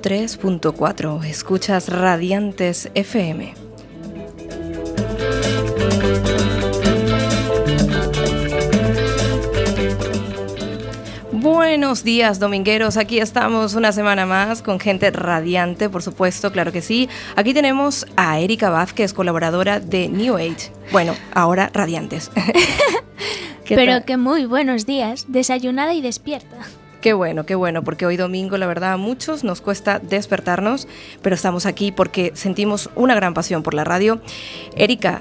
103.4. 0.00 1.24
Escuchas 1.24 1.88
Radiantes 1.88 2.90
FM. 2.94 3.54
Buenos 11.30 12.02
días, 12.02 12.40
domingueros. 12.40 12.96
Aquí 12.96 13.20
estamos 13.20 13.74
una 13.74 13.92
semana 13.92 14.26
más 14.26 14.62
con 14.62 14.80
gente 14.80 15.12
radiante, 15.12 15.88
por 15.88 16.02
supuesto, 16.02 16.50
claro 16.50 16.72
que 16.72 16.82
sí. 16.82 17.08
Aquí 17.36 17.54
tenemos 17.54 18.04
a 18.16 18.40
Erika 18.40 18.70
Vázquez, 18.70 19.12
colaboradora 19.12 19.78
de 19.78 20.08
New 20.08 20.36
Age. 20.36 20.72
Bueno, 20.90 21.14
ahora 21.32 21.70
radiantes. 21.72 22.32
Pero 23.68 24.04
que 24.04 24.16
muy 24.16 24.46
buenos 24.46 24.86
días, 24.86 25.26
desayunada 25.28 25.94
y 25.94 26.00
despierta. 26.00 26.56
Qué 27.04 27.12
bueno, 27.12 27.44
qué 27.44 27.54
bueno, 27.54 27.84
porque 27.84 28.06
hoy 28.06 28.16
domingo, 28.16 28.56
la 28.56 28.66
verdad, 28.66 28.94
a 28.94 28.96
muchos 28.96 29.44
nos 29.44 29.60
cuesta 29.60 29.98
despertarnos, 29.98 30.88
pero 31.20 31.34
estamos 31.34 31.66
aquí 31.66 31.92
porque 31.92 32.32
sentimos 32.34 32.88
una 32.94 33.14
gran 33.14 33.34
pasión 33.34 33.62
por 33.62 33.74
la 33.74 33.84
radio. 33.84 34.22
Erika, 34.74 35.20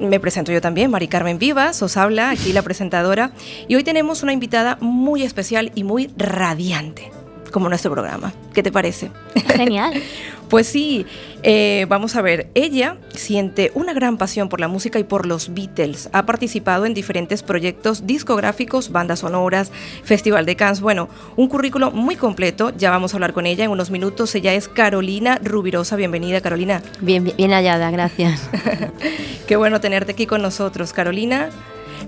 me 0.00 0.18
presento 0.18 0.50
yo 0.50 0.60
también, 0.60 0.90
Mari 0.90 1.06
Carmen 1.06 1.38
Vivas, 1.38 1.80
os 1.80 1.96
habla 1.96 2.30
aquí 2.30 2.52
la 2.52 2.62
presentadora, 2.62 3.30
y 3.68 3.76
hoy 3.76 3.84
tenemos 3.84 4.24
una 4.24 4.32
invitada 4.32 4.78
muy 4.80 5.22
especial 5.22 5.70
y 5.76 5.84
muy 5.84 6.10
radiante, 6.16 7.12
como 7.52 7.68
nuestro 7.68 7.92
programa. 7.92 8.32
¿Qué 8.52 8.64
te 8.64 8.72
parece? 8.72 9.12
Genial. 9.46 9.92
Pues 10.52 10.66
sí, 10.66 11.06
eh, 11.44 11.86
vamos 11.88 12.14
a 12.14 12.20
ver, 12.20 12.50
ella 12.54 12.98
siente 13.14 13.72
una 13.74 13.94
gran 13.94 14.18
pasión 14.18 14.50
por 14.50 14.60
la 14.60 14.68
música 14.68 14.98
y 14.98 15.02
por 15.02 15.24
los 15.24 15.54
Beatles. 15.54 16.10
Ha 16.12 16.26
participado 16.26 16.84
en 16.84 16.92
diferentes 16.92 17.42
proyectos 17.42 18.06
discográficos, 18.06 18.92
bandas 18.92 19.20
sonoras, 19.20 19.72
Festival 20.04 20.44
de 20.44 20.54
Cannes. 20.54 20.82
Bueno, 20.82 21.08
un 21.36 21.48
currículo 21.48 21.90
muy 21.90 22.16
completo. 22.16 22.70
Ya 22.76 22.90
vamos 22.90 23.14
a 23.14 23.16
hablar 23.16 23.32
con 23.32 23.46
ella 23.46 23.64
en 23.64 23.70
unos 23.70 23.90
minutos. 23.90 24.34
Ella 24.34 24.52
es 24.52 24.68
Carolina 24.68 25.40
Rubirosa. 25.42 25.96
Bienvenida, 25.96 26.42
Carolina. 26.42 26.82
Bien, 27.00 27.32
bien 27.34 27.52
hallada, 27.52 27.90
gracias. 27.90 28.50
Qué 29.48 29.56
bueno 29.56 29.80
tenerte 29.80 30.12
aquí 30.12 30.26
con 30.26 30.42
nosotros, 30.42 30.92
Carolina. 30.92 31.48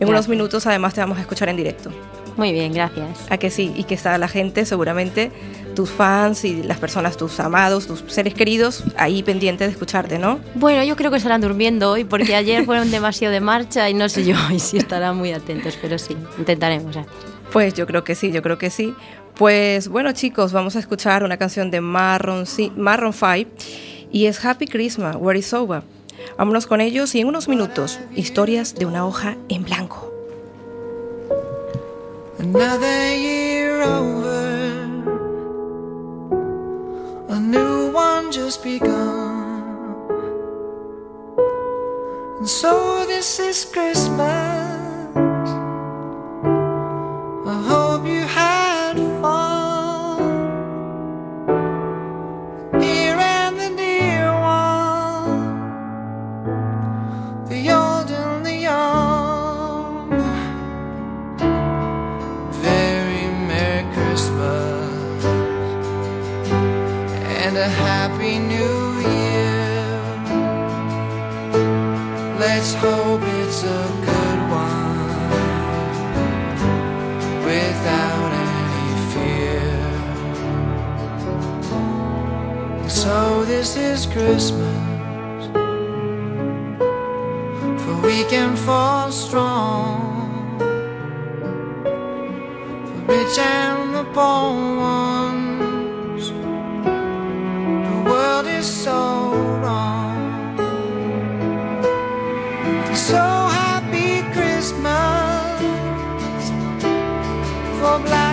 En 0.00 0.06
unos 0.06 0.28
minutos 0.28 0.66
además 0.66 0.92
te 0.92 1.00
vamos 1.00 1.16
a 1.16 1.22
escuchar 1.22 1.48
en 1.48 1.56
directo. 1.56 1.90
Muy 2.36 2.52
bien, 2.52 2.72
gracias. 2.72 3.27
A 3.30 3.38
que 3.38 3.50
sí, 3.50 3.72
y 3.77 3.84
que 3.84 3.94
está 3.94 4.16
la 4.18 4.28
gente 4.28 4.64
seguramente 4.66 5.30
tus 5.74 5.90
fans 5.90 6.44
y 6.44 6.62
las 6.62 6.78
personas, 6.78 7.16
tus 7.16 7.38
amados, 7.40 7.86
tus 7.86 8.04
seres 8.06 8.34
queridos, 8.34 8.84
ahí 8.96 9.22
pendientes 9.22 9.68
de 9.68 9.72
escucharte, 9.72 10.18
¿no? 10.18 10.38
Bueno, 10.55 10.82
yo 10.84 10.96
creo 10.96 11.10
que 11.10 11.16
estarán 11.16 11.40
durmiendo 11.40 11.90
hoy 11.90 12.05
porque 12.05 12.34
ayer 12.34 12.64
fueron 12.64 12.90
demasiado 12.92 13.32
de 13.32 13.40
marcha 13.40 13.88
y 13.90 13.94
no 13.94 14.08
sé 14.08 14.24
yo 14.24 14.36
y 14.50 14.60
si 14.60 14.78
estarán 14.78 15.16
muy 15.16 15.32
atentos, 15.32 15.78
pero 15.80 15.98
sí, 15.98 16.16
intentaremos. 16.38 16.96
¿eh? 16.96 17.05
Pues 17.52 17.74
yo 17.74 17.86
creo 17.86 18.05
que 18.05 18.14
sí, 18.14 18.32
yo 18.32 18.42
creo 18.42 18.58
que 18.58 18.70
sí. 18.70 18.94
Pues 19.36 19.88
bueno 19.88 20.12
chicos, 20.12 20.52
vamos 20.52 20.77
a 20.77 20.78
escuchar 20.78 21.24
una 21.24 21.36
canción 21.36 21.70
de 21.70 21.80
Marron, 21.80 22.44
Marron 22.77 23.12
5 23.12 23.50
y 24.12 24.27
es 24.27 24.45
Happy 24.45 24.66
Christmas, 24.66 25.16
Where 25.18 25.39
is 25.39 25.52
Over. 25.52 25.83
Vámonos 26.39 26.66
con 26.66 26.80
ellos 26.80 27.14
y 27.14 27.20
en 27.20 27.28
unos 27.28 27.48
minutos, 27.48 27.98
historias 28.14 28.74
de 28.77 28.86
una 28.86 29.05
hoja 29.05 29.36
en 29.48 29.64
blanco. 29.64 30.14
Another 32.44 33.14
year 33.16 33.80
over. 33.80 34.82
a 37.30 37.40
new 37.40 37.90
one 37.90 38.30
just 38.30 38.62
begun. 38.62 39.62
And 42.38 42.46
so 42.46 43.06
this 43.06 43.38
is 43.40 43.64
Christmas. 43.64 44.53
This 83.64 83.77
is 83.77 84.05
Christmas, 84.13 85.47
for 87.83 87.97
we 88.02 88.23
can 88.25 88.55
fall 88.57 89.11
strong, 89.11 90.58
for 92.86 93.01
rich 93.11 93.39
and 93.39 93.95
the 93.95 94.05
poor 94.13 94.77
ones. 94.77 96.29
The 97.89 98.11
world 98.11 98.47
is 98.47 98.67
so 98.67 99.33
wrong. 99.63 100.58
So 102.95 103.25
happy 103.63 104.20
Christmas. 104.35 105.63
For 107.81 107.98
black 108.05 108.23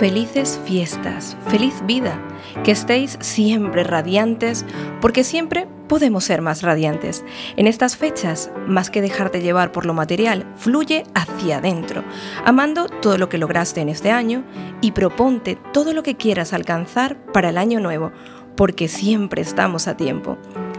Felices 0.00 0.58
fiestas, 0.64 1.36
feliz 1.48 1.82
vida, 1.84 2.18
que 2.64 2.70
estéis 2.70 3.18
siempre 3.20 3.84
radiantes, 3.84 4.64
porque 5.02 5.24
siempre 5.24 5.68
podemos 5.88 6.24
ser 6.24 6.40
más 6.40 6.62
radiantes. 6.62 7.22
En 7.58 7.66
estas 7.66 7.98
fechas, 7.98 8.50
más 8.66 8.88
que 8.88 9.02
dejarte 9.02 9.42
llevar 9.42 9.72
por 9.72 9.84
lo 9.84 9.92
material, 9.92 10.50
fluye 10.56 11.04
hacia 11.12 11.58
adentro, 11.58 12.02
amando 12.46 12.86
todo 12.86 13.18
lo 13.18 13.28
que 13.28 13.36
lograste 13.36 13.82
en 13.82 13.90
este 13.90 14.10
año 14.10 14.42
y 14.80 14.92
proponte 14.92 15.58
todo 15.74 15.92
lo 15.92 16.02
que 16.02 16.16
quieras 16.16 16.54
alcanzar 16.54 17.22
para 17.34 17.50
el 17.50 17.58
año 17.58 17.78
nuevo, 17.78 18.10
porque 18.56 18.88
siempre 18.88 19.42
estamos 19.42 19.86
a 19.86 19.98
tiempo. 19.98 20.38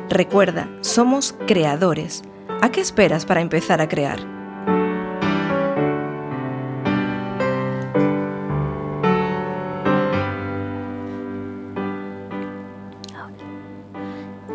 Recuerda, 0.09 0.67
somos 0.81 1.35
creadores. 1.45 2.23
¿A 2.59 2.71
qué 2.71 2.81
esperas 2.81 3.27
para 3.27 3.41
empezar 3.41 3.81
a 3.81 3.87
crear? 3.87 4.40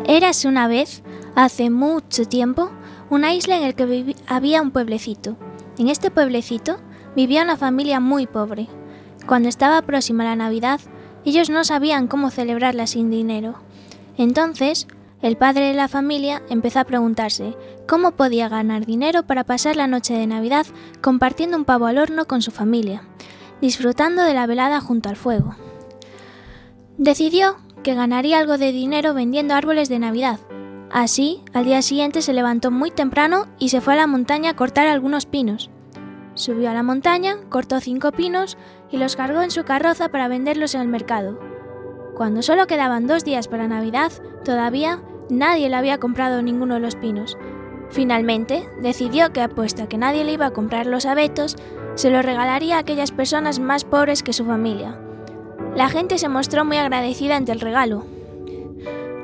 Érase 0.07 0.47
una 0.47 0.69
vez, 0.69 1.03
hace 1.35 1.69
mucho 1.69 2.23
tiempo, 2.23 2.71
una 3.09 3.33
isla 3.33 3.57
en 3.57 3.63
la 3.63 3.73
que 3.73 4.15
había 4.25 4.61
un 4.61 4.71
pueblecito. 4.71 5.35
En 5.77 5.89
este 5.89 6.09
pueblecito 6.11 6.77
vivía 7.13 7.43
una 7.43 7.57
familia 7.57 7.99
muy 7.99 8.25
pobre. 8.25 8.69
Cuando 9.27 9.49
estaba 9.49 9.81
próxima 9.81 10.23
la 10.23 10.37
Navidad, 10.37 10.79
ellos 11.25 11.49
no 11.49 11.65
sabían 11.65 12.07
cómo 12.07 12.31
celebrarla 12.31 12.87
sin 12.87 13.11
dinero. 13.11 13.55
Entonces, 14.17 14.87
el 15.21 15.35
padre 15.35 15.65
de 15.65 15.73
la 15.73 15.89
familia 15.89 16.41
empezó 16.49 16.79
a 16.79 16.85
preguntarse 16.85 17.57
cómo 17.85 18.11
podía 18.11 18.47
ganar 18.47 18.85
dinero 18.85 19.23
para 19.23 19.43
pasar 19.43 19.75
la 19.75 19.87
noche 19.87 20.13
de 20.13 20.25
Navidad 20.25 20.65
compartiendo 21.01 21.57
un 21.57 21.65
pavo 21.65 21.85
al 21.85 21.97
horno 21.97 22.25
con 22.27 22.41
su 22.41 22.51
familia, 22.51 23.03
disfrutando 23.59 24.23
de 24.23 24.33
la 24.33 24.47
velada 24.47 24.79
junto 24.79 25.09
al 25.09 25.17
fuego. 25.17 25.55
Decidió 26.97 27.57
que 27.87 27.95
ganaría 27.95 28.37
algo 28.37 28.57
de 28.57 28.73
dinero 28.73 29.13
vendiendo 29.13 29.53
árboles 29.53 29.87
de 29.87 29.97
Navidad. 29.97 30.41
Así, 30.91 31.41
al 31.53 31.63
día 31.63 31.81
siguiente 31.81 32.21
se 32.21 32.33
levantó 32.33 32.69
muy 32.69 32.91
temprano 32.91 33.45
y 33.59 33.69
se 33.69 33.79
fue 33.79 33.93
a 33.93 33.95
la 33.95 34.07
montaña 34.07 34.49
a 34.49 34.55
cortar 34.57 34.87
algunos 34.87 35.25
pinos. 35.25 35.69
Subió 36.33 36.69
a 36.69 36.73
la 36.73 36.83
montaña, 36.83 37.37
cortó 37.47 37.79
cinco 37.79 38.11
pinos 38.11 38.57
y 38.91 38.97
los 38.97 39.15
cargó 39.15 39.41
en 39.41 39.51
su 39.51 39.63
carroza 39.63 40.09
para 40.09 40.27
venderlos 40.27 40.75
en 40.75 40.81
el 40.81 40.89
mercado. 40.89 41.39
Cuando 42.13 42.41
solo 42.41 42.67
quedaban 42.67 43.07
dos 43.07 43.23
días 43.23 43.47
para 43.47 43.69
Navidad, 43.69 44.11
todavía 44.43 45.01
nadie 45.29 45.69
le 45.69 45.77
había 45.77 45.97
comprado 45.97 46.41
ninguno 46.41 46.73
de 46.73 46.81
los 46.81 46.97
pinos. 46.97 47.37
Finalmente, 47.89 48.67
decidió 48.81 49.31
que 49.31 49.39
apuesta 49.39 49.83
a 49.83 49.87
que 49.87 49.97
nadie 49.97 50.25
le 50.25 50.33
iba 50.33 50.47
a 50.47 50.51
comprar 50.51 50.87
los 50.87 51.05
abetos, 51.05 51.55
se 51.95 52.09
los 52.09 52.25
regalaría 52.25 52.75
a 52.75 52.79
aquellas 52.79 53.13
personas 53.13 53.59
más 53.59 53.85
pobres 53.85 54.23
que 54.23 54.33
su 54.33 54.43
familia. 54.43 54.99
La 55.77 55.89
gente 55.89 56.17
se 56.17 56.27
mostró 56.27 56.65
muy 56.65 56.77
agradecida 56.77 57.35
ante 57.35 57.51
el 57.51 57.59
regalo. 57.59 58.03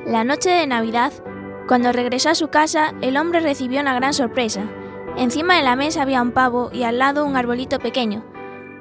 La 0.05 0.23
noche 0.23 0.51
de 0.51 0.67
Navidad, 0.67 1.11
cuando 1.67 1.91
regresó 1.91 2.29
a 2.29 2.35
su 2.35 2.49
casa, 2.49 2.93
el 3.01 3.17
hombre 3.17 3.39
recibió 3.39 3.81
una 3.81 3.95
gran 3.95 4.13
sorpresa. 4.13 4.61
Encima 5.17 5.57
de 5.57 5.63
la 5.63 5.75
mesa 5.75 6.03
había 6.03 6.21
un 6.21 6.31
pavo 6.31 6.69
y 6.71 6.83
al 6.83 6.99
lado 6.99 7.25
un 7.25 7.35
arbolito 7.37 7.79
pequeño. 7.79 8.23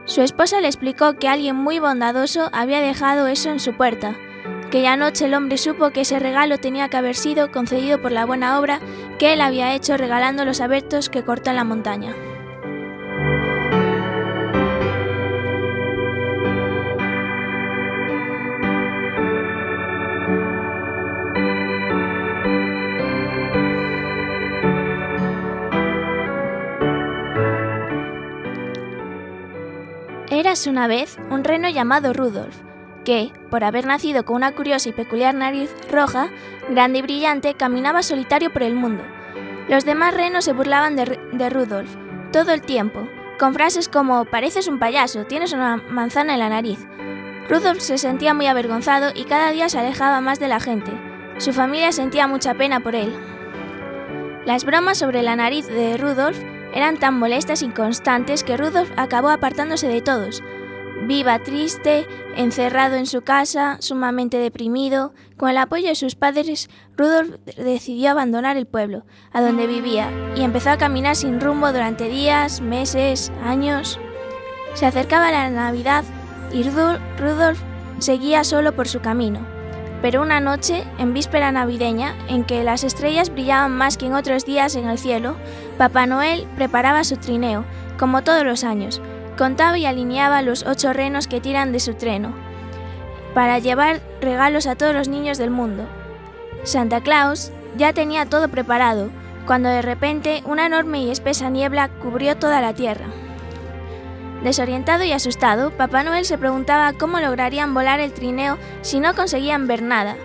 Su 0.05 0.21
esposa 0.21 0.61
le 0.61 0.67
explicó 0.67 1.15
que 1.15 1.29
alguien 1.29 1.57
muy 1.57 1.79
bondadoso 1.79 2.51
había 2.53 2.81
dejado 2.81 3.27
eso 3.27 3.49
en 3.49 3.59
su 3.59 3.75
puerta. 3.75 4.19
Aquella 4.67 4.97
noche 4.97 5.25
el 5.25 5.33
hombre 5.33 5.57
supo 5.57 5.93
que 5.93 6.03
ese 6.03 6.19
regalo 6.19 6.59
tenía 6.59 6.91
que 6.91 6.99
haber 6.99 7.15
sido 7.15 7.51
concedido 7.53 8.03
por 8.03 8.13
la 8.13 8.27
buena 8.27 8.61
obra 8.61 8.81
que 9.19 9.33
él 9.33 9.41
había 9.41 9.75
hecho 9.75 9.97
regalando 9.97 10.45
los 10.45 10.61
abertos 10.61 11.09
que 11.09 11.25
cortó 11.25 11.49
en 11.49 11.57
la 11.57 11.65
montaña. 11.65 12.15
Érase 30.33 30.71
una 30.71 30.87
vez 30.87 31.19
un 31.29 31.45
reno 31.45 31.69
llamado 31.69 32.15
Rudolf, 32.15 32.57
que, 33.05 33.31
por 33.51 33.65
haber 33.65 33.85
nacido 33.85 34.25
con 34.25 34.37
una 34.37 34.53
curiosa 34.53 34.89
y 34.89 34.93
peculiar 34.93 35.35
nariz 35.35 35.71
roja, 35.91 36.31
grande 36.71 37.01
y 37.01 37.03
brillante, 37.03 37.53
caminaba 37.53 38.03
solitario 38.03 38.51
por 38.51 38.63
el 38.63 38.75
mundo. 38.75 39.05
Los 39.69 39.85
demás 39.85 40.15
renos 40.15 40.47
se 40.47 40.55
burlaban 40.55 40.97
de, 40.97 41.21
de 41.35 41.51
Rudolf 41.51 41.95
todo 42.33 42.53
el 42.53 42.63
tiempo, 42.63 43.07
con 43.39 43.53
frases 43.53 43.91
como 43.91 44.25
pareces 44.25 44.69
un 44.69 44.79
payaso, 44.79 45.27
tienes 45.27 45.53
una 45.53 45.77
manzana 45.77 46.33
en 46.33 46.39
la 46.39 46.49
nariz. 46.49 46.79
Rudolf 47.51 47.81
se 47.81 47.99
sentía 47.99 48.33
muy 48.33 48.47
avergonzado 48.47 49.13
y 49.15 49.25
cada 49.25 49.51
día 49.51 49.69
se 49.69 49.81
alejaba 49.81 50.23
más 50.23 50.41
de 50.41 50.49
la 50.49 50.61
gente. 50.61 50.93
Su 51.37 51.53
familia 51.53 51.93
sentía 51.93 52.27
mucha 52.27 52.55
pena 52.55 52.81
por 52.81 52.95
él. 52.95 53.15
Las 54.47 54.65
bromas 54.65 54.97
sobre 54.97 55.21
la 55.21 55.37
nariz 55.37 55.67
de 55.67 55.99
Rudolf 55.99 56.39
eran 56.75 56.99
tan 56.99 57.19
molestas 57.19 57.63
y 57.63 57.69
constantes 57.69 58.45
que 58.45 58.57
Rudolf 58.57 58.91
acabó 58.97 59.29
apartándose 59.29 59.89
de 59.89 60.03
todos. 60.03 60.43
Viva 61.05 61.41
triste, 61.41 62.07
encerrado 62.37 62.95
en 62.95 63.07
su 63.07 63.23
casa, 63.23 63.77
sumamente 63.81 64.39
deprimido, 64.39 65.13
con 65.37 65.51
el 65.51 65.59
apoyo 65.59 65.89
de 65.89 65.97
sus 65.97 66.15
padres, 66.15 66.71
Rudolf 66.97 67.37
decidió 67.57 68.13
abandonar 68.13 68.57
el 68.57 68.67
pueblo, 68.67 69.05
a 69.33 69.43
donde 69.43 69.67
vivía, 69.67 70.11
y 70.37 70.43
empezó 70.43 70.71
a 70.71 70.79
caminar 70.79 71.17
sin 71.17 71.41
rumbo 71.41 71.73
durante 71.73 72.09
días, 72.09 72.61
meses, 72.61 73.33
años. 73.45 73.99
Se 74.75 74.87
acercaba 74.87 75.33
la 75.33 75.51
Navidad 75.51 76.05
y 76.53 76.63
Rudolf 76.63 77.61
seguía 77.99 78.45
solo 78.45 78.75
por 78.75 78.87
su 78.87 79.01
camino. 79.01 79.52
Pero 80.03 80.21
una 80.21 80.41
noche, 80.41 80.83
en 80.99 81.15
víspera 81.15 81.53
navideña, 81.53 82.17
en 82.29 82.43
que 82.43 82.65
las 82.65 82.83
estrellas 82.83 83.31
brillaban 83.31 83.71
más 83.71 83.97
que 83.97 84.07
en 84.07 84.15
otros 84.15 84.45
días 84.45 84.75
en 84.75 84.89
el 84.89 84.99
cielo, 84.99 85.37
Papá 85.79 86.07
Noel 86.07 86.47
preparaba 86.57 87.05
su 87.05 87.17
trineo, 87.17 87.65
como 87.99 88.23
todos 88.23 88.45
los 88.45 88.65
años. 88.65 89.01
Contaba 89.39 89.79
y 89.79 89.87
alineaba 89.87 90.43
los 90.43 90.67
ocho 90.67 90.93
renos 90.93 91.29
que 91.29 91.41
tiran 91.41 91.71
de 91.71 91.79
su 91.79 91.95
treno, 91.95 92.35
para 93.33 93.61
llevar 93.61 94.01
regalos 94.21 94.67
a 94.67 94.75
todos 94.75 94.93
los 94.93 95.09
niños 95.09 95.39
del 95.39 95.51
mundo. 95.51 95.85
Santa 96.65 97.01
Claus 97.01 97.53
ya 97.77 97.93
tenía 97.93 98.27
todo 98.27 98.49
preparado, 98.49 99.09
cuando 99.47 99.69
de 99.69 99.83
repente 99.83 100.43
una 100.45 100.67
enorme 100.67 101.03
y 101.03 101.11
espesa 101.11 101.49
niebla 101.49 101.89
cubrió 101.89 102.37
toda 102.37 102.61
la 102.61 102.75
tierra. 102.75 103.07
Desorientado 104.43 105.05
y 105.05 105.13
asustado, 105.13 105.71
Papá 105.71 106.03
Noel 106.03 106.25
se 106.25 106.37
preguntaba 106.37 106.93
cómo 106.95 107.21
lograrían 107.21 107.75
volar 107.75 108.01
el 108.01 108.13
trineo 108.13 108.59
si 108.81 108.99
no 108.99 109.15
conseguían 109.15 109.69
ver 109.69 109.83
nada. 109.83 110.17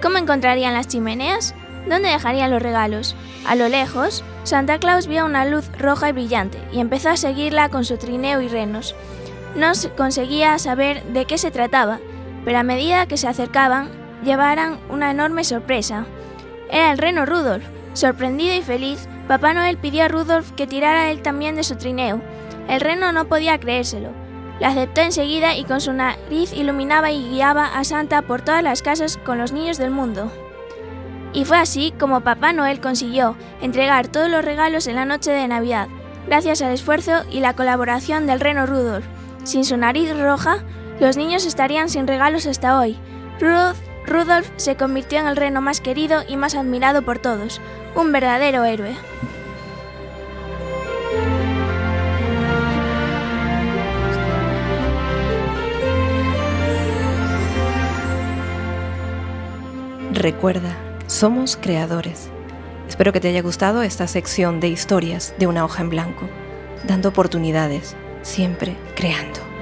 ¿Cómo 0.00 0.18
encontrarían 0.18 0.74
las 0.74 0.86
chimeneas? 0.86 1.54
¿Dónde 1.88 2.08
dejarían 2.08 2.52
los 2.52 2.62
regalos? 2.62 3.16
A 3.46 3.56
lo 3.56 3.68
lejos, 3.68 4.24
Santa 4.44 4.78
Claus 4.78 5.08
vio 5.08 5.24
una 5.24 5.44
luz 5.44 5.68
roja 5.76 6.10
y 6.10 6.12
brillante 6.12 6.58
y 6.72 6.80
empezó 6.80 7.10
a 7.10 7.16
seguirla 7.16 7.68
con 7.68 7.84
su 7.84 7.96
trineo 7.96 8.40
y 8.40 8.48
renos. 8.48 8.94
No 9.56 9.72
conseguía 9.96 10.58
saber 10.58 11.02
de 11.04 11.24
qué 11.24 11.36
se 11.36 11.50
trataba, 11.50 11.98
pero 12.44 12.58
a 12.58 12.62
medida 12.62 13.06
que 13.06 13.16
se 13.16 13.26
acercaban, 13.26 13.90
llevaran 14.24 14.78
una 14.88 15.10
enorme 15.10 15.42
sorpresa. 15.42 16.06
Era 16.70 16.92
el 16.92 16.98
reno 16.98 17.26
Rudolf. 17.26 17.64
Sorprendido 17.92 18.54
y 18.54 18.62
feliz, 18.62 19.08
Papá 19.28 19.52
Noel 19.52 19.78
pidió 19.78 20.04
a 20.04 20.08
Rudolf 20.08 20.52
que 20.52 20.66
tirara 20.66 21.10
él 21.10 21.22
también 21.22 21.54
de 21.54 21.62
su 21.62 21.76
trineo, 21.76 22.20
el 22.68 22.80
reno 22.80 23.12
no 23.12 23.26
podía 23.26 23.58
creérselo. 23.58 24.10
La 24.60 24.68
aceptó 24.68 25.00
enseguida 25.00 25.56
y 25.56 25.64
con 25.64 25.80
su 25.80 25.92
nariz 25.92 26.52
iluminaba 26.52 27.10
y 27.10 27.28
guiaba 27.28 27.66
a 27.66 27.84
Santa 27.84 28.22
por 28.22 28.42
todas 28.42 28.62
las 28.62 28.82
casas 28.82 29.18
con 29.18 29.38
los 29.38 29.52
niños 29.52 29.78
del 29.78 29.90
mundo. 29.90 30.30
Y 31.32 31.44
fue 31.44 31.58
así 31.58 31.92
como 31.98 32.20
Papá 32.20 32.52
Noel 32.52 32.80
consiguió 32.80 33.36
entregar 33.60 34.06
todos 34.06 34.30
los 34.30 34.44
regalos 34.44 34.86
en 34.86 34.94
la 34.94 35.04
noche 35.04 35.32
de 35.32 35.48
Navidad, 35.48 35.88
gracias 36.26 36.62
al 36.62 36.72
esfuerzo 36.72 37.24
y 37.30 37.40
la 37.40 37.54
colaboración 37.54 38.26
del 38.26 38.40
reno 38.40 38.66
Rudolf. 38.66 39.04
Sin 39.42 39.64
su 39.64 39.76
nariz 39.76 40.16
roja, 40.16 40.58
los 41.00 41.16
niños 41.16 41.44
estarían 41.44 41.88
sin 41.88 42.06
regalos 42.06 42.46
hasta 42.46 42.78
hoy. 42.78 42.96
Rudolf 43.40 44.48
se 44.56 44.76
convirtió 44.76 45.18
en 45.18 45.26
el 45.26 45.36
reno 45.36 45.60
más 45.60 45.80
querido 45.80 46.22
y 46.28 46.36
más 46.36 46.54
admirado 46.54 47.02
por 47.02 47.18
todos, 47.18 47.60
un 47.96 48.12
verdadero 48.12 48.64
héroe. 48.64 48.94
Recuerda, 60.14 60.76
somos 61.08 61.56
creadores. 61.56 62.28
Espero 62.88 63.12
que 63.12 63.18
te 63.18 63.26
haya 63.26 63.42
gustado 63.42 63.82
esta 63.82 64.06
sección 64.06 64.60
de 64.60 64.68
historias 64.68 65.34
de 65.40 65.48
una 65.48 65.64
hoja 65.64 65.82
en 65.82 65.90
blanco, 65.90 66.28
dando 66.84 67.08
oportunidades, 67.08 67.96
siempre 68.22 68.76
creando. 68.94 69.53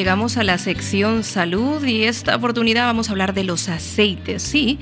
Llegamos 0.00 0.38
a 0.38 0.44
la 0.44 0.56
sección 0.56 1.24
salud 1.24 1.84
y 1.84 2.04
esta 2.04 2.34
oportunidad 2.34 2.86
vamos 2.86 3.10
a 3.10 3.12
hablar 3.12 3.34
de 3.34 3.44
los 3.44 3.68
aceites, 3.68 4.42
sí, 4.42 4.78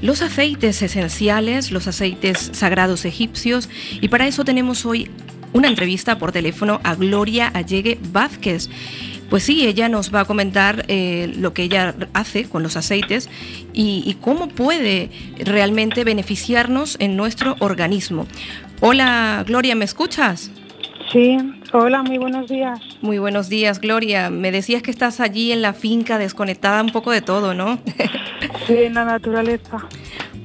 los 0.00 0.22
aceites 0.22 0.80
esenciales, 0.80 1.70
los 1.70 1.86
aceites 1.86 2.48
sagrados 2.54 3.04
egipcios 3.04 3.68
y 4.00 4.08
para 4.08 4.26
eso 4.26 4.42
tenemos 4.42 4.86
hoy 4.86 5.10
una 5.52 5.68
entrevista 5.68 6.16
por 6.16 6.32
teléfono 6.32 6.80
a 6.82 6.94
Gloria 6.94 7.48
Allegue 7.48 7.98
Vázquez. 8.10 8.70
Pues 9.28 9.42
sí, 9.42 9.66
ella 9.66 9.90
nos 9.90 10.14
va 10.14 10.20
a 10.20 10.24
comentar 10.24 10.86
eh, 10.88 11.30
lo 11.36 11.52
que 11.52 11.64
ella 11.64 11.94
hace 12.14 12.44
con 12.44 12.62
los 12.62 12.78
aceites 12.78 13.28
y, 13.74 14.02
y, 14.06 14.14
cómo 14.14 14.48
puede 14.48 15.10
realmente 15.40 16.04
beneficiarnos 16.04 16.96
en 17.00 17.16
nuestro 17.16 17.56
organismo. 17.58 18.26
Hola, 18.80 19.44
Gloria, 19.46 19.74
¿me 19.74 19.84
escuchas? 19.84 20.50
Sí, 21.14 21.38
hola, 21.72 22.02
muy 22.02 22.18
buenos 22.18 22.48
días. 22.48 22.80
Muy 23.00 23.18
buenos 23.18 23.48
días, 23.48 23.80
Gloria. 23.80 24.30
Me 24.30 24.50
decías 24.50 24.82
que 24.82 24.90
estás 24.90 25.20
allí 25.20 25.52
en 25.52 25.62
la 25.62 25.72
finca 25.72 26.18
desconectada 26.18 26.82
un 26.82 26.90
poco 26.90 27.12
de 27.12 27.22
todo, 27.22 27.54
¿no? 27.54 27.78
Sí, 28.66 28.74
en 28.78 28.94
la 28.94 29.04
naturaleza. 29.04 29.86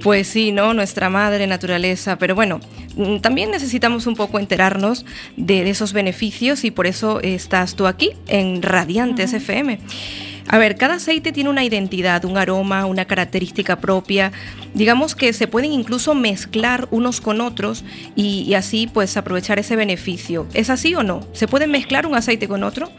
Pues 0.04 0.28
sí, 0.28 0.52
¿no? 0.52 0.74
Nuestra 0.76 1.10
madre 1.10 1.48
naturaleza. 1.48 2.18
Pero 2.18 2.36
bueno, 2.36 2.60
mm, 2.96 3.18
también 3.18 3.50
necesitamos 3.50 4.06
un 4.08 4.16
poco 4.16 4.38
enterarnos 4.38 5.06
de, 5.38 5.64
de 5.64 5.72
esos 5.72 5.92
beneficios 5.92 6.64
y 6.64 6.70
por 6.70 6.86
eso 6.86 7.20
estás 7.22 7.76
tú 7.76 7.88
aquí 7.88 8.12
en 8.28 8.62
Radiantes 8.62 9.32
uh 9.32 9.38
-huh. 9.38 9.38
FM. 9.38 9.80
A 10.51 10.58
ver, 10.58 10.77
cada 10.77 10.96
aceite 10.96 11.32
tiene 11.32 11.51
una 11.51 11.63
identidad, 11.63 12.25
un 12.25 12.36
aroma, 12.36 12.88
una 12.88 13.06
característica 13.06 13.75
propia. 13.75 14.32
Digamos 14.74 15.13
que 15.13 15.32
se 15.32 15.48
pueden 15.48 15.72
incluso 15.72 16.15
mezclar 16.15 16.88
unos 16.89 17.22
con 17.22 17.39
otros 17.39 17.86
y, 18.15 18.51
así 18.56 18.89
pues 18.91 19.15
aprovechar 19.15 19.60
ese 19.60 19.75
beneficio. 19.75 20.48
¿Es 20.56 20.72
así 20.72 20.96
o 20.96 21.03
no? 21.03 21.22
¿Se 21.34 21.48
puede 21.48 21.68
mezclar 21.68 22.08
un 22.08 22.15
aceite 22.15 22.48
con 22.48 22.63
otro? 22.63 22.89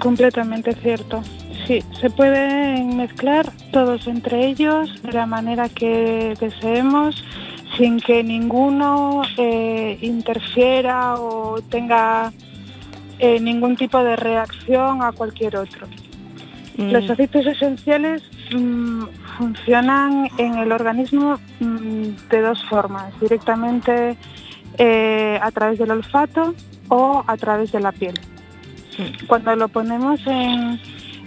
Completamente 0.00 0.74
cierto. 0.74 1.22
Sí, 1.68 1.84
se 2.00 2.10
pueden 2.10 2.96
mezclar 2.96 3.48
todos 3.70 4.08
entre 4.08 4.48
ellos 4.48 5.00
de 5.04 5.12
la 5.12 5.26
manera 5.26 5.68
que 5.68 6.34
deseemos 6.40 7.22
sin 7.76 8.00
que 8.00 8.24
ninguno 8.24 9.22
eh, 9.38 9.98
interfiera 10.02 11.14
o 11.14 11.60
tenga 11.62 12.32
eh, 13.20 13.38
ningún 13.38 13.76
tipo 13.76 14.02
de 14.02 14.16
reacción 14.16 15.00
a 15.00 15.12
cualquier 15.12 15.56
otro. 15.56 15.86
Mm. 16.76 16.90
Los 16.90 17.10
aceites 17.10 17.46
esenciales 17.46 18.22
mmm, 18.54 19.04
funcionan 19.38 20.28
en 20.38 20.56
el 20.56 20.72
organismo 20.72 21.38
mmm, 21.60 22.08
de 22.30 22.40
dos 22.40 22.64
formas, 22.66 23.18
directamente 23.20 24.16
eh, 24.78 25.38
a 25.40 25.50
través 25.50 25.78
del 25.78 25.90
olfato 25.90 26.54
o 26.88 27.24
a 27.26 27.36
través 27.36 27.72
de 27.72 27.80
la 27.80 27.92
piel. 27.92 28.14
Sí. 28.96 29.12
Cuando 29.26 29.54
lo 29.56 29.68
ponemos 29.68 30.20
en, 30.26 30.80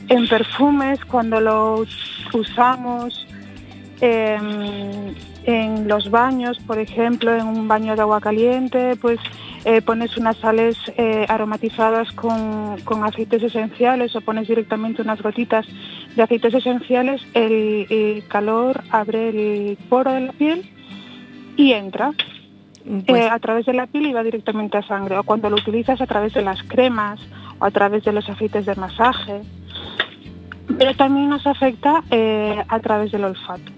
en, 0.09 0.27
perfumes, 0.27 1.03
cuando 1.05 1.39
lo 1.39 1.85
usamos 2.33 3.25
eh, 4.01 4.37
en 5.45 5.87
los 5.87 6.09
baños, 6.09 6.57
por 6.65 6.79
ejemplo, 6.79 7.35
en 7.35 7.45
un 7.45 7.67
baño 7.67 7.95
de 7.95 8.01
agua 8.01 8.19
caliente, 8.19 8.95
pues 8.95 9.19
eh, 9.63 9.81
pones 9.81 10.17
unas 10.17 10.37
sales 10.37 10.75
eh, 10.97 11.25
aromatizadas 11.29 12.11
con, 12.13 12.77
con, 12.83 13.03
aceites 13.03 13.43
esenciales 13.43 14.15
o 14.15 14.21
pones 14.21 14.47
directamente 14.47 15.03
unas 15.03 15.21
gotitas 15.21 15.65
de 16.15 16.23
aceites 16.23 16.53
esenciales, 16.53 17.21
el, 17.33 17.85
el 17.89 18.27
calor 18.27 18.83
abre 18.89 19.29
el 19.29 19.77
poro 19.89 20.11
de 20.11 20.21
la 20.21 20.33
piel 20.33 20.69
y 21.57 21.73
entra. 21.73 22.11
Pues... 23.07 23.21
Eh, 23.21 23.29
a 23.29 23.39
través 23.39 23.65
de 23.65 23.73
la 23.73 23.87
piel 23.87 24.07
y 24.07 24.13
va 24.13 24.23
directamente 24.23 24.77
a 24.77 24.83
sangre. 24.83 25.17
O 25.17 25.23
cuando 25.23 25.49
lo 25.49 25.57
utilizas 25.57 26.01
a 26.01 26.07
través 26.07 26.33
de 26.33 26.41
las 26.41 26.61
cremas 26.63 27.19
o 27.59 27.65
a 27.65 27.71
través 27.71 28.03
de 28.03 28.13
los 28.13 28.27
aceites 28.29 28.65
de 28.65 28.75
masaje. 28.75 29.41
Pero 30.77 30.95
también 30.95 31.29
nos 31.29 31.45
afecta 31.47 32.03
a 32.67 32.79
través 32.79 33.11
del 33.11 33.23
olfato. 33.23 33.71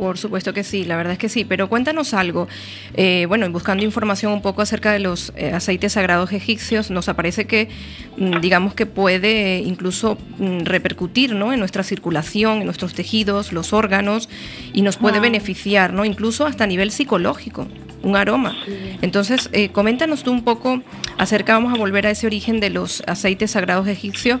Por 0.00 0.16
supuesto 0.16 0.54
que 0.54 0.64
sí, 0.64 0.84
la 0.84 0.96
verdad 0.96 1.12
es 1.12 1.18
que 1.18 1.28
sí, 1.28 1.44
pero 1.44 1.68
cuéntanos 1.68 2.14
algo. 2.14 2.48
Eh, 2.94 3.26
bueno, 3.28 3.50
buscando 3.50 3.84
información 3.84 4.32
un 4.32 4.40
poco 4.40 4.62
acerca 4.62 4.92
de 4.92 4.98
los 4.98 5.30
eh, 5.36 5.52
aceites 5.52 5.92
sagrados 5.92 6.32
egipcios, 6.32 6.90
nos 6.90 7.10
aparece 7.10 7.44
que, 7.44 7.68
mm, 8.16 8.40
digamos 8.40 8.72
que 8.72 8.86
puede 8.86 9.58
incluso 9.58 10.16
mm, 10.38 10.60
repercutir 10.60 11.34
¿no? 11.34 11.52
en 11.52 11.58
nuestra 11.58 11.82
circulación, 11.82 12.60
en 12.60 12.64
nuestros 12.64 12.94
tejidos, 12.94 13.52
los 13.52 13.74
órganos, 13.74 14.30
y 14.72 14.80
nos 14.80 14.96
puede 14.96 15.18
ah. 15.18 15.20
beneficiar, 15.20 15.92
¿no? 15.92 16.06
incluso 16.06 16.46
hasta 16.46 16.64
a 16.64 16.66
nivel 16.66 16.92
psicológico, 16.92 17.68
un 18.02 18.16
aroma. 18.16 18.56
Sí. 18.64 18.72
Entonces, 19.02 19.50
eh, 19.52 19.68
coméntanos 19.68 20.22
tú 20.22 20.32
un 20.32 20.44
poco 20.44 20.82
acerca, 21.18 21.52
vamos 21.52 21.74
a 21.74 21.76
volver 21.76 22.06
a 22.06 22.10
ese 22.10 22.26
origen 22.26 22.58
de 22.58 22.70
los 22.70 23.02
aceites 23.06 23.50
sagrados 23.50 23.86
egipcios. 23.86 24.40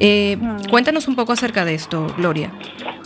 Eh. 0.00 0.38
Cuéntanos 0.70 1.08
un 1.08 1.16
poco 1.16 1.32
acerca 1.32 1.64
de 1.64 1.74
esto, 1.74 2.06
Gloria. 2.16 2.52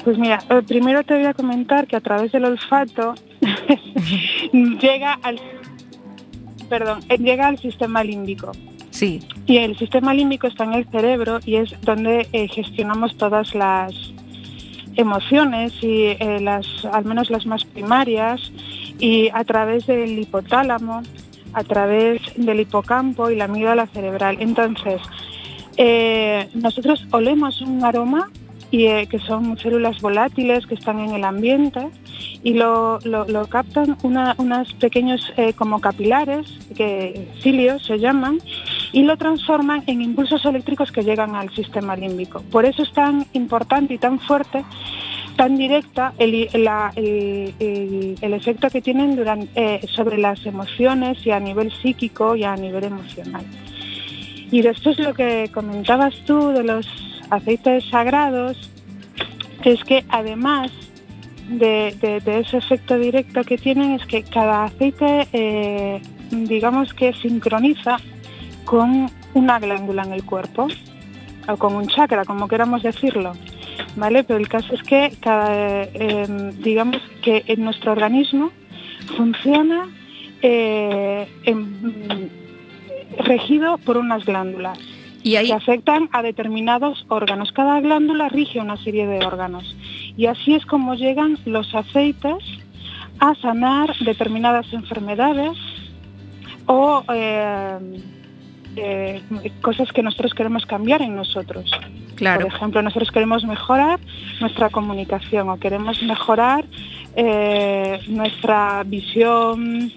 Pues 0.04 0.18
mira, 0.18 0.42
eh, 0.50 0.62
primero 0.66 1.04
te 1.04 1.14
voy 1.14 1.26
a 1.26 1.34
comentar 1.34 1.86
que 1.86 1.96
a 1.96 2.00
través 2.00 2.32
del 2.32 2.44
olfato 2.44 3.14
llega 4.52 5.18
al 5.22 5.40
perdón, 6.72 7.00
eh, 7.10 7.18
llega 7.18 7.48
al 7.48 7.58
sistema 7.58 8.02
límbico. 8.02 8.52
Sí. 8.88 9.20
Y 9.44 9.58
el 9.58 9.76
sistema 9.76 10.14
límbico 10.14 10.46
está 10.46 10.64
en 10.64 10.72
el 10.72 10.86
cerebro 10.86 11.38
y 11.44 11.56
es 11.56 11.78
donde 11.82 12.26
eh, 12.32 12.48
gestionamos 12.48 13.14
todas 13.18 13.54
las 13.54 13.92
emociones 14.96 15.74
y 15.82 16.16
eh, 16.18 16.38
las 16.40 16.66
al 16.90 17.04
menos 17.04 17.28
las 17.28 17.44
más 17.44 17.64
primarias 17.66 18.52
y 18.98 19.28
a 19.34 19.44
través 19.44 19.86
del 19.86 20.18
hipotálamo, 20.18 21.02
a 21.52 21.64
través 21.64 22.22
del 22.36 22.60
hipocampo 22.60 23.30
y 23.30 23.36
la 23.36 23.44
amígdala 23.44 23.86
cerebral. 23.88 24.38
Entonces, 24.40 25.02
eh, 25.84 26.48
nosotros 26.54 27.04
olemos 27.10 27.60
un 27.60 27.84
aroma 27.84 28.30
y 28.70 28.86
eh, 28.86 29.08
que 29.10 29.18
son 29.18 29.58
células 29.58 30.00
volátiles 30.00 30.64
que 30.64 30.76
están 30.76 31.00
en 31.00 31.10
el 31.10 31.24
ambiente 31.24 31.88
y 32.44 32.54
lo, 32.54 33.00
captan 33.48 33.96
una, 34.04 34.36
unos 34.38 34.72
pequeños 34.74 35.32
eh, 35.36 35.54
como 35.54 35.80
capilares, 35.80 36.46
que 36.76 37.26
cilios 37.40 37.84
se 37.84 37.98
llaman, 37.98 38.38
y 38.92 39.02
lo 39.02 39.16
transforman 39.16 39.82
en 39.88 40.02
impulsos 40.02 40.44
eléctricos 40.44 40.92
que 40.92 41.02
llegan 41.02 41.34
al 41.34 41.52
sistema 41.52 41.96
límbico. 41.96 42.42
Por 42.52 42.64
eso 42.64 42.84
es 42.84 42.92
tan 42.92 43.26
importante 43.32 43.94
y 43.94 43.98
tan 43.98 44.20
fuerte, 44.20 44.64
tan 45.34 45.56
directa 45.56 46.12
el, 46.18 46.36
efecto 48.20 48.70
que 48.70 48.80
tienen 48.80 49.16
durante, 49.16 49.84
sobre 49.88 50.16
las 50.16 50.46
emociones 50.46 51.26
y 51.26 51.32
a 51.32 51.40
nivel 51.40 51.72
psíquico 51.72 52.36
y 52.36 52.44
a 52.44 52.54
nivel 52.54 52.84
emocional. 52.84 53.44
Y 54.52 54.60
después 54.60 54.98
lo 54.98 55.14
que 55.14 55.50
comentabas 55.52 56.14
tú 56.26 56.50
de 56.50 56.62
los 56.62 56.86
aceites 57.30 57.84
sagrados 57.88 58.70
es 59.64 59.82
que 59.84 60.04
además 60.10 60.70
de, 61.48 62.20
de, 62.24 62.38
ese 62.38 62.58
efecto 62.58 62.98
directo 62.98 63.42
que 63.44 63.56
tienen 63.56 63.92
es 63.92 64.06
que 64.06 64.22
cada 64.22 64.64
aceite 64.64 65.26
eh, 65.32 66.02
digamos 66.30 66.92
que 66.92 67.14
sincroniza 67.14 67.96
con 68.66 69.10
una 69.32 69.58
glándula 69.58 70.02
en 70.02 70.12
el 70.12 70.24
cuerpo 70.24 70.68
o 71.48 71.56
con 71.56 71.74
un 71.74 71.88
chakra, 71.88 72.24
como 72.24 72.46
queramos 72.46 72.82
decirlo. 72.82 73.32
¿Vale? 73.96 74.22
Pero 74.22 74.38
el 74.38 74.48
caso 74.48 74.74
es 74.74 74.82
que 74.82 75.12
cada, 75.20 75.84
eh, 75.84 76.26
digamos 76.58 76.98
que 77.22 77.42
en 77.46 77.64
nuestro 77.64 77.92
organismo 77.92 78.52
funciona 79.16 79.88
eh, 80.42 81.26
en, 81.44 82.41
regido 83.18 83.78
por 83.78 83.96
unas 83.96 84.24
glándulas 84.24 84.78
y 85.22 85.36
ahí... 85.36 85.46
que 85.46 85.54
afectan 85.54 86.08
a 86.12 86.22
determinados 86.22 87.04
órganos. 87.08 87.52
Cada 87.52 87.80
glándula 87.80 88.28
rige 88.28 88.60
una 88.60 88.76
serie 88.78 89.06
de 89.06 89.24
órganos. 89.24 89.76
Y 90.16 90.26
así 90.26 90.54
es 90.54 90.66
como 90.66 90.94
llegan 90.94 91.38
los 91.44 91.74
aceites 91.74 92.44
a 93.18 93.34
sanar 93.36 93.96
determinadas 94.00 94.72
enfermedades 94.72 95.56
o 96.66 97.04
eh, 97.14 97.78
eh, 98.76 99.22
cosas 99.60 99.92
que 99.92 100.02
nosotros 100.02 100.34
queremos 100.34 100.66
cambiar 100.66 101.02
en 101.02 101.14
nosotros. 101.14 101.70
Claro. 102.16 102.46
Por 102.46 102.54
ejemplo, 102.54 102.82
nosotros 102.82 103.10
queremos 103.10 103.44
mejorar 103.44 104.00
nuestra 104.40 104.70
comunicación 104.70 105.48
o 105.48 105.58
queremos 105.58 106.02
mejorar 106.02 106.64
eh, 107.16 108.00
nuestra 108.08 108.82
visión 108.84 109.92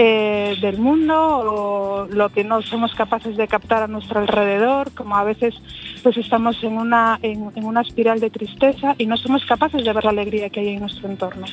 eh, 0.00 0.56
del 0.60 0.78
mundo 0.78 1.14
o 1.18 2.06
lo 2.06 2.28
que 2.28 2.44
no 2.44 2.62
somos 2.62 2.94
capaces 2.94 3.36
de 3.36 3.48
captar 3.48 3.82
a 3.82 3.88
nuestro 3.88 4.20
alrededor, 4.20 4.92
como 4.94 5.16
a 5.16 5.24
veces 5.24 5.56
pues 6.04 6.16
estamos 6.16 6.62
en 6.62 6.76
una, 6.76 7.18
en, 7.20 7.50
en 7.56 7.64
una 7.64 7.80
espiral 7.80 8.20
de 8.20 8.30
tristeza 8.30 8.94
y 8.96 9.06
no 9.06 9.16
somos 9.16 9.44
capaces 9.44 9.84
de 9.84 9.92
ver 9.92 10.04
la 10.04 10.10
alegría 10.10 10.50
que 10.50 10.60
hay 10.60 10.68
en 10.68 10.80
nuestro 10.80 11.08
entorno. 11.08 11.46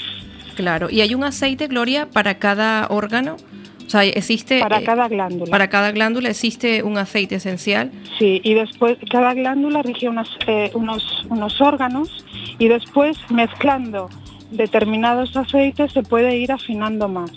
Claro, 0.53 0.91
¿y 0.91 1.01
hay 1.01 1.15
un 1.15 1.23
aceite, 1.23 1.65
Gloria, 1.65 2.07
para 2.11 2.37
cada 2.37 2.85
órgano? 2.91 3.35
O 3.83 3.89
sea, 3.89 4.03
existe... 4.03 4.59
Para 4.59 4.81
cada 4.83 5.07
glándula. 5.07 5.49
Para 5.49 5.67
cada 5.67 5.91
glándula 5.91 6.29
existe 6.29 6.83
un 6.83 6.99
aceite 6.99 7.35
esencial. 7.35 7.91
Sí, 8.19 8.41
y 8.43 8.53
después 8.53 8.97
cada 9.11 9.33
glándula 9.33 9.81
rige 9.81 10.07
unos, 10.07 10.37
eh, 10.45 10.69
unos, 10.75 11.25
unos 11.29 11.59
órganos 11.61 12.23
y 12.59 12.67
después 12.67 13.17
mezclando 13.31 14.07
determinados 14.51 15.35
aceites 15.35 15.91
se 15.93 16.03
puede 16.03 16.37
ir 16.37 16.51
afinando 16.51 17.07
más. 17.07 17.31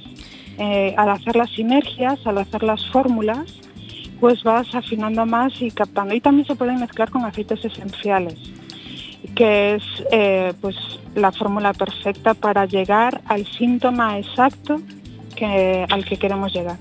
Eh, 0.58 0.94
al 0.96 1.10
hacer 1.10 1.36
las 1.36 1.50
sinergias, 1.50 2.18
al 2.26 2.38
hacer 2.38 2.64
las 2.64 2.84
fórmulas, 2.90 3.46
pues 4.20 4.42
vas 4.42 4.74
afinando 4.74 5.24
más 5.24 5.52
y 5.62 5.70
captando. 5.70 6.14
Y 6.14 6.20
también 6.20 6.46
se 6.46 6.56
pueden 6.56 6.80
mezclar 6.80 7.10
con 7.10 7.24
aceites 7.24 7.64
esenciales, 7.64 8.34
que 9.36 9.76
es 9.76 9.82
eh, 10.10 10.52
pues 10.60 10.76
la 11.14 11.30
fórmula 11.30 11.72
perfecta 11.72 12.34
para 12.34 12.66
llegar 12.66 13.20
al 13.26 13.46
síntoma 13.46 14.18
exacto 14.18 14.80
que, 15.36 15.86
al 15.88 16.04
que 16.04 16.16
queremos 16.16 16.52
llegar. 16.52 16.76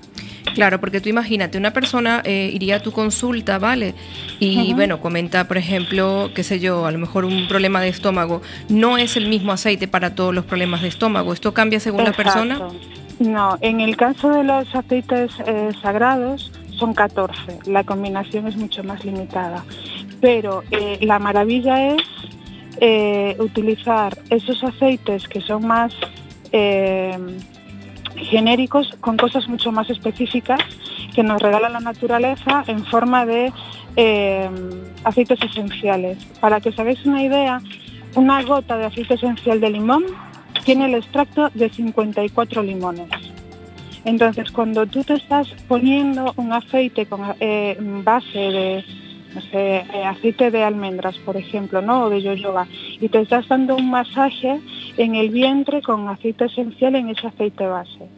Claro, 0.55 0.79
porque 0.79 1.01
tú 1.01 1.09
imagínate, 1.09 1.59
una 1.59 1.71
persona 1.71 2.23
eh, 2.25 2.49
iría 2.51 2.77
a 2.77 2.79
tu 2.79 2.91
consulta, 2.91 3.59
¿vale? 3.59 3.93
Y 4.39 4.73
bueno, 4.73 4.99
comenta, 4.99 5.47
por 5.47 5.57
ejemplo, 5.57 6.31
qué 6.33 6.41
sé 6.41 6.59
yo, 6.59 6.87
a 6.87 6.91
lo 6.91 6.97
mejor 6.97 7.25
un 7.25 7.47
problema 7.47 7.79
de 7.79 7.89
estómago. 7.89 8.41
No 8.67 8.97
es 8.97 9.17
el 9.17 9.27
mismo 9.27 9.51
aceite 9.51 9.87
para 9.87 10.15
todos 10.15 10.33
los 10.33 10.45
problemas 10.45 10.81
de 10.81 10.87
estómago. 10.87 11.31
¿Esto 11.31 11.53
cambia 11.53 11.79
según 11.79 12.05
la 12.05 12.13
persona? 12.13 12.59
No, 13.19 13.57
en 13.61 13.81
el 13.81 13.97
caso 13.97 14.29
de 14.29 14.43
los 14.43 14.73
aceites 14.75 15.31
eh, 15.45 15.71
sagrados 15.81 16.51
son 16.77 16.93
14. 16.93 17.59
La 17.65 17.83
combinación 17.83 18.47
es 18.47 18.55
mucho 18.55 18.83
más 18.83 19.03
limitada. 19.03 19.63
Pero 20.21 20.63
eh, 20.71 20.99
la 21.01 21.19
maravilla 21.19 21.93
es 21.93 22.03
utilizar 23.39 24.15
esos 24.29 24.63
aceites 24.63 25.27
que 25.27 25.41
son 25.41 25.65
más 25.65 25.91
genéricos 28.17 28.95
con 28.99 29.17
cosas 29.17 29.47
mucho 29.47 29.71
más 29.71 29.89
específicas 29.89 30.59
que 31.13 31.23
nos 31.23 31.41
regala 31.41 31.69
la 31.69 31.79
naturaleza 31.79 32.63
en 32.67 32.85
forma 32.85 33.25
de 33.25 33.51
eh, 33.95 34.49
aceites 35.03 35.41
esenciales. 35.41 36.23
Para 36.39 36.61
que 36.61 36.69
os 36.69 36.79
hagáis 36.79 37.03
una 37.05 37.23
idea, 37.23 37.61
una 38.15 38.41
gota 38.43 38.77
de 38.77 38.85
aceite 38.85 39.15
esencial 39.15 39.59
de 39.59 39.69
limón 39.71 40.05
tiene 40.67 40.87
el 40.87 40.95
extracto 40.95 41.49
de 41.53 41.69
54 41.69 42.61
limones. 42.61 43.07
Entonces, 44.03 44.51
cuando 44.51 44.85
tú 44.85 45.01
te 45.01 45.13
estás 45.13 45.47
poniendo 45.65 46.33
un 46.35 46.51
aceite 46.51 47.05
con 47.05 47.21
eh, 47.39 47.77
base 47.79 48.37
de 48.37 48.85
eh, 49.53 49.85
aceite 50.05 50.51
de 50.51 50.65
almendras, 50.65 51.17
por 51.19 51.37
ejemplo, 51.37 51.81
¿no? 51.81 52.03
o 52.03 52.09
de 52.09 52.21
yoyoga, 52.21 52.67
y 52.99 53.07
te 53.07 53.21
estás 53.21 53.47
dando 53.47 53.77
un 53.77 53.89
masaje 53.89 54.59
en 54.97 55.15
el 55.15 55.29
vientre 55.29 55.81
con 55.81 56.09
aceite 56.09 56.43
esencial 56.45 56.95
en 56.95 57.11
ese 57.11 57.27
aceite 57.27 57.65
base. 57.65 58.09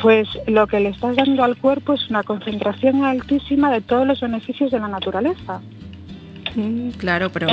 Pues 0.00 0.26
lo 0.46 0.66
que 0.68 0.80
le 0.80 0.88
estás 0.88 1.14
dando 1.14 1.44
al 1.44 1.58
cuerpo 1.58 1.92
es 1.92 2.08
una 2.08 2.22
concentración 2.22 3.04
altísima 3.04 3.70
de 3.70 3.82
todos 3.82 4.06
los 4.06 4.18
beneficios 4.18 4.70
de 4.70 4.80
la 4.80 4.88
naturaleza. 4.88 5.60
Mm, 6.54 6.88
claro, 6.92 7.30
pero 7.30 7.48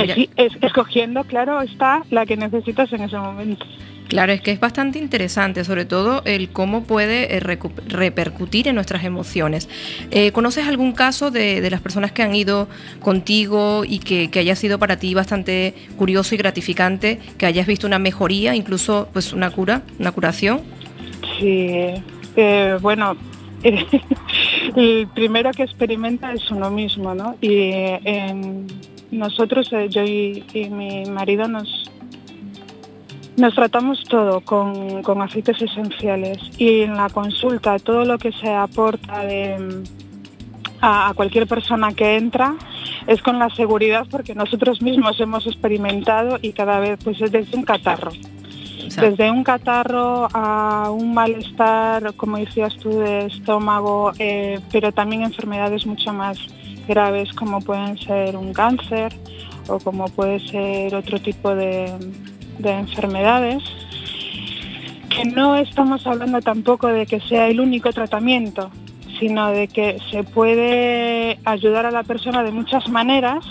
escogiendo, 0.62 1.24
claro, 1.24 1.60
está 1.60 2.04
la 2.10 2.24
que 2.24 2.38
necesitas 2.38 2.90
en 2.94 3.02
ese 3.02 3.18
momento. 3.18 3.66
Claro, 4.10 4.32
es 4.32 4.40
que 4.40 4.50
es 4.50 4.58
bastante 4.58 4.98
interesante, 4.98 5.62
sobre 5.62 5.84
todo 5.84 6.22
el 6.24 6.48
cómo 6.48 6.82
puede 6.82 7.36
eh, 7.36 7.38
repercutir 7.38 8.66
en 8.66 8.74
nuestras 8.74 9.04
emociones. 9.04 9.68
Eh, 10.10 10.32
¿Conoces 10.32 10.66
algún 10.66 10.90
caso 10.94 11.30
de, 11.30 11.70
las 11.70 11.80
personas 11.80 12.10
que 12.10 12.24
han 12.24 12.34
ido 12.34 12.66
contigo 12.98 13.84
y 13.86 14.00
que, 14.00 14.28
haya 14.40 14.56
sido 14.56 14.80
para 14.80 14.96
ti 14.96 15.14
bastante 15.14 15.74
curioso 15.96 16.34
y 16.34 16.38
gratificante, 16.38 17.20
que 17.38 17.46
hayas 17.46 17.68
visto 17.68 17.86
una 17.86 18.00
mejoría, 18.00 18.56
incluso 18.56 19.08
pues 19.12 19.32
una 19.32 19.52
cura, 19.52 19.82
una 20.00 20.10
curación? 20.10 20.62
Sí, 21.38 21.68
eh, 22.34 22.78
bueno, 22.80 23.16
el 23.62 25.06
primero 25.14 25.52
que 25.52 25.62
experimenta 25.62 26.32
es 26.32 26.50
uno 26.50 26.68
mismo, 26.72 27.14
¿no? 27.14 27.36
Y 27.40 27.70
nosotros, 29.12 29.70
yo 29.88 30.02
y 30.02 30.42
mi 30.68 31.04
marido 31.04 31.46
nos 31.46 31.90
nos 33.40 33.54
tratamos 33.54 34.04
todo 34.04 34.42
con, 34.42 35.22
aceites 35.22 35.60
esenciales 35.62 36.38
y 36.58 36.82
en 36.82 36.94
la 36.94 37.08
consulta 37.08 37.78
todo 37.78 38.04
lo 38.04 38.18
que 38.18 38.32
se 38.32 38.52
aporta 38.52 39.22
a, 40.82 41.12
cualquier 41.14 41.46
persona 41.46 41.92
que 41.92 42.16
entra 42.16 42.54
es 43.06 43.22
con 43.22 43.38
la 43.38 43.48
seguridad 43.50 44.06
porque 44.10 44.34
nosotros 44.34 44.82
mismos 44.82 45.18
hemos 45.20 45.46
experimentado 45.46 46.38
y 46.42 46.52
cada 46.52 46.80
vez 46.80 46.98
pues 47.02 47.20
es 47.20 47.32
desde 47.32 47.56
un 47.56 47.64
catarro. 47.64 48.12
Desde 49.00 49.30
un 49.30 49.44
catarro 49.44 50.28
a 50.32 50.90
un 50.90 51.14
malestar, 51.14 52.14
como 52.14 52.38
decías 52.38 52.76
tú, 52.76 52.90
de 52.90 53.26
estómago, 53.26 54.12
eh, 54.18 54.58
pero 54.72 54.90
también 54.90 55.22
enfermedades 55.22 55.86
mucho 55.86 56.12
más 56.12 56.38
graves 56.88 57.32
como 57.34 57.60
pueden 57.60 57.96
ser 57.98 58.36
un 58.36 58.52
cáncer 58.52 59.12
o 59.68 59.78
como 59.78 60.06
puede 60.06 60.40
ser 60.40 60.94
otro 60.94 61.20
tipo 61.20 61.54
de, 61.54 61.94
de 62.60 62.70
enfermedades, 62.70 63.62
que 65.08 65.24
no 65.24 65.56
estamos 65.56 66.06
hablando 66.06 66.40
tampoco 66.40 66.86
de 66.88 67.06
que 67.06 67.20
sea 67.20 67.48
el 67.48 67.60
único 67.60 67.92
tratamiento, 67.92 68.70
sino 69.18 69.50
de 69.50 69.68
que 69.68 69.98
se 70.10 70.24
puede 70.24 71.38
ayudar 71.44 71.86
a 71.86 71.90
la 71.90 72.02
persona 72.02 72.42
de 72.42 72.52
muchas 72.52 72.88
maneras 72.88 73.44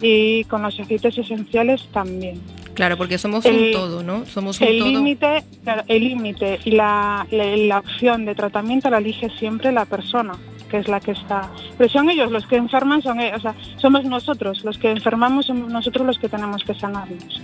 y 0.00 0.44
con 0.44 0.62
los 0.62 0.78
aceites 0.78 1.18
esenciales 1.18 1.86
también. 1.92 2.40
Claro, 2.74 2.96
porque 2.96 3.18
somos 3.18 3.44
un 3.44 3.72
todo, 3.72 4.02
¿no? 4.02 4.24
Somos 4.24 4.60
un 4.60 4.66
el 4.66 4.78
límite, 4.78 5.44
el 5.88 6.02
límite 6.02 6.60
y 6.64 6.70
la, 6.70 7.26
la, 7.30 7.78
opción 7.78 8.24
de 8.24 8.34
tratamiento 8.34 8.88
la 8.88 8.98
elige 8.98 9.28
siempre 9.38 9.72
la 9.72 9.84
persona, 9.84 10.32
que 10.70 10.78
es 10.78 10.88
la 10.88 11.00
que 11.00 11.10
está. 11.10 11.50
Pero 11.76 11.90
son 11.90 12.08
ellos 12.08 12.30
los 12.30 12.46
que 12.46 12.56
enferman, 12.56 13.02
son, 13.02 13.18
o 13.18 13.40
sea, 13.40 13.54
somos 13.76 14.04
nosotros 14.04 14.64
los 14.64 14.78
que 14.78 14.90
enfermamos, 14.90 15.46
somos 15.46 15.70
nosotros 15.70 16.06
los 16.06 16.18
que 16.18 16.28
tenemos 16.28 16.64
que 16.64 16.74
sanarnos. 16.74 17.42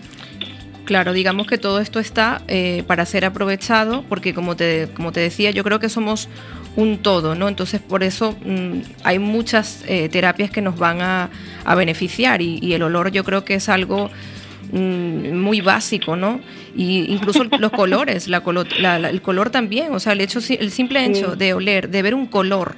Claro, 0.87 1.13
digamos 1.13 1.49
que 1.49 1.59
todo 1.59 1.81
esto 1.81 1.99
está 1.99 2.43
eh, 2.47 2.85
para 2.87 3.05
ser 3.07 3.25
aprovechado, 3.25 4.05
porque 4.09 4.33
como 4.33 4.55
te, 4.55 4.89
como 4.95 5.11
te 5.11 5.19
decía, 5.19 5.51
yo 5.51 5.65
creo 5.65 5.81
que 5.81 5.89
somos 5.89 6.29
un 6.77 6.99
todo, 6.99 7.35
¿no? 7.35 7.49
Entonces 7.49 7.81
por 7.81 8.05
eso 8.05 8.37
mm, 8.45 8.83
hay 9.03 9.19
muchas 9.19 9.83
eh, 9.89 10.09
terapias 10.09 10.49
que 10.49 10.63
nos 10.63 10.79
van 10.79 11.01
a, 11.03 11.29
beneficiar 11.77 12.41
y, 12.41 12.73
el 12.73 12.85
olor 12.85 13.11
yo 13.11 13.25
creo 13.25 13.45
que 13.45 13.55
es 13.55 13.69
algo 13.69 14.11
mm, 14.71 15.37
muy 15.37 15.61
básico, 15.61 16.15
¿no? 16.15 16.39
Y 16.77 17.13
incluso 17.13 17.43
los 17.59 17.73
colores, 17.73 18.29
la, 18.29 18.39
el 19.11 19.23
color 19.23 19.51
también, 19.51 19.93
o 19.93 19.99
sea, 19.99 20.13
el 20.13 20.21
hecho, 20.21 20.39
el 20.49 20.71
simple 20.71 21.05
hecho 21.05 21.35
de 21.35 21.53
oler, 21.53 21.91
de 21.91 22.03
ver 22.03 22.15
un 22.15 22.27
color 22.27 22.77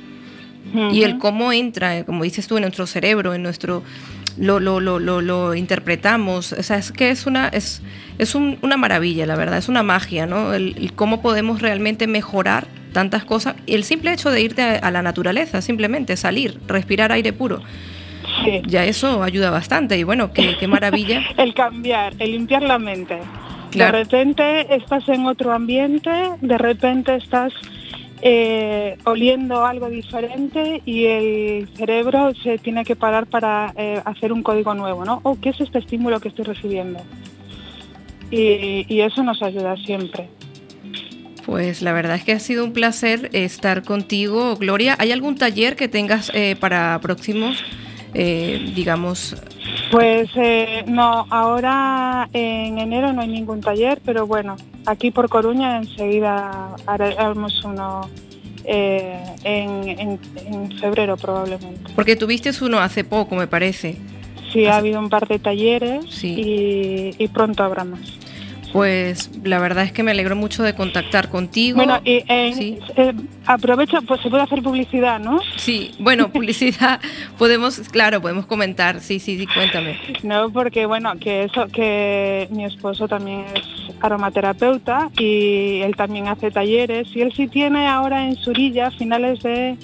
y 0.93 1.03
el 1.03 1.19
cómo 1.19 1.53
entra, 1.53 2.05
como 2.05 2.25
dices 2.25 2.47
tú, 2.47 2.57
en 2.57 2.63
nuestro 2.63 2.87
cerebro, 2.87 3.35
en 3.35 3.43
nuestro 3.43 3.83
lo, 4.39 4.61
lo, 4.61 4.81
lo, 4.81 4.99
lo, 4.99 5.55
interpretamos. 5.55 6.53
O 6.53 6.63
sea, 6.63 6.79
es 6.79 6.93
que 6.93 7.11
es 7.11 7.27
una, 7.27 7.49
es, 7.49 7.83
es 8.19 8.35
una 8.35 8.77
maravilla, 8.77 9.27
la 9.27 9.37
verdad, 9.37 9.59
es 9.59 9.69
una 9.69 9.83
magia, 9.83 10.27
¿no? 10.27 10.55
El, 10.55 10.93
cómo 10.95 11.21
podemos 11.23 11.61
realmente 11.61 12.07
mejorar 12.07 12.67
tantas 12.93 13.25
cosas. 13.25 13.57
Y 13.67 13.75
el 13.75 13.85
simple 13.85 14.13
hecho 14.13 14.31
de 14.31 14.41
irte 14.41 14.63
a, 14.63 14.91
la 14.91 15.03
naturaleza, 15.03 15.61
simplemente 15.63 16.17
salir, 16.17 16.59
respirar 16.67 17.13
aire 17.13 17.33
puro. 17.33 17.63
Ya 18.67 18.85
eso 18.85 19.23
ayuda 19.23 19.51
bastante 19.51 19.99
y 19.99 20.05
bueno, 20.05 20.33
qué, 20.33 20.57
qué 20.59 20.69
maravilla. 20.69 21.23
el 21.37 21.55
cambiar, 21.55 22.15
el 22.19 22.33
limpiar 22.33 22.63
la 22.63 22.79
mente. 22.79 23.19
De 23.73 23.91
repente 23.91 24.75
estás 24.75 25.09
en 25.09 25.27
otro 25.27 25.53
ambiente, 25.53 26.11
de 26.41 26.59
repente 26.59 27.17
estás 27.17 27.53
eh, 28.21 28.99
oliendo 29.05 29.65
algo 29.65 29.89
diferente 29.89 30.83
y 30.85 31.05
el 31.05 31.69
cerebro 31.77 32.33
se 32.43 32.59
tiene 32.59 32.85
que 32.85 32.97
parar 32.97 33.27
para 33.27 33.73
eh, 33.77 34.01
hacer 34.05 34.33
un 34.33 34.43
código 34.43 34.75
nuevo, 34.75 35.05
¿no? 35.05 35.21
¿O 35.23 35.39
qué 35.41 35.51
es 35.51 35.61
este 35.61 35.79
estímulo 35.79 36.21
que 36.21 36.29
estoy 36.29 36.45
recibiendo? 36.45 37.01
Y, 38.31 39.01
eso 39.01 39.23
nos 39.23 39.43
ayuda 39.43 39.77
siempre. 39.77 40.29
Pues 41.47 41.81
la 41.81 41.93
verdad 41.93 42.17
es 42.17 42.25
que 42.25 42.33
ha 42.33 42.41
sido 42.41 42.65
un 42.65 42.73
placer 42.73 43.31
estar 43.33 43.83
contigo, 43.83 44.57
Gloria. 44.57 44.97
¿Hay 44.99 45.13
algún 45.13 45.37
taller 45.37 45.77
que 45.77 45.89
tengas 45.89 46.31
eh, 46.35 46.57
para 46.61 46.99
próximos, 47.01 47.65
digamos, 48.13 49.37
pues 49.91 50.29
eh, 50.37 50.85
no, 50.87 51.27
ahora 51.31 52.29
en 52.33 52.79
enero 52.79 53.13
no 53.13 53.23
hay 53.23 53.29
ningún 53.29 53.61
taller, 53.61 54.01
pero 54.05 54.27
bueno, 54.27 54.57
aquí 54.87 55.11
por 55.11 55.29
Coruña 55.29 55.79
enseguida 55.79 56.77
haremos 56.87 57.65
uno 57.65 58.09
eh, 58.65 59.19
en, 59.45 60.19
febrero 60.79 61.17
probablemente. 61.17 61.93
Porque 61.95 62.17
tuviste 62.17 62.51
uno 62.61 62.79
hace 62.79 63.05
poco, 63.05 63.35
me 63.35 63.47
parece. 63.47 63.97
Sí, 64.53 64.67
ha 64.67 64.77
habido 64.77 64.99
un 64.99 65.09
par 65.09 65.27
de 65.27 65.39
talleres 65.39 66.05
y 66.23 67.29
pronto 67.33 67.63
habrá 67.63 67.85
más. 67.85 68.19
Pues 68.73 69.31
la 69.45 69.59
verdad 69.59 69.85
es 69.85 69.93
que 69.93 70.03
me 70.03 70.11
alegro 70.11 70.37
mucho 70.37 70.63
de 70.63 70.75
contactar 70.75 71.31
contigo. 71.31 71.77
Bueno, 71.77 72.01
y 72.05 72.23
eh, 72.29 73.15
aprovecho, 73.47 74.03
pues 74.03 74.21
se 74.21 74.29
puede 74.29 74.43
hacer 74.43 74.63
publicidad, 74.63 75.19
¿no? 75.19 75.41
Sí, 75.57 75.93
bueno, 75.99 76.29
publicidad 76.33 77.01
podemos, 77.39 77.79
claro, 77.89 78.21
podemos 78.21 78.47
comentar. 78.47 79.01
Sí, 79.01 79.19
sí, 79.19 79.39
sí, 79.39 79.47
cuéntame. 79.47 79.99
No, 80.23 80.51
porque 80.51 80.87
bueno, 80.87 81.13
que 81.19 81.45
eso, 81.45 81.67
que 81.69 82.49
mi 82.51 82.65
esposo 82.65 83.09
también 83.09 83.45
es 83.55 83.95
aromaterapeuta 84.01 85.11
y 85.19 85.81
él 85.81 85.97
también 85.97 86.29
hace 86.29 86.51
talleres 86.51 87.09
y 87.15 87.23
él 87.23 87.33
sí 87.35 87.49
tiene 87.49 87.87
ahora 87.87 88.27
en 88.27 88.37
Surilla, 88.37 88.91
finales 88.91 89.43
de 89.43 89.77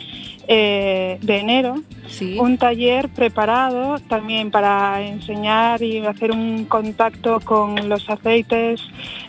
eh, 0.49 1.19
de 1.23 1.39
enero, 1.39 1.77
Sí. 2.07 2.37
un 2.39 2.59
taller 2.59 3.09
preparado 3.09 3.99
también 4.09 4.51
para 4.51 5.01
enseñar 5.01 5.83
y 5.83 6.05
hacer 6.05 6.31
un 6.33 6.67
contacto 6.67 7.41
con 7.41 7.89
los 7.89 8.09
aceites 8.11 8.81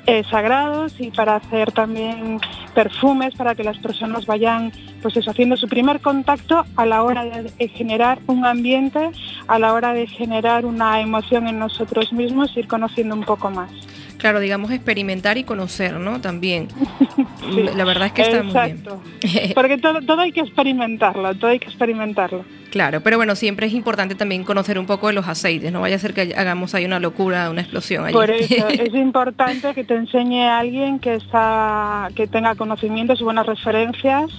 eh, 0.05 0.23
sagrados 0.29 0.93
y 0.99 1.09
para 1.09 1.37
hacer 1.37 1.71
también 1.71 2.39
perfumes 2.73 3.33
para 3.35 3.55
que 3.55 3.63
las 3.63 3.77
personas 3.77 4.25
vayan 4.25 4.71
pues 5.01 5.15
eso, 5.15 5.31
haciendo 5.31 5.55
su 5.55 5.67
primer 5.69 6.01
contacto 6.01 6.65
a 6.75 6.85
la 6.85 7.01
hora 7.03 7.23
de, 7.23 7.43
de 7.43 7.67
generar 7.69 8.19
un 8.27 8.43
ambiente, 8.45 9.11
a 9.47 9.57
la 9.57 9.71
hora 9.73 9.93
de 9.93 10.07
generar 10.07 10.65
una 10.65 10.99
emoción 10.99 11.47
en 11.47 11.59
nosotros 11.59 12.11
mismos, 12.11 12.55
ir 12.57 12.67
conociendo 12.67 13.15
un 13.15 13.23
poco 13.23 13.49
más. 13.49 13.71
Claro, 14.17 14.39
digamos 14.39 14.71
experimentar 14.71 15.37
y 15.37 15.43
conocer, 15.43 15.93
¿no? 15.99 16.19
También. 16.19 16.67
Sí, 17.53 17.65
La 17.75 17.83
verdad 17.83 18.07
es 18.07 18.13
que 18.13 18.21
está 18.21 18.37
Exacto. 18.37 19.01
muy 19.21 19.29
bien. 19.31 19.53
Porque 19.55 19.77
todo, 19.77 20.01
todo 20.01 20.21
hay 20.21 20.31
que 20.31 20.41
experimentarlo, 20.41 21.33
todo 21.35 21.51
hay 21.51 21.59
que 21.59 21.67
experimentarlo. 21.67 22.45
Claro, 22.71 22.99
pero 23.01 23.15
bueno, 23.15 23.35
siempre 23.35 23.67
es 23.67 23.73
importante 23.73 24.15
también 24.15 24.43
conocer 24.43 24.77
un 24.77 24.85
poco 24.85 25.07
de 25.07 25.13
los 25.13 25.27
aceites, 25.27 25.71
no 25.71 25.79
vaya 25.81 25.95
a 25.95 25.99
ser 25.99 26.13
que 26.13 26.33
hagamos 26.35 26.75
ahí 26.75 26.85
una 26.85 26.99
locura, 26.99 27.49
una 27.49 27.61
explosión 27.61 28.03
allí. 28.03 28.13
Por 28.13 28.29
eso 28.29 28.67
es 28.69 28.93
importante 28.93 29.73
que 29.73 29.83
te 29.85 29.95
enseñe 29.95 30.43
a 30.43 30.59
alguien 30.59 30.99
que 30.99 31.15
está, 31.15 32.09
que 32.15 32.27
tenga 32.27 32.55
conocimientos 32.55 33.21
y 33.21 33.23
buenas 33.23 33.45
referencias. 33.45 34.29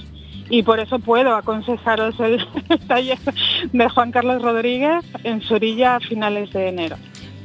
Y 0.48 0.62
por 0.62 0.78
eso 0.78 1.00
puedo 1.00 1.34
aconsejaros 1.34 2.20
el, 2.20 2.46
el 2.68 2.78
taller 2.86 3.18
de 3.72 3.88
Juan 3.88 4.12
Carlos 4.12 4.42
Rodríguez 4.42 5.04
en 5.24 5.40
Surilla 5.42 5.96
a 5.96 6.00
finales 6.00 6.52
de 6.52 6.68
enero. 6.68 6.96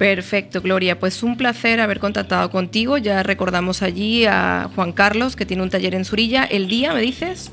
Perfecto, 0.01 0.63
Gloria. 0.63 0.99
Pues 0.99 1.21
un 1.21 1.37
placer 1.37 1.79
haber 1.79 1.99
contactado 1.99 2.49
contigo. 2.49 2.97
Ya 2.97 3.21
recordamos 3.21 3.83
allí 3.83 4.25
a 4.25 4.67
Juan 4.73 4.93
Carlos, 4.93 5.35
que 5.35 5.45
tiene 5.45 5.61
un 5.61 5.69
taller 5.69 5.93
en 5.93 6.05
Surilla. 6.05 6.43
¿El 6.43 6.67
día, 6.67 6.91
me 6.91 7.01
dices? 7.01 7.51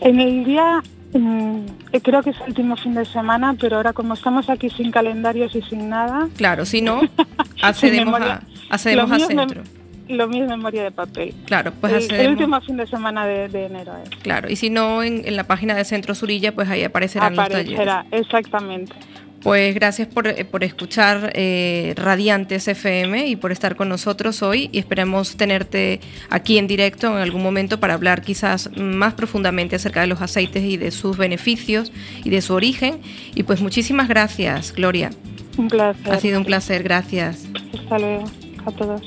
En 0.00 0.20
el 0.20 0.44
día, 0.44 0.80
mm, 1.14 1.62
creo 2.00 2.22
que 2.22 2.30
es 2.30 2.36
el 2.42 2.50
último 2.50 2.76
fin 2.76 2.94
de 2.94 3.04
semana, 3.04 3.56
pero 3.60 3.74
ahora 3.78 3.92
como 3.92 4.14
estamos 4.14 4.48
aquí 4.50 4.70
sin 4.70 4.92
calendarios 4.92 5.52
y 5.56 5.62
sin 5.62 5.88
nada, 5.88 6.28
Claro, 6.36 6.64
si 6.64 6.80
no, 6.80 7.00
accedemos, 7.60 8.20
a, 8.20 8.42
accedemos 8.70 9.22
es 9.22 9.26
centro. 9.26 9.64
lo 10.08 10.28
mismo 10.28 10.44
en 10.44 10.50
memoria 10.50 10.84
de 10.84 10.92
papel. 10.92 11.34
Claro, 11.46 11.72
pues 11.80 12.08
el, 12.08 12.14
el 12.20 12.30
último 12.30 12.60
fin 12.60 12.76
de 12.76 12.86
semana 12.86 13.26
de, 13.26 13.48
de 13.48 13.66
enero 13.66 13.94
es. 14.00 14.10
Claro, 14.22 14.48
y 14.48 14.54
si 14.54 14.70
no, 14.70 15.02
en, 15.02 15.26
en 15.26 15.34
la 15.34 15.42
página 15.48 15.74
de 15.74 15.84
Centro 15.84 16.14
Surilla, 16.14 16.54
pues 16.54 16.68
ahí 16.68 16.84
aparecerán 16.84 17.34
los 17.34 17.48
talleres. 17.48 17.72
Aparecerá, 17.74 18.06
exactamente. 18.12 18.94
Pues 19.44 19.74
gracias 19.74 20.08
por, 20.08 20.26
eh, 20.26 20.46
por 20.46 20.64
escuchar 20.64 21.30
eh, 21.34 21.92
Radiantes 21.96 22.66
FM 22.66 23.26
y 23.26 23.36
por 23.36 23.52
estar 23.52 23.76
con 23.76 23.90
nosotros 23.90 24.42
hoy 24.42 24.70
y 24.72 24.78
esperamos 24.78 25.36
tenerte 25.36 26.00
aquí 26.30 26.56
en 26.56 26.66
directo 26.66 27.08
en 27.08 27.18
algún 27.18 27.42
momento 27.42 27.78
para 27.78 27.92
hablar 27.92 28.22
quizás 28.22 28.70
más 28.74 29.12
profundamente 29.12 29.76
acerca 29.76 30.00
de 30.00 30.06
los 30.06 30.22
aceites 30.22 30.64
y 30.64 30.78
de 30.78 30.90
sus 30.90 31.18
beneficios 31.18 31.92
y 32.24 32.30
de 32.30 32.40
su 32.40 32.54
origen. 32.54 33.02
Y 33.34 33.42
pues 33.42 33.60
muchísimas 33.60 34.08
gracias, 34.08 34.72
Gloria. 34.72 35.10
Un 35.58 35.68
placer. 35.68 36.10
Ha 36.10 36.18
sido 36.18 36.38
un 36.38 36.46
placer, 36.46 36.82
gracias. 36.82 37.44
Hasta 37.74 37.98
luego 37.98 38.24
a 38.64 38.72
todos. 38.72 39.02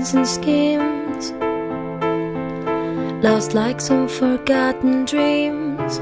plans 0.06 0.14
and 0.14 0.28
schemes. 0.28 1.32
Lost 3.24 3.54
like 3.54 3.82
some 3.82 4.08
forgotten 4.08 5.06
dreams. 5.06 5.98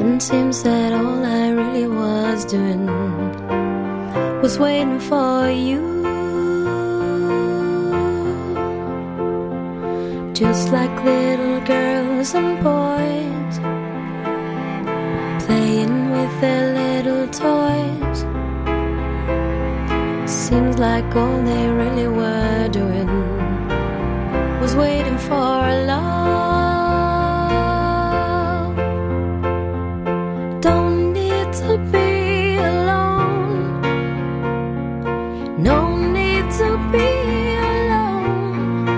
And 0.00 0.22
seems 0.22 0.62
that 0.62 0.92
all 0.92 1.24
I 1.24 1.50
really 1.50 1.88
was 1.88 2.44
doing 2.44 2.86
Was 4.42 4.58
waiting 4.58 5.00
for 5.00 5.50
you. 5.50 5.94
Just 10.32 10.70
like 10.70 10.94
little 11.02 11.60
girls 11.62 12.34
and 12.34 12.62
boys 12.62 13.58
Playing 15.46 16.10
with 16.10 16.40
their 16.42 16.75
Like 20.78 21.16
all 21.16 21.42
they 21.42 21.68
really 21.68 22.06
were 22.06 22.68
doing 22.68 23.08
was 24.60 24.76
waiting 24.76 25.16
for 25.16 25.32
love. 25.86 26.26
Don't 30.60 31.14
need 31.14 31.50
to 31.62 31.78
be 31.90 32.56
alone. 32.56 33.80
No 35.56 35.96
need 35.96 36.50
to 36.60 36.76
be 36.92 37.08
alone. 37.72 38.88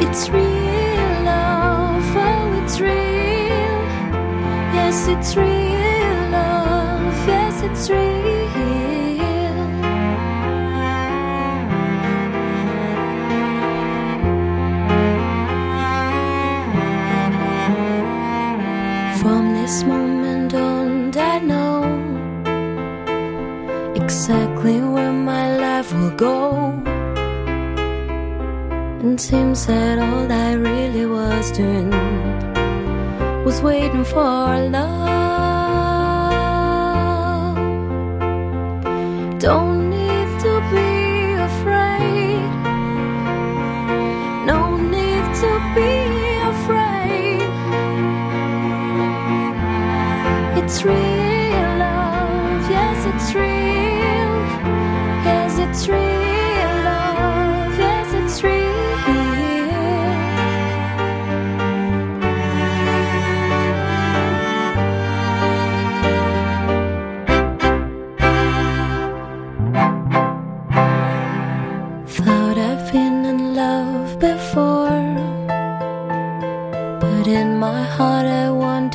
It's 0.00 0.28
real 0.30 1.22
love, 1.22 2.16
oh, 2.16 2.60
it's 2.64 2.80
real. 2.80 3.78
Yes, 4.74 5.06
it's 5.06 5.36
real 5.36 5.55
And 29.16 29.20
seems 29.22 29.64
that 29.64 29.98
all 29.98 30.30
I 30.30 30.52
really 30.52 31.06
was 31.06 31.50
doing 31.50 31.88
was 33.46 33.62
waiting 33.62 34.04
for 34.04 34.20
love. 34.68 34.95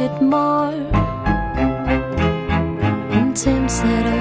Wanted 0.02 0.22
more. 0.22 0.74
And 3.14 3.36
Tim 3.36 3.70
said 3.70 4.21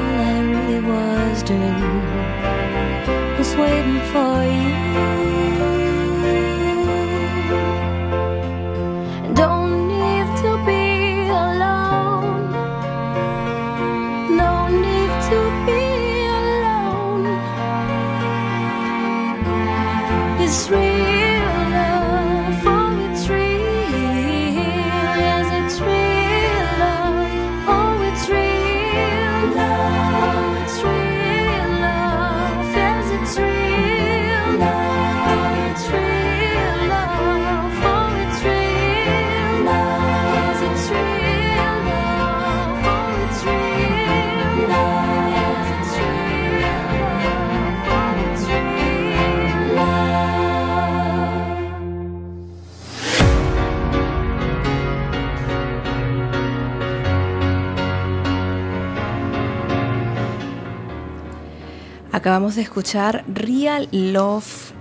Acabamos 62.21 62.55
de 62.55 62.61
escuchar 62.61 63.25
Real 63.29 63.89
Love, 63.93 64.73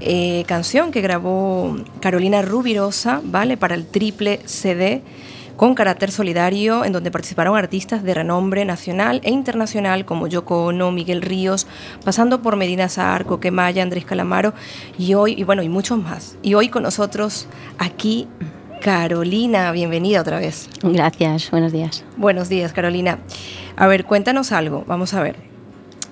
eh, 0.00 0.44
canción 0.46 0.92
que 0.92 1.02
grabó 1.02 1.76
Carolina 2.00 2.40
Rubirosa, 2.40 3.20
¿vale? 3.22 3.58
Para 3.58 3.74
el 3.74 3.86
triple 3.86 4.40
CD 4.46 5.02
con 5.58 5.74
carácter 5.74 6.10
solidario, 6.10 6.86
en 6.86 6.92
donde 6.92 7.10
participaron 7.10 7.54
artistas 7.58 8.02
de 8.02 8.14
renombre 8.14 8.64
nacional 8.64 9.20
e 9.24 9.30
internacional 9.30 10.06
como 10.06 10.26
Yoko 10.26 10.64
Ono, 10.64 10.90
Miguel 10.90 11.20
Ríos, 11.20 11.66
pasando 12.02 12.40
por 12.40 12.56
Medina 12.56 12.88
Zahar, 12.88 13.26
Coquemaya, 13.26 13.82
Andrés 13.82 14.06
Calamaro 14.06 14.54
y 14.98 15.12
hoy, 15.12 15.34
y 15.36 15.44
bueno, 15.44 15.62
y 15.62 15.68
muchos 15.68 16.02
más. 16.02 16.38
Y 16.40 16.54
hoy 16.54 16.70
con 16.70 16.82
nosotros 16.82 17.46
aquí 17.76 18.26
Carolina, 18.80 19.70
bienvenida 19.72 20.22
otra 20.22 20.38
vez. 20.38 20.70
Gracias, 20.82 21.50
buenos 21.50 21.72
días. 21.72 22.06
Buenos 22.16 22.48
días, 22.48 22.72
Carolina. 22.72 23.18
A 23.76 23.86
ver, 23.86 24.06
cuéntanos 24.06 24.50
algo, 24.50 24.84
vamos 24.86 25.12
a 25.12 25.22
ver. 25.22 25.49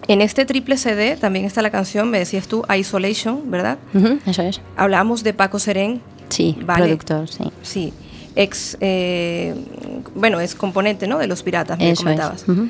En 0.06 0.20
este 0.22 0.46
triple 0.46 0.76
CD 0.78 1.16
también 1.16 1.44
está 1.44 1.60
la 1.60 1.70
canción, 1.70 2.08
me 2.10 2.18
decías 2.18 2.46
tú, 2.48 2.64
Isolation, 2.74 3.50
¿verdad? 3.50 3.78
Ujú, 3.94 4.18
eso 4.26 4.42
es. 4.42 4.60
Hablamos 4.76 5.22
de 5.24 5.34
Paco 5.34 5.58
Serén. 5.58 6.00
Sí, 6.28 6.56
Vale. 6.62 6.84
productor, 6.84 7.28
sí. 7.28 7.44
Sí, 7.62 7.92
ex, 8.36 8.76
eh, 8.80 9.54
bueno, 10.14 10.40
es 10.40 10.54
componente 10.54 11.06
¿no? 11.06 11.18
de 11.18 11.26
Los 11.26 11.42
Piratas, 11.42 11.78
me 11.78 11.90
Eso 11.90 11.92
es. 11.92 11.98
comentabas. 12.04 12.48
Ujú. 12.48 12.68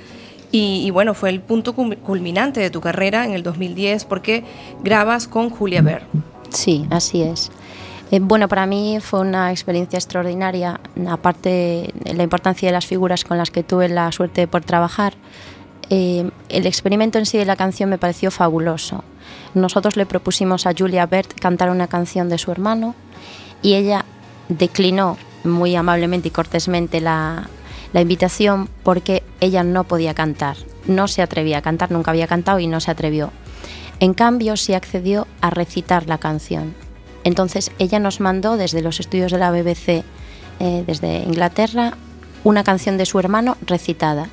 Y, 0.51 0.83
y 0.87 0.91
bueno, 0.91 1.13
fue 1.15 1.29
el 1.31 1.41
punto 1.41 1.75
culminante 1.75 2.61
de 2.61 2.71
tu 2.71 2.81
carrera 2.81 3.25
en 3.27 3.33
el 3.35 3.43
2010 3.43 4.05
porque 4.07 4.45
grabas 4.83 5.29
con 5.29 5.51
Julia 5.51 5.83
Ver. 5.83 6.03
Sí, 6.51 6.87
así 6.91 7.21
es. 7.23 7.51
Eh, 8.11 8.21
bueno, 8.21 8.49
para 8.49 8.65
mí 8.65 8.99
fue 9.03 9.21
una 9.21 9.51
experiencia 9.53 9.99
extraordinaria, 9.99 10.81
aparte 11.09 11.93
de 12.03 12.15
la 12.15 12.23
importancia 12.23 12.69
de 12.69 12.73
las 12.73 12.87
figuras 12.87 13.23
con 13.25 13.37
las 13.37 13.51
que 13.51 13.63
tuve 13.63 13.89
la 13.91 14.11
suerte 14.13 14.47
poder 14.49 14.65
trabajar. 14.65 15.13
Eh, 15.91 16.31
el 16.49 16.67
experimento 16.67 17.19
en 17.19 17.27
sí 17.27 17.39
de 17.39 17.45
la 17.45 17.57
canción 17.57 17.91
me 17.91 17.99
pareció 17.99 18.31
fabuloso. 18.31 19.05
Nosotros 19.55 19.97
le 19.97 20.07
propusimos 20.07 20.67
a 20.67 20.73
Julia 20.77 21.07
Bert 21.07 21.39
cantar 21.39 21.71
una 21.71 21.87
canción 21.87 22.29
de 22.29 22.39
su 22.39 22.53
hermano 22.53 22.95
y 23.63 23.75
ella 23.75 24.05
declinó 24.49 25.17
muy 25.45 25.77
amablemente 25.77 26.29
y 26.29 26.31
cortésmente 26.31 27.01
la, 27.01 27.49
invitación 27.95 28.69
porque 28.83 29.23
ella 29.41 29.65
no 29.65 29.85
podía 29.85 30.15
cantar, 30.15 30.57
no 30.87 31.09
se 31.09 31.23
atrevía 31.23 31.59
a 31.59 31.63
cantar, 31.63 31.91
nunca 31.91 32.11
había 32.11 32.27
cantado 32.27 32.61
y 32.61 32.67
no 32.67 32.81
se 32.81 32.91
atrevió. 32.91 33.33
En 33.99 34.15
cambio, 34.15 34.57
sí 34.57 34.75
accedió 34.75 35.27
a 35.41 35.51
recitar 35.51 36.07
la 36.07 36.19
canción. 36.19 36.75
Entonces, 37.25 37.73
ella 37.79 37.99
nos 37.99 38.21
mandó 38.21 38.57
desde 38.57 38.83
los 38.83 39.01
estudios 39.01 39.33
de 39.33 39.39
la 39.39 39.51
BBC, 39.51 40.05
eh, 40.61 40.85
desde 40.87 41.25
Inglaterra, 41.25 41.95
una 42.45 42.63
canción 42.63 42.97
de 42.99 43.07
su 43.07 43.19
hermano 43.19 43.57
recitada. 43.67 44.29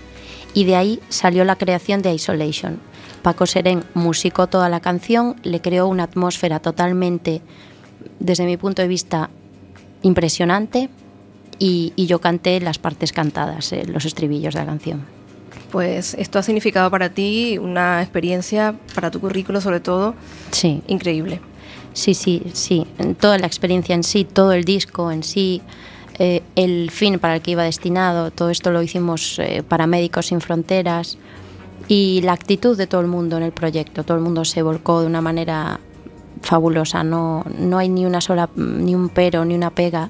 Y 0.56 0.64
de 0.64 0.76
ahí 0.76 1.00
salió 1.10 1.44
la 1.44 1.58
creación 1.58 2.02
de 2.02 2.14
Isolation. 2.14 2.80
Paco 3.22 3.46
Serén 3.46 3.84
musicó 3.94 4.48
toda 4.48 4.70
la 4.70 4.80
canción, 4.80 5.36
le 5.44 5.62
creó 5.62 5.86
una 5.88 6.04
atmósfera 6.04 6.60
totalmente, 6.60 7.42
desde 8.20 8.46
mi 8.46 8.56
punto 8.58 8.82
de 8.82 8.88
vista, 8.88 9.30
impresionante. 10.02 10.90
Y, 11.58 11.94
y 11.96 12.06
yo 12.08 12.20
canté 12.20 12.60
las 12.60 12.80
partes 12.80 13.14
cantadas, 13.14 13.72
eh, 13.72 13.84
los 13.86 14.04
estribillos 14.06 14.54
de 14.56 14.60
la 14.62 14.66
canción. 14.66 15.06
Pues 15.72 16.14
esto 16.16 16.38
ha 16.38 16.44
significado 16.44 16.92
para 16.92 17.10
ti 17.10 17.58
una 17.58 18.02
experiencia, 18.02 18.76
para 18.94 19.10
tu 19.10 19.20
currículo 19.22 19.62
sobre 19.62 19.80
todo, 19.80 20.16
Sí. 20.52 20.82
increíble. 20.88 21.40
Sí, 21.94 22.14
sí, 22.14 22.44
sí. 22.54 22.86
Toda 23.22 23.38
la 23.38 23.48
experiencia 23.48 23.96
en 23.96 24.04
sí, 24.04 24.26
todo 24.26 24.52
el 24.52 24.66
disco 24.66 25.12
en 25.12 25.24
sí, 25.24 25.62
eh, 26.20 26.42
el 26.56 26.92
fin 26.92 27.20
para 27.20 27.36
el 27.36 27.42
que 27.42 27.52
iba 27.52 27.64
destinado, 27.64 28.32
todo 28.32 28.50
esto 28.50 28.72
lo 28.72 28.82
hicimos 28.82 29.38
eh, 29.40 29.64
para 29.68 29.88
Médicos 29.88 30.28
Sin 30.28 30.42
Fronteras 30.42 31.18
y 31.88 32.22
la 32.24 32.34
actitud 32.34 32.78
de 32.78 32.88
todo 32.88 33.02
el 33.02 33.08
mundo 33.08 33.38
en 33.38 33.44
el 33.44 33.52
proyecto. 33.52 34.04
Todo 34.04 34.18
el 34.18 34.24
mundo 34.24 34.46
se 34.46 34.62
volcó 34.62 35.02
de 35.02 35.08
una 35.08 35.22
manera 35.22 35.80
fabulosa. 36.42 37.04
No, 37.04 37.44
no 37.60 37.78
hay 37.78 37.90
ni 37.90 38.06
una 38.06 38.22
sola, 38.22 38.50
ni 38.56 38.96
un 38.96 39.10
pero, 39.10 39.46
ni 39.46 39.56
una 39.56 39.70
pega. 39.72 40.10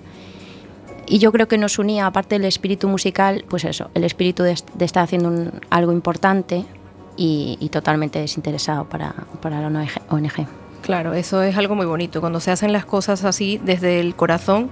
Y 1.07 1.19
yo 1.19 1.31
creo 1.31 1.47
que 1.47 1.57
nos 1.57 1.77
unía, 1.77 2.07
aparte 2.07 2.35
del 2.35 2.45
espíritu 2.45 2.87
musical, 2.87 3.45
pues 3.47 3.63
eso, 3.65 3.89
el 3.93 4.03
espíritu 4.03 4.43
de, 4.43 4.55
de 4.75 4.85
estar 4.85 5.03
haciendo 5.03 5.29
un- 5.29 5.51
algo 5.69 5.91
importante 5.91 6.65
y, 7.15 7.57
y 7.59 7.69
totalmente 7.69 8.19
desinteresado 8.19 8.85
para, 8.85 9.13
para 9.41 9.61
la. 9.61 9.87
ONG. 10.09 10.47
Claro, 10.81 11.13
eso 11.13 11.41
es 11.43 11.57
algo 11.57 11.75
muy 11.75 11.85
bonito. 11.85 12.21
Cuando 12.21 12.39
se 12.39 12.51
hacen 12.51 12.71
las 12.73 12.85
cosas 12.85 13.23
así 13.23 13.59
desde 13.63 13.99
el 13.99 14.15
corazón, 14.15 14.69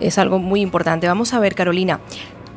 es 0.00 0.18
algo 0.18 0.38
muy 0.38 0.60
importante. 0.60 1.06
Vamos 1.06 1.34
a 1.34 1.40
ver, 1.40 1.54
Carolina, 1.54 2.00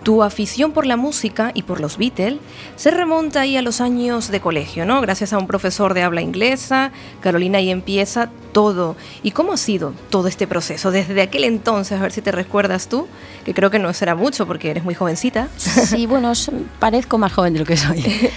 tu 0.04 0.24
afición 0.24 0.72
por 0.72 0.86
la 0.86 0.98
música 0.98 1.52
y 1.54 1.64
por 1.64 1.80
los 1.80 1.98
Beatles 1.98 2.40
se 2.76 2.92
remonta 2.92 3.42
ahí 3.42 3.58
a 3.58 3.62
los 3.62 3.82
años 3.82 4.30
de 4.32 4.40
colegio, 4.40 4.86
¿no? 4.86 5.00
Gracias 5.02 5.34
a 5.34 5.38
un 5.38 5.48
profesor 5.48 5.94
de 5.94 6.04
habla 6.04 6.22
inglesa, 6.22 6.92
Carolina 7.20 7.60
ahí 7.60 7.70
empieza 7.70 8.30
todo. 8.52 8.96
¿Y 9.24 9.32
cómo 9.32 9.54
ha 9.54 9.58
sido 9.58 9.94
todo 10.10 10.28
este 10.28 10.48
proceso? 10.48 10.92
Desde 10.92 11.22
aquel 11.22 11.44
entonces, 11.44 12.00
a 12.00 12.02
ver 12.02 12.12
si 12.12 12.22
te 12.22 12.32
recuerdas 12.32 12.88
tú, 12.88 13.08
que 13.46 13.54
creo 13.54 13.70
que 13.70 13.80
no 13.80 13.94
será 13.94 14.16
mucho 14.16 14.48
porque 14.48 14.72
eres 14.72 14.84
muy 14.84 14.96
jovencita. 14.96 15.48
Sí, 15.58 16.06
bueno, 16.06 16.34
parezco 16.80 17.18
más 17.18 17.32
joven 17.32 17.54
de 17.54 17.60
lo 17.60 17.66
que 17.66 17.78
soy. 17.78 18.04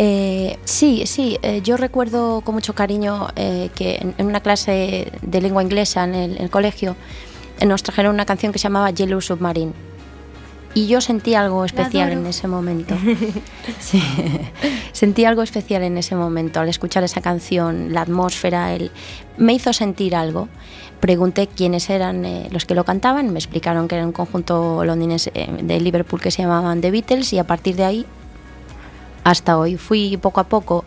Eh, 0.00 0.58
sí, 0.64 1.04
sí, 1.06 1.38
eh, 1.42 1.60
yo 1.64 1.76
recuerdo 1.76 2.42
con 2.42 2.54
mucho 2.54 2.72
cariño 2.72 3.28
eh, 3.34 3.70
que 3.74 3.96
en, 3.96 4.14
en 4.18 4.26
una 4.26 4.40
clase 4.40 5.10
de 5.22 5.40
lengua 5.40 5.60
inglesa 5.62 6.04
en 6.04 6.14
el, 6.14 6.36
en 6.36 6.42
el 6.42 6.50
colegio 6.50 6.94
nos 7.66 7.82
trajeron 7.82 8.14
una 8.14 8.26
canción 8.26 8.52
que 8.52 8.58
se 8.58 8.64
llamaba 8.64 8.90
Yellow 8.90 9.20
Submarine. 9.20 9.72
Y 10.74 10.86
yo 10.86 11.00
sentí 11.00 11.34
algo 11.34 11.64
especial 11.64 12.12
en 12.12 12.26
ese 12.26 12.46
momento. 12.46 12.94
Sí. 13.80 14.02
Sentí 14.92 15.24
algo 15.24 15.42
especial 15.42 15.82
en 15.82 15.98
ese 15.98 16.14
momento 16.14 16.60
al 16.60 16.68
escuchar 16.68 17.04
esa 17.04 17.20
canción, 17.20 17.92
la 17.92 18.02
atmósfera, 18.02 18.74
el... 18.74 18.90
me 19.36 19.54
hizo 19.54 19.72
sentir 19.72 20.14
algo. 20.14 20.48
Pregunté 21.00 21.46
quiénes 21.46 21.88
eran 21.90 22.24
eh, 22.24 22.48
los 22.50 22.64
que 22.64 22.74
lo 22.74 22.84
cantaban, 22.84 23.32
me 23.32 23.38
explicaron 23.38 23.88
que 23.88 23.94
era 23.94 24.06
un 24.06 24.12
conjunto 24.12 24.84
londinense 24.84 25.30
eh, 25.34 25.48
de 25.62 25.80
Liverpool 25.80 26.20
que 26.20 26.30
se 26.30 26.42
llamaban 26.42 26.80
The 26.80 26.90
Beatles 26.90 27.32
y 27.32 27.38
a 27.38 27.44
partir 27.44 27.76
de 27.76 27.84
ahí 27.84 28.06
hasta 29.22 29.58
hoy 29.58 29.76
fui 29.76 30.16
poco 30.16 30.40
a 30.40 30.44
poco. 30.44 30.84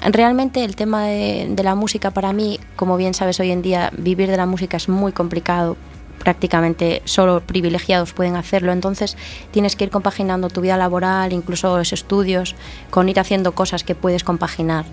Realmente 0.00 0.62
el 0.62 0.76
tema 0.76 1.04
de, 1.06 1.48
de 1.50 1.62
la 1.62 1.74
música 1.74 2.12
para 2.12 2.32
mí, 2.32 2.60
como 2.76 2.96
bien 2.96 3.14
sabes 3.14 3.40
hoy 3.40 3.50
en 3.50 3.62
día, 3.62 3.90
vivir 3.96 4.30
de 4.30 4.36
la 4.36 4.46
música 4.46 4.76
es 4.76 4.88
muy 4.88 5.12
complicado. 5.12 5.76
Prácticamente 6.18 7.00
solo 7.04 7.40
privilegiados 7.40 8.12
pueden 8.12 8.36
hacerlo, 8.36 8.72
entonces 8.72 9.16
tienes 9.50 9.76
que 9.76 9.84
ir 9.84 9.90
compaginando 9.90 10.48
tu 10.48 10.60
vida 10.60 10.76
laboral, 10.76 11.32
incluso 11.32 11.76
los 11.78 11.92
estudios, 11.92 12.54
con 12.90 13.08
ir 13.08 13.20
haciendo 13.20 13.52
cosas 13.52 13.84
que 13.84 13.94
puedes 13.94 14.24
compaginar. 14.24 14.84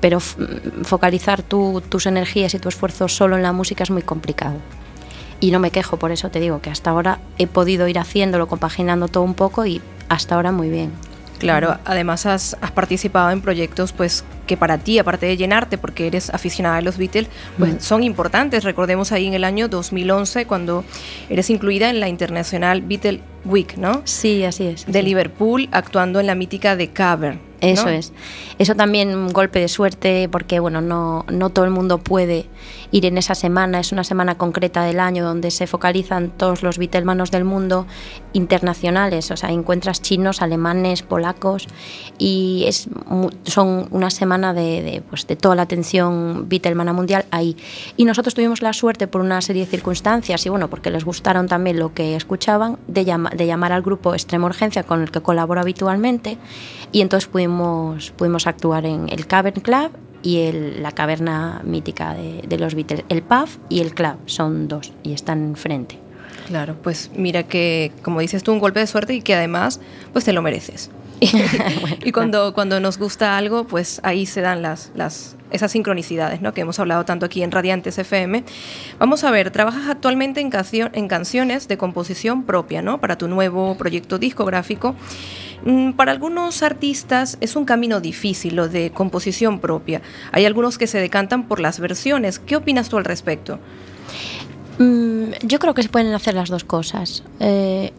Pero 0.00 0.18
f- 0.18 0.36
focalizar 0.84 1.42
tu- 1.42 1.80
tus 1.88 2.06
energías 2.06 2.54
y 2.54 2.58
tu 2.58 2.68
esfuerzo 2.68 3.08
solo 3.08 3.36
en 3.36 3.42
la 3.42 3.52
música 3.52 3.84
es 3.84 3.90
muy 3.90 4.02
complicado. 4.02 4.56
Y 5.40 5.50
no 5.50 5.58
me 5.60 5.70
quejo, 5.70 5.98
por 5.98 6.10
eso 6.12 6.30
te 6.30 6.40
digo 6.40 6.60
que 6.62 6.70
hasta 6.70 6.90
ahora 6.90 7.18
he 7.38 7.46
podido 7.46 7.86
ir 7.88 7.98
haciéndolo, 7.98 8.46
compaginando 8.48 9.08
todo 9.08 9.22
un 9.24 9.34
poco 9.34 9.66
y 9.66 9.82
hasta 10.08 10.34
ahora 10.34 10.52
muy 10.52 10.70
bien. 10.70 10.92
Claro, 11.38 11.78
además 11.84 12.26
has, 12.26 12.56
has 12.60 12.70
participado 12.70 13.30
en 13.30 13.40
proyectos 13.40 13.92
pues 13.92 14.24
que 14.46 14.56
para 14.56 14.78
ti, 14.78 14.98
aparte 14.98 15.26
de 15.26 15.36
llenarte 15.36 15.76
porque 15.78 16.06
eres 16.06 16.30
aficionada 16.30 16.76
a 16.76 16.80
los 16.80 16.96
Beatles, 16.98 17.28
pues 17.58 17.74
Mm. 17.74 17.80
son 17.80 18.02
importantes. 18.02 18.64
Recordemos 18.64 19.12
ahí 19.12 19.26
en 19.26 19.34
el 19.34 19.44
año 19.44 19.68
2011 19.68 20.46
cuando 20.46 20.84
eres 21.28 21.50
incluida 21.50 21.90
en 21.90 22.00
la 22.00 22.08
Internacional 22.08 22.82
Beatle 22.82 23.20
Week, 23.44 23.76
¿no? 23.76 24.02
Sí, 24.04 24.44
así 24.44 24.66
es. 24.66 24.86
De. 24.86 25.02
Liverpool, 25.02 25.68
actuando 25.72 26.20
en 26.20 26.26
la 26.26 26.34
mítica 26.34 26.76
de 26.76 26.90
Cover. 26.90 27.38
Eso 27.60 27.88
es. 27.88 28.12
Eso 28.58 28.74
también 28.74 29.16
un 29.16 29.28
golpe 29.32 29.60
de 29.60 29.68
suerte 29.68 30.28
porque 30.30 30.60
bueno, 30.60 30.80
no, 30.80 31.24
no 31.30 31.50
todo 31.50 31.64
el 31.64 31.70
mundo 31.70 31.98
puede 31.98 32.46
ir 32.92 33.04
en 33.06 33.18
esa 33.18 33.34
semana, 33.34 33.80
es 33.80 33.92
una 33.92 34.04
semana 34.04 34.36
concreta 34.36 34.82
del 34.84 35.00
año 35.00 35.24
donde 35.24 35.50
se 35.50 35.66
focalizan 35.66 36.30
todos 36.30 36.62
los 36.62 36.78
Beatlemanos 36.78 37.30
del 37.30 37.44
mundo 37.44 37.86
internacionales, 38.32 39.30
o 39.30 39.36
sea, 39.36 39.50
encuentras 39.50 40.02
chinos, 40.02 40.40
alemanes, 40.42 41.02
polacos 41.02 41.66
y 42.18 42.64
es 42.68 42.88
son 43.44 43.88
una 43.90 44.10
semana 44.10 44.54
de, 44.54 44.82
de, 44.82 45.02
pues, 45.08 45.26
de 45.26 45.36
toda 45.36 45.54
la 45.56 45.62
atención 45.62 46.48
Beatlemana 46.48 46.92
mundial 46.92 47.24
ahí. 47.30 47.56
Y 47.96 48.04
nosotros 48.04 48.34
tuvimos 48.34 48.62
la 48.62 48.72
suerte 48.72 49.06
por 49.08 49.20
una 49.20 49.40
serie 49.40 49.64
de 49.64 49.70
circunstancias 49.70 50.46
y 50.46 50.48
bueno, 50.48 50.68
porque 50.68 50.90
les 50.90 51.04
gustaron 51.04 51.48
también 51.48 51.78
lo 51.78 51.92
que 51.92 52.14
escuchaban, 52.14 52.78
de, 52.86 53.04
llama- 53.04 53.30
de 53.30 53.46
llamar 53.46 53.72
al 53.72 53.82
grupo 53.82 54.14
Extrema 54.14 54.46
Urgencia 54.46 54.84
con 54.84 55.02
el 55.02 55.10
que 55.10 55.20
colaboro 55.20 55.60
habitualmente 55.60 56.38
y 56.92 57.00
entonces 57.00 57.28
pudimos, 57.28 57.45
pudimos 58.16 58.46
actuar 58.46 58.86
en 58.86 59.08
el 59.08 59.26
Cavern 59.26 59.60
Club 59.60 59.90
y 60.22 60.50
la 60.52 60.92
caverna 60.92 61.60
mítica 61.64 62.14
de, 62.14 62.58
los 62.58 62.74
Beatles. 62.74 63.04
El 63.08 63.22
pub 63.22 63.48
y 63.68 63.80
el 63.80 63.94
club 63.94 64.16
son 64.26 64.68
dos 64.68 64.92
y 65.02 65.12
están 65.12 65.42
enfrente. 65.42 65.98
Claro, 66.46 66.76
pues 66.82 67.10
mira 67.14 67.44
que, 67.44 67.92
como 68.02 68.20
dices 68.20 68.42
tú, 68.42 68.52
un 68.52 68.58
golpe 68.58 68.80
de 68.80 68.86
suerte 68.86 69.14
y 69.14 69.22
que 69.22 69.34
además, 69.34 69.80
pues 70.12 70.24
te 70.24 70.32
lo 70.32 70.42
mereces. 70.42 70.90
y 72.04 72.12
cuando, 72.12 72.52
cuando 72.54 72.78
nos 72.80 72.98
gusta 72.98 73.36
algo, 73.38 73.64
pues 73.66 74.00
ahí 74.04 74.26
se 74.26 74.40
dan 74.42 74.62
las, 74.62 74.90
las, 74.94 75.36
esas 75.50 75.72
sincronicidades, 75.72 76.40
¿no? 76.42 76.52
Que 76.52 76.60
hemos 76.60 76.78
hablado 76.78 77.04
tanto 77.04 77.26
aquí 77.26 77.42
en 77.42 77.50
Radiantes 77.50 77.98
FM. 77.98 78.44
Vamos 78.98 79.24
a 79.24 79.30
ver, 79.30 79.50
trabajas 79.50 79.88
actualmente 79.88 80.40
en, 80.40 80.50
cancio- 80.50 80.90
en 80.92 81.08
canciones 81.08 81.68
de 81.68 81.78
composición 81.78 82.42
propia, 82.44 82.82
¿no? 82.82 83.00
Para 83.00 83.16
tu 83.16 83.28
nuevo 83.28 83.76
proyecto 83.76 84.18
discográfico. 84.18 84.94
Mm, 85.64 85.92
Para 85.92 86.12
algunos 86.12 86.62
artistas 86.62 87.38
es 87.40 87.56
un 87.56 87.64
camino 87.64 88.00
difícil 88.00 88.54
lo 88.56 88.68
de 88.68 88.90
composición 88.90 89.58
propia. 89.58 90.02
Hay 90.32 90.44
algunos 90.44 90.76
que 90.76 90.86
se 90.86 90.98
decantan 90.98 91.48
por 91.48 91.60
las 91.60 91.80
versiones. 91.80 92.38
¿Qué 92.38 92.56
opinas 92.56 92.88
tú 92.90 92.98
al 92.98 93.04
respecto? 93.04 93.58
Mm, 94.78 95.30
yo 95.42 95.58
creo 95.58 95.72
que 95.72 95.82
se 95.82 95.88
pueden 95.88 96.12
hacer 96.12 96.34
las 96.34 96.50
dos 96.50 96.64
cosas. 96.64 97.22
Eh, 97.40 97.92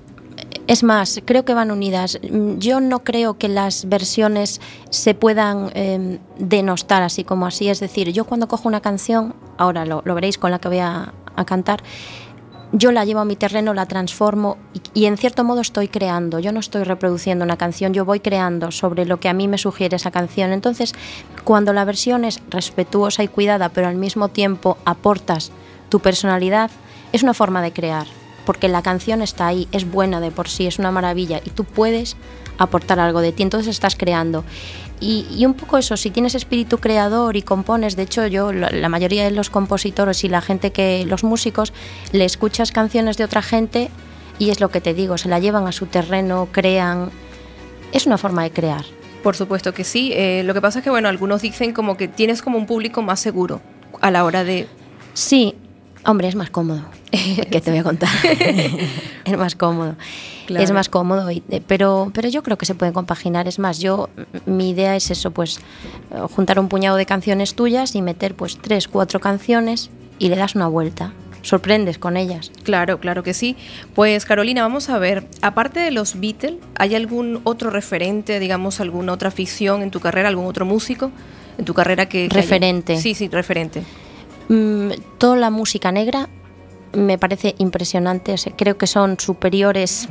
es 0.68 0.84
más, 0.84 1.22
creo 1.24 1.46
que 1.46 1.54
van 1.54 1.72
unidas. 1.72 2.20
Mm, 2.30 2.58
Yo 2.60 2.80
no 2.80 3.04
creo 3.04 3.38
que 3.38 3.48
las 3.48 3.88
versiones 3.88 4.60
se 4.90 5.14
puedan 5.14 5.72
eh, 5.74 6.20
denostar 6.38 7.04
así 7.04 7.24
como 7.24 7.46
así. 7.46 7.70
Es 7.70 7.80
decir, 7.80 8.12
yo 8.12 8.26
cuando 8.26 8.48
cojo 8.48 8.68
una 8.68 8.82
canción, 8.82 9.34
ahora 9.58 9.86
lo, 9.86 10.02
veréis 10.04 10.38
con 10.38 10.52
la 10.52 10.60
que 10.60 10.68
voy 10.68 10.80
a, 10.80 11.14
a 11.36 11.46
cantar, 11.46 11.82
yo 12.74 12.92
la 12.92 13.06
llevo 13.06 13.22
a 13.22 13.26
mi 13.26 13.38
terreno, 13.38 13.74
la 13.74 13.86
transformo 13.86 14.58
y, 14.94 15.04
y 15.04 15.06
en 15.06 15.18
cierto 15.18 15.46
modo 15.46 15.62
estoy 15.62 15.88
creando. 15.88 16.40
Yo 16.40 16.52
no 16.52 16.60
estoy 16.60 16.84
reproduciendo 16.84 17.46
una 17.46 17.56
canción, 17.56 17.94
yo 17.94 18.04
voy 18.04 18.20
creando 18.20 18.72
sobre 18.72 19.06
lo 19.06 19.22
que 19.22 19.30
a 19.30 19.34
mí 19.34 19.48
me 19.48 19.58
sugiere 19.58 19.96
esa 19.96 20.12
canción. 20.12 20.52
Entonces, 20.52 20.94
cuando 21.46 21.72
la 21.72 21.86
versión 21.86 22.26
es 22.26 22.42
respetuosa 22.50 23.24
y 23.24 23.30
cuidada, 23.30 23.70
pero 23.70 23.88
al 23.88 23.96
mismo 23.96 24.28
tiempo 24.28 24.78
aportas 24.84 25.52
tu 25.88 26.02
personalidad, 26.02 26.70
es 27.14 27.24
una 27.24 27.34
forma 27.34 27.62
de 27.62 27.72
crear. 27.72 28.17
Porque 28.48 28.70
la 28.70 28.82
canción 28.82 29.22
está 29.22 29.48
ahí, 29.48 29.68
es 29.74 29.92
buena 29.92 30.22
de 30.22 30.32
por 30.32 30.48
sí, 30.48 30.68
es 30.68 30.80
una 30.80 30.90
maravilla 30.90 31.42
y 31.44 31.50
tú 31.50 31.66
puedes 31.66 32.16
aportar 32.58 32.98
algo 32.98 33.20
de 33.20 33.34
ti, 33.34 33.44
entonces 33.44 33.68
estás 33.68 33.98
creando. 33.98 34.46
Y, 35.02 35.28
y 35.36 35.46
un 35.46 35.54
poco 35.54 35.78
eso, 35.78 35.98
si 35.98 36.12
tienes 36.12 36.34
espíritu 36.34 36.78
creador 36.78 37.36
y 37.36 37.42
compones, 37.42 37.98
de 37.98 38.04
hecho 38.04 38.26
yo, 38.26 38.54
la, 38.54 38.88
mayoría 38.88 39.26
de 39.26 39.32
los 39.32 39.50
compositores 39.50 40.24
y 40.24 40.30
la 40.30 40.40
gente 40.40 40.72
que, 40.72 41.06
los 41.06 41.26
músicos, 41.26 41.74
le 42.14 42.24
escuchas 42.24 42.72
canciones 42.72 43.18
de 43.18 43.26
otra 43.26 43.42
gente 43.42 43.90
y 44.40 44.50
es 44.50 44.62
lo 44.62 44.70
que 44.70 44.80
te 44.80 44.94
digo, 44.94 45.18
se 45.18 45.28
la 45.28 45.40
llevan 45.40 45.68
a 45.68 45.74
su 45.74 45.88
terreno, 45.88 46.48
crean. 46.50 47.12
Es 47.92 48.06
una 48.06 48.18
forma 48.18 48.44
de 48.44 48.52
crear. 48.52 48.86
Por 49.24 49.36
supuesto 49.36 49.74
que 49.74 49.84
sí. 49.84 50.14
Eh, 50.14 50.44
lo 50.46 50.54
que 50.54 50.62
pasa 50.62 50.80
es 50.80 50.84
que, 50.86 50.90
bueno, 50.90 51.10
algunos 51.10 51.42
dicen 51.42 51.74
como 51.74 51.98
que 51.98 52.08
tienes 52.08 52.42
como 52.42 52.58
un 52.58 52.66
público 52.66 53.02
más 53.02 53.20
seguro 53.20 53.60
a 54.00 54.10
la 54.10 54.24
hora 54.24 54.46
de... 54.46 54.70
Sí, 55.14 55.56
hombre, 56.06 56.28
es 56.28 56.36
más 56.36 56.50
cómodo. 56.50 56.84
que 57.12 57.62
te 57.62 57.70
voy 57.72 57.80
a 57.80 57.84
contar. 57.84 58.10
es 59.26 59.38
más 59.38 59.56
cómodo. 59.56 59.96
Claro. 60.46 60.64
Es 60.64 60.72
más 60.72 60.88
cómodo, 60.90 61.30
y- 61.32 61.44
eh, 61.50 61.62
pero, 61.66 62.10
pero 62.14 62.30
yo 62.30 62.42
creo 62.44 62.58
que 62.58 62.66
se 62.66 62.76
pueden 62.76 62.94
compaginar. 62.94 63.48
Es 63.48 63.60
más, 63.60 63.80
yo, 63.80 64.10
mi 64.46 64.70
idea 64.70 64.96
es 64.96 65.12
eso, 65.12 65.32
pues 65.32 65.60
eh, 66.12 66.20
juntar 66.36 66.60
un 66.60 66.70
puñado 66.70 66.96
de 66.98 67.06
canciones 67.06 67.54
tuyas 67.56 67.96
y 67.96 68.02
meter 68.02 68.34
pues 68.36 68.58
tres, 68.58 68.88
cuatro 68.88 69.20
canciones 69.20 69.90
y 70.20 70.30
le 70.30 70.36
das 70.38 70.56
una 70.56 70.68
vuelta. 70.68 71.14
Sorprendes 71.44 71.98
con 71.98 72.18
ellas. 72.18 72.52
Claro, 72.64 73.00
claro 73.00 73.24
que 73.24 73.34
sí. 73.34 73.56
Pues 73.96 74.26
Carolina, 74.26 74.64
vamos 74.64 74.90
a 74.90 74.98
ver, 74.98 75.28
aparte 75.42 75.80
de 75.80 75.92
los 75.92 76.20
Beatles, 76.20 76.56
¿hay 76.78 76.96
algún 76.96 77.40
otro 77.44 77.70
referente, 77.70 78.40
digamos, 78.40 78.80
alguna 78.82 79.14
otra 79.14 79.32
ficción 79.32 79.82
en 79.82 79.92
tu 79.92 80.00
carrera, 80.02 80.28
algún 80.30 80.46
otro 80.46 80.66
músico 80.66 81.12
en 81.58 81.64
tu 81.66 81.74
carrera 81.74 82.08
que... 82.08 82.28
que 82.28 82.36
haya- 82.38 82.42
Referente. 82.42 82.98
Sí, 82.98 83.14
sí, 83.16 83.28
referente. 83.30 83.84
Mm, 84.50 84.92
toda 85.18 85.36
la 85.36 85.50
música 85.50 85.92
negra 85.92 86.30
me 86.94 87.18
parece 87.18 87.56
impresionante. 87.58 88.34
o 88.34 88.38
sea, 88.38 88.54
creo 88.56 88.78
que 88.78 88.88
son 88.88 89.20
superiores 89.20 90.08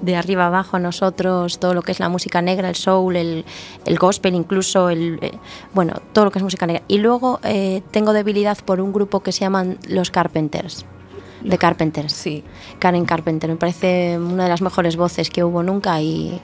de 0.00 0.14
arriba 0.16 0.46
abajo 0.46 0.76
a 0.76 0.80
nosotros, 0.80 1.58
todo 1.58 1.74
lo 1.74 1.82
que 1.82 1.90
es 1.92 1.98
la 1.98 2.08
música 2.08 2.40
negra, 2.40 2.68
el 2.68 2.76
soul, 2.76 3.16
el, 3.16 3.44
el 3.84 3.98
gospel, 3.98 4.34
incluso 4.36 4.88
el 4.90 5.18
eh, 5.20 5.32
bueno, 5.74 5.94
todo 6.12 6.24
lo 6.26 6.30
que 6.30 6.38
es 6.38 6.42
música 6.44 6.66
negra. 6.66 6.82
Y 6.86 6.98
luego 6.98 7.40
eh, 7.42 7.82
tengo 7.90 8.12
debilidad 8.12 8.56
por 8.64 8.80
un 8.80 8.92
grupo 8.92 9.20
que 9.20 9.32
se 9.32 9.40
llaman 9.40 9.78
los 9.88 10.10
Carpenters. 10.10 10.84
The 11.48 11.58
Carpenters. 11.58 12.12
Sí. 12.12 12.44
Karen 12.78 13.04
Carpenter. 13.04 13.50
Me 13.50 13.56
parece 13.56 14.16
una 14.18 14.44
de 14.44 14.48
las 14.50 14.62
mejores 14.62 14.96
voces 14.96 15.28
que 15.30 15.44
hubo 15.44 15.62
nunca 15.62 16.00
y, 16.00 16.40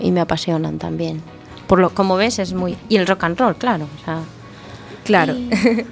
y 0.00 0.10
me 0.10 0.20
apasionan 0.20 0.78
también. 0.78 1.22
Por 1.66 1.78
lo 1.78 1.90
como 1.94 2.16
ves 2.16 2.38
es 2.38 2.52
muy 2.54 2.76
y 2.88 2.96
el 2.96 3.06
rock 3.06 3.24
and 3.24 3.38
roll, 3.38 3.54
claro. 3.56 3.84
o 4.00 4.04
sea, 4.04 4.20
Claro. 5.04 5.34
Y- 5.34 5.50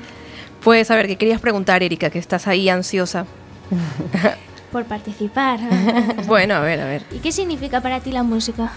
Pues 0.62 0.90
a 0.90 0.96
ver, 0.96 1.06
¿qué 1.06 1.16
querías 1.16 1.40
preguntar, 1.40 1.82
Erika? 1.82 2.10
Que 2.10 2.18
estás 2.18 2.46
ahí 2.46 2.68
ansiosa. 2.68 3.26
por 4.72 4.84
participar. 4.84 5.60
Bueno, 6.26 6.54
a 6.54 6.60
ver, 6.60 6.80
a 6.80 6.84
ver. 6.84 7.02
¿Y 7.10 7.18
qué 7.18 7.32
significa 7.32 7.80
para 7.80 8.00
ti 8.00 8.12
la 8.12 8.22
música? 8.22 8.70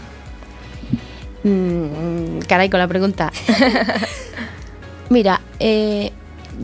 Mm, 1.44 2.40
caray, 2.48 2.70
con 2.70 2.80
la 2.80 2.88
pregunta. 2.88 3.32
Mira, 5.10 5.42
eh, 5.60 6.12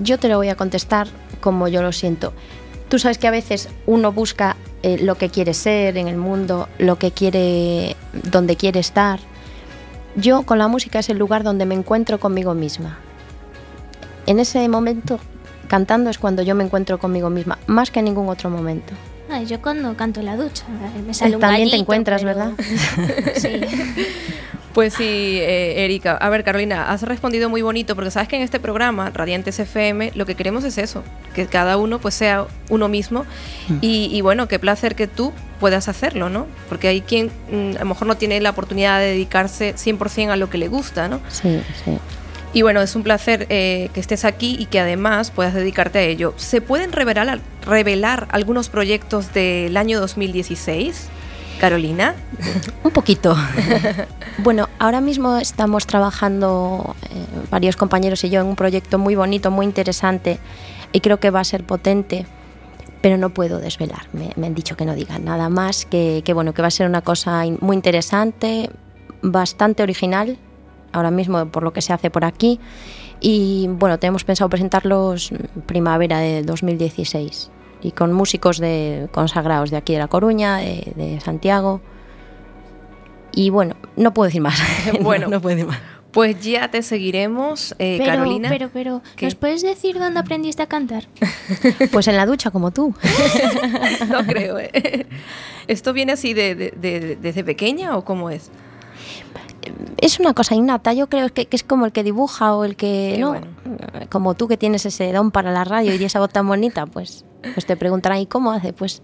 yo 0.02 0.18
te 0.18 0.30
lo 0.30 0.38
voy 0.38 0.50
a 0.50 0.56
contestar 0.56 1.08
como 1.42 1.68
yo 1.68 1.82
lo 1.82 1.92
siento. 1.92 2.34
Tú 2.88 2.98
sabes 2.98 3.18
que 3.20 3.28
a 3.28 3.32
veces 3.32 3.70
uno 3.86 4.12
busca 4.12 4.56
eh, 4.82 4.98
lo 5.00 5.16
que 5.16 5.30
quiere 5.30 5.54
ser 5.54 5.98
en 5.98 6.08
el 6.08 6.18
mundo, 6.18 6.70
lo 6.80 6.98
que 6.98 7.12
quiere, 7.12 7.96
donde 8.14 8.56
quiere 8.56 8.80
estar. 8.80 9.20
Yo 10.16 10.44
con 10.44 10.58
la 10.58 10.68
música 10.68 11.00
es 11.00 11.10
el 11.10 11.20
lugar 11.20 11.44
donde 11.44 11.66
me 11.66 11.76
encuentro 11.76 12.20
conmigo 12.20 12.56
misma. 12.56 12.98
En 14.30 14.38
ese 14.40 14.68
momento, 14.70 15.20
cantando 15.68 16.12
es 16.12 16.20
cuando 16.20 16.44
yo 16.44 16.54
me 16.54 16.64
encuentro 16.64 17.00
conmigo 17.00 17.32
misma, 17.32 17.58
más 17.66 17.90
que 17.90 17.98
en 17.98 18.06
ningún 18.06 18.30
otro 18.30 18.52
momento. 18.52 18.94
Ay, 19.32 19.48
yo 19.48 19.60
cuando 19.60 19.96
canto 19.98 20.20
en 20.20 20.28
la 20.28 20.38
ducha, 20.38 20.66
eh, 20.96 21.02
me 21.02 21.16
sale 21.16 21.36
un 21.36 21.42
También 21.42 21.64
te 21.70 21.78
gallito, 21.78 21.82
encuentras, 21.82 22.22
pero- 22.24 22.36
¿verdad? 22.36 22.54
Sí. 23.36 23.60
Pues 24.74 24.94
sí, 24.94 25.04
eh, 25.04 25.84
Erika. 25.84 26.16
A 26.16 26.30
ver, 26.30 26.44
Carolina, 26.44 26.92
has 26.92 27.02
respondido 27.02 27.50
muy 27.50 27.64
bonito 27.64 27.96
porque 27.96 28.12
sabes 28.12 28.30
que 28.30 28.36
en 28.36 28.44
este 28.44 28.60
programa, 28.60 29.10
Radiantes 29.10 29.58
FM, 29.60 30.12
lo 30.14 30.28
que 30.28 30.36
queremos 30.36 30.64
es 30.64 30.78
eso, 30.78 31.04
que 31.34 31.48
cada 31.48 31.76
uno 31.78 31.98
pues 31.98 32.14
sea 32.14 32.46
uno 32.70 32.88
mismo 32.88 33.26
y, 33.82 34.10
y 34.16 34.22
bueno, 34.22 34.48
qué 34.48 34.60
placer 34.60 34.94
que 34.96 35.08
tú 35.08 35.34
puedas 35.60 35.88
hacerlo, 35.90 36.30
¿no? 36.30 36.46
Porque 36.70 36.88
hay 36.88 37.02
quien 37.02 37.32
mm, 37.52 37.78
a 37.78 37.80
lo 37.80 37.86
mejor 37.86 38.08
no 38.08 38.16
tiene 38.16 38.40
la 38.42 38.52
oportunidad 38.52 39.00
de 39.00 39.08
dedicarse 39.08 39.74
100% 39.76 40.30
a 40.30 40.36
lo 40.36 40.52
que 40.52 40.60
le 40.60 40.68
gusta, 40.68 41.08
¿no? 41.08 41.20
Sí, 41.30 41.60
sí. 41.84 41.98
Y 42.52 42.64
bueno, 42.64 42.82
es 42.82 42.96
un 42.96 43.04
placer 43.04 43.46
eh, 43.50 43.90
que 43.94 44.00
estés 44.00 44.26
aquí 44.26 44.56
y 44.60 44.66
que 44.66 44.80
además 44.80 45.30
puedas 45.30 45.54
dedicarte 45.54 46.00
a 46.00 46.02
ello. 46.02 46.34
¿Se 46.38 46.62
pueden 46.62 46.92
revelar, 46.92 48.28
algunos 48.32 48.70
proyectos 48.70 49.34
del 49.34 49.78
año 49.78 50.00
2016, 50.00 51.10
Carolina? 51.60 52.16
Un 52.84 52.92
poquito. 52.92 53.36
bueno, 54.40 54.68
ahora 54.80 55.00
mismo 55.00 55.38
estamos 55.38 55.86
trabajando 55.86 56.96
eh, 57.12 57.26
varios 57.52 57.76
compañeros 57.76 58.24
y 58.24 58.32
yo 58.32 58.42
en 58.42 58.48
un 58.48 58.56
proyecto 58.56 58.98
muy 58.98 59.14
bonito, 59.14 59.52
muy 59.52 59.66
interesante 59.68 60.40
y 60.92 61.02
creo 61.02 61.20
que 61.20 61.30
va 61.30 61.42
a 61.42 61.44
ser 61.44 61.64
potente, 61.64 62.26
pero 63.02 63.18
no 63.18 63.30
puedo 63.30 63.60
desvelar. 63.60 64.08
Me, 64.14 64.32
han 64.46 64.56
dicho 64.56 64.76
que 64.76 64.86
no 64.86 64.96
diga 64.96 65.20
nada 65.20 65.50
más, 65.50 65.86
que, 65.86 66.24
bueno, 66.34 66.54
que 66.54 66.64
va 66.64 66.70
a 66.70 66.72
ser 66.72 66.88
una 66.88 67.02
cosa 67.02 67.44
muy 67.62 67.76
interesante, 67.76 68.72
bastante 69.22 69.84
original, 69.84 70.38
ahora 70.92 71.12
mismo 71.12 71.46
por 71.48 71.64
lo 71.64 71.74
que 71.74 71.82
se 71.82 71.94
hace 71.94 72.10
por 72.10 72.26
aquí. 72.26 72.60
Y 73.20 73.68
bueno, 73.70 74.00
tenemos 74.00 74.24
pensado 74.24 74.50
presentarlos 74.50 75.32
primavera 75.66 76.20
de 76.20 76.42
2016 76.44 77.52
y 77.82 77.92
con 77.92 78.14
músicos 78.14 78.58
de, 78.60 79.10
consagrados 79.12 79.72
de 79.72 79.78
aquí 79.78 79.94
de 79.94 80.00
La 80.00 80.08
Coruña, 80.08 80.58
de, 80.58 80.94
de 80.96 81.20
Santiago. 81.20 81.82
Y 83.32 83.50
bueno, 83.50 83.76
no 83.96 84.14
puedo 84.14 84.26
decir 84.28 84.42
más. 84.42 84.60
Bueno. 85.02 85.26
no, 85.26 85.32
no 85.36 85.42
puedo 85.42 85.56
decir 85.56 85.68
más. 85.70 85.80
Pues 86.12 86.42
ya 86.42 86.72
te 86.72 86.82
seguiremos, 86.82 87.76
eh, 87.78 87.98
Pero, 88.00 88.12
Carolina. 88.12 88.50
pero, 88.50 88.70
pero, 88.74 89.02
¿Qué? 89.16 89.26
¿nos 89.26 89.36
puedes 89.36 89.62
decir 89.62 90.00
dónde 90.00 90.20
aprendiste 90.20 90.64
a 90.64 90.68
cantar? 90.68 91.04
Pues 91.92 92.08
en 92.08 92.18
la 92.18 92.26
ducha, 92.26 92.50
como 92.50 92.72
tú. 92.72 92.96
no 94.10 94.26
creo. 94.26 94.58
¿eh? 94.58 95.06
¿Esto 95.68 95.94
viene 95.94 96.14
así 96.14 96.34
de, 96.34 96.56
de- 96.56 96.72
de- 96.72 97.16
desde 97.16 97.44
pequeña 97.44 97.96
o 97.96 98.04
cómo 98.04 98.32
es? 98.32 98.50
Es 99.98 100.20
una 100.20 100.34
cosa 100.34 100.56
innata, 100.56 100.94
yo 100.94 101.08
creo 101.08 101.30
que, 101.30 101.46
que 101.46 101.56
es 101.56 101.64
como 101.64 101.86
el 101.86 101.92
que 101.92 102.04
dibuja 102.04 102.56
o 102.56 102.64
el 102.64 102.76
que, 102.76 103.14
Qué 103.16 103.22
¿no? 103.22 103.30
bueno. 103.30 103.48
Como 104.10 104.34
tú 104.34 104.48
que 104.48 104.58
tienes 104.58 104.86
ese 104.86 105.12
don 105.12 105.32
para 105.32 105.52
la 105.52 105.64
radio 105.64 105.94
y 105.96 106.04
esa 106.04 106.20
voz 106.20 106.32
tan 106.32 106.48
bonita, 106.48 106.86
pues, 106.86 107.26
pues 107.54 107.66
te 107.66 107.76
preguntarán, 107.76 108.20
¿y 108.20 108.26
cómo 108.26 108.52
hace? 108.52 108.74
Pues, 108.74 109.02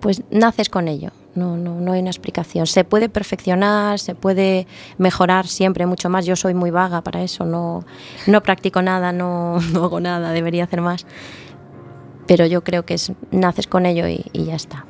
pues 0.00 0.22
naces 0.30 0.68
con 0.68 0.88
ello, 0.88 1.10
no, 1.34 1.56
no, 1.56 1.80
no 1.80 1.92
hay 1.92 2.00
una 2.00 2.10
explicación. 2.10 2.66
Se 2.66 2.84
puede 2.84 3.08
perfeccionar, 3.08 3.98
se 3.98 4.14
puede 4.14 4.66
mejorar 4.98 5.46
siempre 5.46 5.86
mucho 5.86 6.08
más. 6.08 6.26
Yo 6.26 6.36
soy 6.36 6.54
muy 6.54 6.70
vaga 6.70 7.02
para 7.02 7.22
eso, 7.22 7.44
no, 7.44 7.84
no 8.26 8.42
practico 8.42 8.82
nada, 8.82 9.12
no, 9.12 9.60
no 9.72 9.84
hago 9.84 10.00
nada, 10.00 10.32
debería 10.32 10.64
hacer 10.64 10.80
más. 10.80 11.06
Pero 12.26 12.46
yo 12.46 12.62
creo 12.62 12.84
que 12.84 12.94
es, 12.94 13.12
naces 13.30 13.66
con 13.66 13.86
ello 13.86 14.06
y, 14.08 14.24
y 14.32 14.44
ya 14.44 14.54
está. 14.54 14.86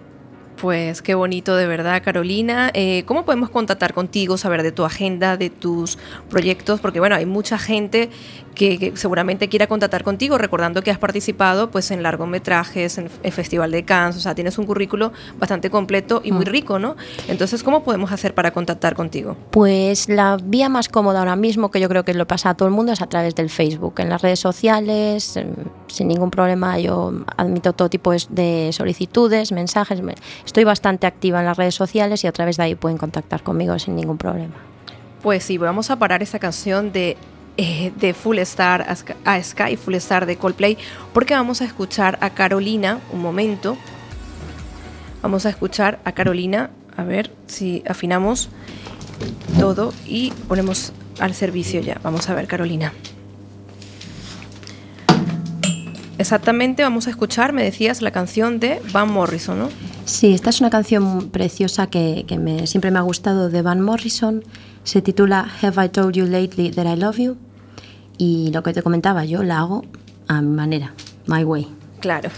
Pues 0.63 1.03
qué 1.03 1.17
bonito 1.17 1.57
de 1.57 1.67
verdad, 1.67 2.01
Carolina. 2.05 2.71
Eh, 2.73 3.03
¿Cómo 3.07 3.25
podemos 3.25 3.51
contactar 3.51 3.93
contigo, 3.93 4.39
saber 4.39 4.63
de 4.63 4.71
tu 4.71 4.85
agenda, 4.85 5.37
de 5.37 5.51
tus 5.51 5.99
proyectos? 6.31 6.79
Porque 6.79 7.01
bueno, 7.01 7.17
hay 7.17 7.27
mucha 7.27 7.59
gente 7.59 8.11
que, 8.55 8.79
que 8.79 8.97
seguramente 8.97 9.49
quiera 9.49 9.67
contactar 9.67 10.05
contigo, 10.05 10.39
recordando 10.39 10.83
que 10.83 10.93
has 10.93 10.99
participado 10.99 11.73
pues 11.73 11.91
en 11.91 12.05
largometrajes, 12.05 12.99
en 12.99 13.11
el 13.25 13.33
Festival 13.33 13.73
de 13.73 13.85
Cannes, 13.85 14.17
o 14.17 14.21
sea, 14.21 14.37
tienes 14.37 14.57
un 14.57 14.67
currículo 14.67 15.11
bastante 15.37 15.69
completo 15.69 16.21
y 16.23 16.31
muy 16.31 16.45
Mm. 16.45 16.49
rico, 16.49 16.79
¿no? 16.79 16.95
Entonces, 17.27 17.65
¿cómo 17.65 17.83
podemos 17.83 18.13
hacer 18.13 18.33
para 18.35 18.53
contactar 18.53 18.95
contigo? 18.95 19.37
Pues 19.51 20.09
la 20.09 20.37
vía 20.41 20.69
más 20.69 20.89
cómoda 20.89 21.21
ahora 21.21 21.35
mismo, 21.35 21.73
que 21.73 21.81
yo 21.81 21.89
creo 21.89 22.05
que 22.05 22.15
lo 22.15 22.29
pasa 22.29 22.51
a 22.51 22.55
todo 22.55 22.69
el 22.69 22.75
mundo, 22.75 22.93
es 22.93 23.03
a 23.03 23.09
través 23.09 23.35
del 23.35 23.51
Facebook. 23.51 23.95
En 23.99 24.11
las 24.11 24.23
redes 24.23 24.39
sociales, 24.39 25.37
em, 25.37 25.55
sin 25.89 26.07
ningún 26.07 26.31
problema, 26.31 26.79
yo 26.79 27.13
admito 27.37 27.73
todo 27.73 27.89
tipo 27.89 28.13
de 28.13 28.71
solicitudes, 28.73 29.51
mensajes. 29.51 30.01
Estoy 30.53 30.65
bastante 30.65 31.07
activa 31.07 31.41
en 31.41 31.47
las 31.47 31.57
redes 31.57 31.75
sociales 31.75 32.23
y 32.25 32.27
a 32.27 32.33
través 32.33 32.59
de 32.59 32.65
ahí 32.65 32.75
pueden 32.75 32.99
contactar 32.99 33.43
conmigo 33.43 33.79
sin 33.79 33.97
ningún 33.97 34.19
problema. 34.19 34.53
Pues 35.23 35.45
sí, 35.45 35.57
vamos 35.57 35.91
a 35.91 35.97
parar 35.97 36.23
esa 36.23 36.39
canción 36.39 36.93
de, 36.93 37.17
eh, 37.57 37.91
de 37.97 38.13
Full 38.13 38.37
Star 38.41 38.87
a 39.25 39.43
Sky, 39.43 39.77
Full 39.79 39.95
Star 39.95 40.27
de 40.27 40.37
Coldplay, 40.37 40.77
porque 41.15 41.33
vamos 41.33 41.63
a 41.63 41.65
escuchar 41.65 42.19
a 42.21 42.29
Carolina, 42.29 42.99
un 43.15 43.23
momento. 43.23 43.79
Vamos 45.23 45.47
a 45.47 45.49
escuchar 45.49 46.01
a 46.05 46.13
Carolina, 46.13 46.69
a 46.99 47.05
ver 47.05 47.33
si 47.47 47.83
afinamos 47.89 48.51
todo 49.59 49.95
y 50.07 50.35
ponemos 50.49 50.93
al 51.19 51.33
servicio 51.33 51.81
ya. 51.81 51.99
Vamos 52.03 52.29
a 52.29 52.35
ver, 52.35 52.47
Carolina. 52.47 52.93
Exactamente, 56.19 56.83
vamos 56.83 57.07
a 57.07 57.11
escuchar, 57.11 57.55
me 57.55 57.63
decías, 57.63 58.03
la 58.03 58.11
canción 58.11 58.61
de 58.61 58.83
Van 58.93 59.11
Morrison, 59.11 59.59
¿no? 59.59 59.92
Sí, 60.05 60.35
esta 60.35 60.51
es 60.51 60.61
una 60.61 60.71
canción 60.71 61.29
preciosa 61.31 61.87
que, 61.89 62.25
que 62.27 62.39
me- 62.39 62.67
siempre 62.67 62.91
me 62.91 62.99
ha 62.99 63.03
gustado 63.03 63.49
de 63.51 63.63
Van 63.63 63.81
Morrison. 63.81 64.43
Se 64.85 65.01
titula 65.01 65.49
Have 65.63 65.85
I 65.85 65.89
Told 65.89 66.15
You 66.15 66.27
Lately 66.27 66.71
That 66.71 66.93
I 66.93 66.97
Love 66.99 67.19
You? 67.19 67.37
Y 68.19 68.51
lo 68.53 68.63
que 68.63 68.73
te 68.73 68.83
comentaba, 68.83 69.25
yo 69.25 69.43
la 69.43 69.61
hago 69.61 69.85
a 70.29 70.41
mi 70.43 70.55
manera, 70.55 70.93
my 71.27 71.45
way. 71.45 71.67
Claro. 72.01 72.31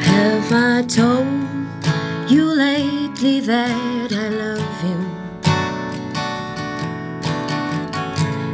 Have 0.00 0.52
I 0.52 0.82
told 0.82 1.26
you 1.26 1.47
lately 3.22 3.40
that 3.40 4.12
I 4.12 4.28
love 4.28 4.84
you? 4.84 4.98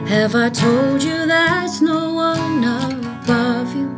Have 0.06 0.34
I 0.34 0.48
told 0.50 1.02
you 1.02 1.26
there's 1.26 1.82
no 1.82 2.14
one 2.14 2.64
above 2.64 3.74
you? 3.74 3.90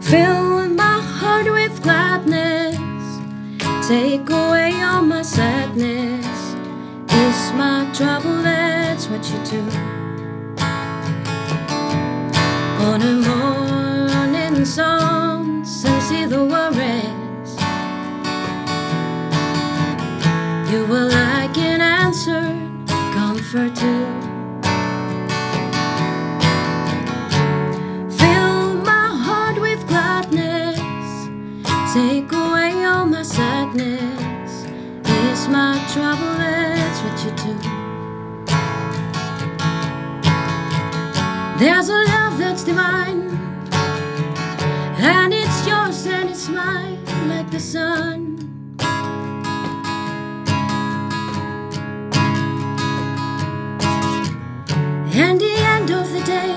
Fill 0.00 0.68
my 0.68 1.00
heart 1.00 1.46
with 1.46 1.82
gladness, 1.82 2.76
take 3.86 4.28
away 4.30 4.72
all 4.82 5.02
my 5.02 5.22
sadness. 5.22 6.26
Is 7.10 7.52
my 7.52 7.90
trouble, 7.94 8.42
that's 8.42 9.08
what 9.08 9.24
you 9.30 9.38
do. 9.44 9.62
On 12.88 13.02
a 13.02 13.14
morning 13.28 14.64
sun, 14.64 15.07
trouble, 35.98 36.34
that's 36.38 37.00
what 37.02 37.16
you 37.24 37.32
do. 37.44 37.54
There's 41.58 41.88
a 41.88 42.00
love 42.12 42.38
that's 42.38 42.62
divine, 42.62 43.22
and 45.00 45.34
it's 45.34 45.66
yours 45.66 46.06
and 46.06 46.30
it's 46.30 46.48
mine, 46.48 47.04
like 47.28 47.50
the 47.50 47.58
sun. 47.58 48.38
And 55.24 55.40
the 55.40 55.54
end 55.74 55.90
of 55.90 56.06
the 56.12 56.22
day, 56.36 56.54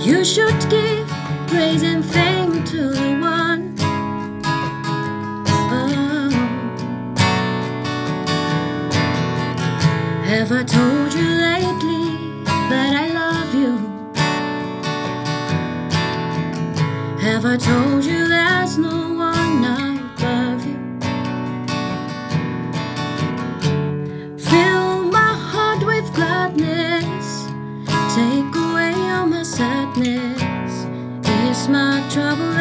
you 0.00 0.24
should 0.24 0.58
give 0.70 1.06
praise 1.48 1.82
and 1.82 2.02
fame 2.02 2.64
to 2.64 2.88
the 2.88 3.21
Have 10.42 10.50
I 10.50 10.64
told 10.64 11.14
you 11.14 11.22
lately 11.22 12.44
that 12.68 12.92
I 12.96 13.06
love 13.14 13.54
you? 13.54 13.78
Have 17.20 17.44
I 17.44 17.56
told 17.56 18.04
you 18.04 18.26
there's 18.26 18.76
no 18.76 19.14
one 19.14 19.62
above 19.62 20.66
you? 20.66 20.80
Fill 24.36 25.04
my 25.04 25.32
heart 25.50 25.86
with 25.86 26.12
gladness, 26.12 27.46
take 28.16 28.52
away 28.56 28.94
all 29.14 29.26
my 29.26 29.44
sadness. 29.44 30.72
Is 31.52 31.68
my 31.68 32.02
trouble, 32.10 32.52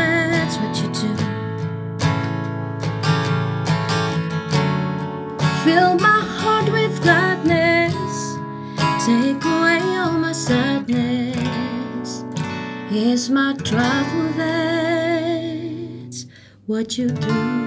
Is 12.94 13.30
my 13.30 13.54
trouble, 13.64 14.34
that's 14.36 16.26
what 16.68 16.98
you 16.98 17.08
do. 17.08 17.62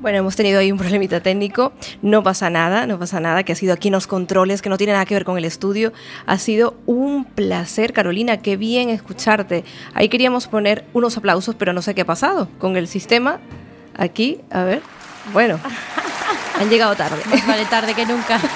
Bueno, 0.00 0.18
hemos 0.18 0.36
tenido 0.36 0.58
ahí 0.58 0.70
un 0.70 0.76
problemita 0.76 1.20
técnico. 1.20 1.72
No 2.02 2.22
pasa 2.22 2.50
nada, 2.50 2.86
no 2.86 2.98
pasa 2.98 3.20
nada, 3.20 3.42
que 3.42 3.52
ha 3.52 3.56
sido 3.56 3.72
aquí 3.72 3.88
en 3.88 3.92
los 3.92 4.06
controles, 4.06 4.60
que 4.60 4.68
no 4.68 4.76
tiene 4.76 4.92
nada 4.92 5.06
que 5.06 5.14
ver 5.14 5.24
con 5.24 5.38
el 5.38 5.46
estudio. 5.46 5.94
Ha 6.26 6.36
sido 6.36 6.73
un 7.14 7.24
placer, 7.24 7.92
Carolina, 7.92 8.38
qué 8.38 8.56
bien 8.56 8.90
escucharte. 8.90 9.64
Ahí 9.94 10.08
queríamos 10.08 10.48
poner 10.48 10.84
unos 10.92 11.16
aplausos, 11.16 11.54
pero 11.54 11.72
no 11.72 11.82
sé 11.82 11.94
qué 11.94 12.02
ha 12.02 12.06
pasado 12.06 12.48
con 12.58 12.76
el 12.76 12.88
sistema. 12.88 13.40
Aquí, 13.96 14.40
a 14.50 14.64
ver. 14.64 14.82
Bueno, 15.32 15.58
han 16.60 16.68
llegado 16.68 16.94
tarde. 16.96 17.22
Más 17.30 17.46
vale 17.46 17.64
tarde 17.66 17.94
que 17.94 18.06
nunca. 18.06 18.40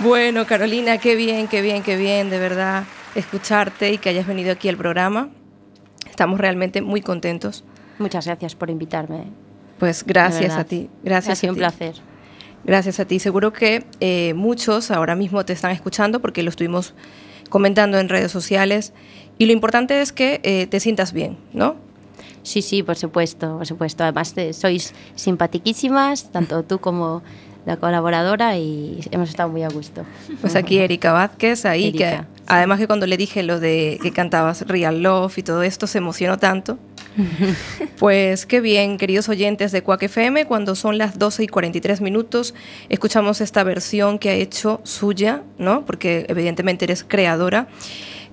Bueno, 0.00 0.44
Carolina, 0.44 0.98
qué 0.98 1.14
bien, 1.14 1.46
qué 1.46 1.62
bien, 1.62 1.82
qué 1.82 1.96
bien, 1.96 2.28
de 2.28 2.38
verdad, 2.38 2.84
escucharte 3.14 3.92
y 3.92 3.98
que 3.98 4.10
hayas 4.10 4.26
venido 4.26 4.52
aquí 4.52 4.68
al 4.68 4.76
programa. 4.76 5.30
Estamos 6.10 6.38
realmente 6.38 6.82
muy 6.82 7.00
contentos. 7.00 7.64
Muchas 7.98 8.26
gracias 8.26 8.54
por 8.54 8.70
invitarme. 8.70 9.28
Pues 9.78 10.04
gracias 10.04 10.56
a 10.56 10.64
ti. 10.64 10.90
Gracias 11.02 11.38
Ha 11.38 11.40
sido 11.40 11.52
a 11.52 11.54
un 11.54 11.58
placer. 11.58 11.94
Gracias 12.64 12.98
a 13.00 13.04
ti. 13.04 13.18
Seguro 13.18 13.52
que 13.52 13.84
eh, 14.00 14.32
muchos 14.34 14.90
ahora 14.90 15.14
mismo 15.14 15.44
te 15.44 15.52
están 15.52 15.70
escuchando 15.70 16.20
porque 16.20 16.42
lo 16.42 16.50
estuvimos 16.50 16.94
comentando 17.50 17.98
en 17.98 18.08
redes 18.08 18.32
sociales. 18.32 18.92
Y 19.38 19.46
lo 19.46 19.52
importante 19.52 20.00
es 20.00 20.12
que 20.12 20.40
eh, 20.44 20.66
te 20.66 20.80
sientas 20.80 21.12
bien, 21.12 21.36
¿no? 21.52 21.76
Sí, 22.42 22.62
sí, 22.62 22.82
por 22.82 22.96
supuesto, 22.96 23.56
por 23.58 23.66
supuesto. 23.66 24.02
Además, 24.04 24.34
te- 24.34 24.52
sois 24.52 24.94
simpatiquísimas, 25.14 26.30
tanto 26.30 26.62
tú 26.62 26.78
como 26.78 27.22
la 27.66 27.76
colaboradora, 27.76 28.56
y 28.56 29.00
hemos 29.10 29.28
estado 29.28 29.48
muy 29.48 29.62
a 29.62 29.68
gusto. 29.68 30.04
Pues 30.40 30.54
aquí 30.56 30.78
Erika 30.78 31.12
Vázquez, 31.12 31.64
ahí 31.64 31.88
Erika, 31.88 31.98
que 31.98 32.24
además 32.46 32.78
que 32.78 32.86
cuando 32.86 33.06
le 33.06 33.16
dije 33.16 33.42
lo 33.42 33.60
de 33.60 33.98
que 34.02 34.12
cantabas 34.12 34.62
Real 34.66 35.02
Love 35.02 35.38
y 35.38 35.42
todo 35.42 35.62
esto 35.62 35.86
se 35.86 35.98
emocionó 35.98 36.38
tanto. 36.38 36.78
Pues 37.98 38.44
qué 38.44 38.60
bien, 38.60 38.98
queridos 38.98 39.28
oyentes 39.28 39.72
de 39.72 39.82
Quack 39.82 40.02
FM, 40.02 40.46
cuando 40.46 40.74
son 40.74 40.98
las 40.98 41.18
12 41.18 41.44
y 41.44 41.46
43 41.46 42.00
minutos, 42.00 42.54
escuchamos 42.88 43.40
esta 43.40 43.62
versión 43.62 44.18
que 44.18 44.30
ha 44.30 44.34
hecho 44.34 44.80
suya, 44.82 45.42
¿no? 45.58 45.86
Porque 45.86 46.26
evidentemente 46.28 46.84
eres 46.84 47.04
creadora. 47.04 47.68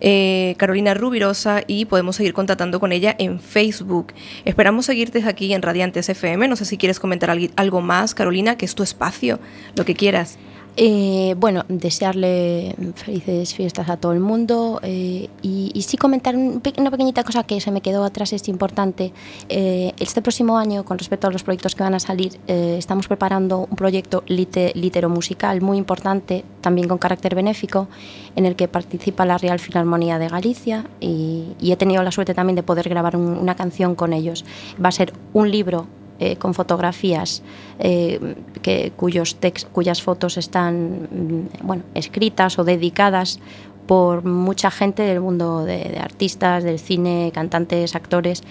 Eh, 0.01 0.55
Carolina 0.57 0.93
Rubirosa, 0.93 1.61
y 1.65 1.85
podemos 1.85 2.17
seguir 2.17 2.33
contactando 2.33 2.79
con 2.79 2.91
ella 2.91 3.15
en 3.17 3.39
Facebook. 3.39 4.13
Esperamos 4.43 4.87
seguirte 4.87 5.23
aquí 5.25 5.53
en 5.53 5.61
Radiantes 5.61 6.09
FM. 6.09 6.47
No 6.47 6.55
sé 6.55 6.65
si 6.65 6.77
quieres 6.77 6.99
comentar 6.99 7.35
algo 7.55 7.81
más, 7.81 8.13
Carolina, 8.13 8.57
que 8.57 8.65
es 8.65 8.75
tu 8.75 8.83
espacio, 8.83 9.39
lo 9.75 9.85
que 9.85 9.95
quieras. 9.95 10.37
Eh, 10.77 11.35
bueno, 11.37 11.65
desearle 11.67 12.75
felices 12.95 13.53
fiestas 13.53 13.89
a 13.89 13.97
todo 13.97 14.13
el 14.13 14.21
mundo 14.21 14.79
eh, 14.83 15.29
y, 15.41 15.81
sí 15.81 15.97
comentar 15.97 16.35
una 16.37 16.91
pequeñita 16.91 17.23
cosa 17.23 17.43
que 17.43 17.59
se 17.59 17.71
me 17.71 17.81
quedó 17.81 18.03
atrás, 18.05 18.31
es 18.31 18.47
importante. 18.47 19.11
Eh, 19.49 19.91
este 19.99 20.21
próximo 20.21 20.57
año, 20.57 20.85
con 20.85 20.97
respecto 20.97 21.27
a 21.27 21.31
los 21.31 21.43
proyectos 21.43 21.75
que 21.75 21.83
van 21.83 21.93
a 21.93 21.99
salir, 21.99 22.39
estamos 22.47 23.07
preparando 23.07 23.67
un 23.69 23.75
proyecto 23.75 24.23
litero 24.27 25.09
musical 25.09 25.61
muy 25.61 25.77
importante, 25.77 26.45
también 26.61 26.87
con 26.87 26.97
carácter 26.97 27.35
benéfico, 27.35 27.87
en 28.35 28.45
el 28.45 28.55
que 28.55 28.67
participa 28.67 29.25
la 29.25 29.37
Real 29.37 29.59
Filarmonía 29.59 30.19
de 30.19 30.29
Galicia 30.29 30.85
y, 30.99 31.55
he 31.61 31.75
tenido 31.77 32.03
la 32.03 32.11
suerte 32.11 32.33
también 32.33 32.55
de 32.55 32.63
poder 32.63 32.89
grabar 32.89 33.15
una 33.15 33.55
canción 33.55 33.95
con 33.95 34.13
ellos. 34.13 34.45
Va 34.83 34.89
a 34.89 34.91
ser 34.91 35.13
un 35.33 35.49
libro 35.49 35.87
eh, 36.23 36.35
con 36.35 36.53
fotografías 36.53 37.41
eh, 37.79 38.35
que, 38.61 38.93
cuyos 38.95 39.35
cuyas 39.71 40.03
fotos 40.03 40.37
están 40.37 41.07
mm, 41.09 41.65
bueno, 41.65 41.81
escritas 41.95 42.59
o 42.59 42.63
dedicadas 42.63 43.39
por 43.87 44.23
mucha 44.23 44.69
gente 44.69 45.01
del 45.01 45.19
mundo 45.19 45.65
de, 45.65 45.97
artistas, 45.99 46.63
del 46.63 46.77
cine, 46.77 47.31
cantantes, 47.33 47.95
actores, 47.95 48.43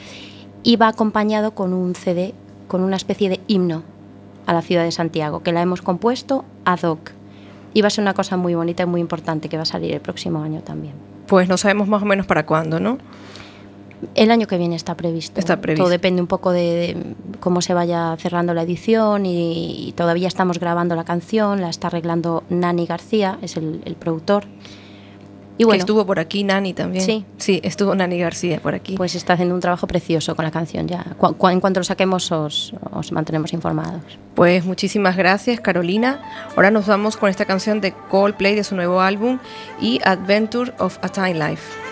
y 0.64 0.74
va 0.74 0.88
acompañado 0.88 1.52
con 1.52 1.72
un 1.72 1.94
CD, 1.94 2.34
con 2.66 2.82
una 2.82 2.96
especie 2.96 3.28
de 3.28 3.38
himno 3.46 3.84
a 4.46 4.52
la 4.52 4.62
ciudad 4.62 4.82
de 4.82 4.90
Santiago, 4.90 5.44
que 5.44 5.52
la 5.52 5.62
hemos 5.62 5.80
compuesto 5.80 6.44
ad 6.64 6.82
hoc. 6.82 7.12
Y 7.72 7.82
va 7.82 7.86
a 7.86 7.90
ser 7.90 8.02
una 8.02 8.14
cosa 8.14 8.36
muy 8.36 8.56
bonita 8.56 8.82
y 8.82 8.86
muy 8.86 9.00
importante 9.00 9.48
que 9.48 9.56
va 9.56 9.62
a 9.62 9.66
salir 9.66 9.94
el 9.94 10.00
próximo 10.00 10.42
año 10.42 10.60
también. 10.60 10.94
Pues 11.28 11.48
no 11.48 11.56
sabemos 11.56 11.86
más 11.86 12.02
o 12.02 12.06
menos 12.06 12.26
para 12.26 12.44
cuándo, 12.44 12.80
¿no? 12.80 12.98
El 14.14 14.30
año 14.30 14.46
que 14.46 14.56
viene 14.56 14.76
está 14.76 14.96
previsto. 14.96 15.38
Está 15.38 15.60
previsto. 15.60 15.84
Todo 15.84 15.90
depende 15.90 16.20
un 16.22 16.26
poco 16.26 16.52
de, 16.52 17.14
cómo 17.40 17.62
se 17.62 17.74
vaya 17.74 18.16
cerrando 18.18 18.54
la 18.54 18.62
edición 18.62 19.26
y, 19.26 19.92
todavía 19.96 20.28
estamos 20.28 20.58
grabando 20.58 20.94
la 20.94 21.04
canción, 21.04 21.60
la 21.60 21.68
está 21.68 21.88
arreglando 21.88 22.44
Nani 22.48 22.86
García, 22.86 23.38
es 23.42 23.56
el, 23.56 23.96
productor. 23.98 24.44
Y 25.58 25.64
bueno, 25.64 25.76
que 25.76 25.80
estuvo 25.80 26.06
por 26.06 26.18
aquí 26.18 26.42
Nani 26.42 26.72
también. 26.72 27.04
Sí. 27.04 27.26
Sí, 27.36 27.60
estuvo 27.62 27.94
Nani 27.94 28.18
García 28.18 28.60
por 28.60 28.74
aquí. 28.74 28.96
Pues 28.96 29.14
está 29.14 29.34
haciendo 29.34 29.54
un 29.54 29.60
trabajo 29.60 29.86
precioso 29.86 30.34
con 30.34 30.46
la 30.46 30.50
canción 30.50 30.88
ya. 30.88 31.04
en 31.20 31.60
cuanto 31.60 31.80
lo 31.80 31.84
saquemos 31.84 32.32
os, 32.32 32.72
os 32.92 33.12
mantenemos 33.12 33.52
informados. 33.52 34.02
Pues 34.34 34.64
muchísimas 34.64 35.18
gracias 35.18 35.60
Carolina. 35.60 36.22
Ahora 36.56 36.70
nos 36.70 36.86
vamos 36.86 37.18
con 37.18 37.28
esta 37.28 37.44
canción 37.44 37.82
de 37.82 37.92
Coldplay 37.92 38.54
de 38.54 38.64
su 38.64 38.74
nuevo 38.74 39.02
álbum 39.02 39.38
y 39.82 40.00
Adventure 40.02 40.72
of 40.78 40.98
a 41.02 41.10
Time 41.10 41.34
Life. 41.34 41.90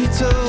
she 0.00 0.06
took. 0.18 0.39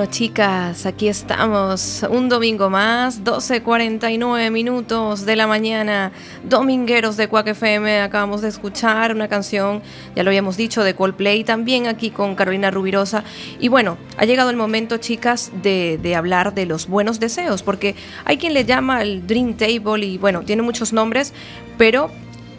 Bueno, 0.00 0.14
chicas, 0.14 0.86
aquí 0.86 1.08
estamos. 1.08 2.06
Un 2.08 2.30
domingo 2.30 2.70
más, 2.70 3.22
12.49 3.22 4.50
minutos 4.50 5.26
de 5.26 5.36
la 5.36 5.46
mañana. 5.46 6.10
Domingueros 6.42 7.18
de 7.18 7.28
Quack 7.28 7.48
FM. 7.48 8.00
Acabamos 8.00 8.40
de 8.40 8.48
escuchar 8.48 9.14
una 9.14 9.28
canción, 9.28 9.82
ya 10.16 10.22
lo 10.22 10.30
habíamos 10.30 10.56
dicho, 10.56 10.84
de 10.84 10.94
Coldplay, 10.94 11.44
también 11.44 11.86
aquí 11.86 12.10
con 12.10 12.34
Carolina 12.34 12.70
Rubirosa. 12.70 13.24
Y 13.58 13.68
bueno, 13.68 13.98
ha 14.16 14.24
llegado 14.24 14.48
el 14.48 14.56
momento, 14.56 14.96
chicas, 14.96 15.52
de, 15.62 16.14
hablar 16.16 16.54
de 16.54 16.64
los 16.64 16.88
buenos 16.88 17.20
deseos, 17.20 17.62
porque 17.62 17.94
hay 18.24 18.38
quien 18.38 18.54
le 18.54 18.64
llama 18.64 19.02
el 19.02 19.26
Dream 19.26 19.52
Table 19.52 20.06
y 20.06 20.16
bueno, 20.16 20.44
tiene 20.44 20.62
muchos 20.62 20.94
nombres, 20.94 21.34
pero 21.76 22.10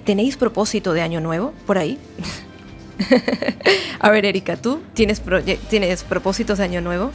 ¿tenéis 0.05 0.37
propósito 0.37 0.93
de 0.93 1.01
año 1.01 1.21
nuevo 1.21 1.55
por 1.65 1.79
ahí? 1.79 1.97
A 3.99 4.11
ver, 4.11 4.25
Erika, 4.25 4.57
¿tú 4.57 4.79
tienes, 4.93 5.23
tienes 5.71 6.03
propósitos 6.03 6.59
de 6.59 6.65
año 6.65 6.81
nuevo? 6.81 7.11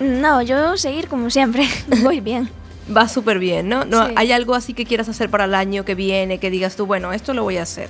No, 0.00 0.42
yo 0.42 0.76
seguir 0.76 1.08
como 1.08 1.30
siempre. 1.30 1.68
Voy 2.02 2.20
bien. 2.20 2.48
Va 2.94 3.08
súper 3.08 3.38
bien, 3.38 3.68
¿no? 3.68 3.84
¿no? 3.84 4.06
Sí. 4.08 4.12
¿Hay 4.16 4.32
algo 4.32 4.54
así 4.54 4.74
que 4.74 4.84
quieras 4.84 5.08
hacer 5.08 5.30
para 5.30 5.44
el 5.44 5.54
año 5.54 5.84
que 5.84 5.94
viene, 5.94 6.38
que 6.38 6.50
digas 6.50 6.76
tú, 6.76 6.84
bueno, 6.86 7.12
esto 7.12 7.32
lo 7.32 7.42
voy 7.42 7.56
a 7.56 7.62
hacer? 7.62 7.88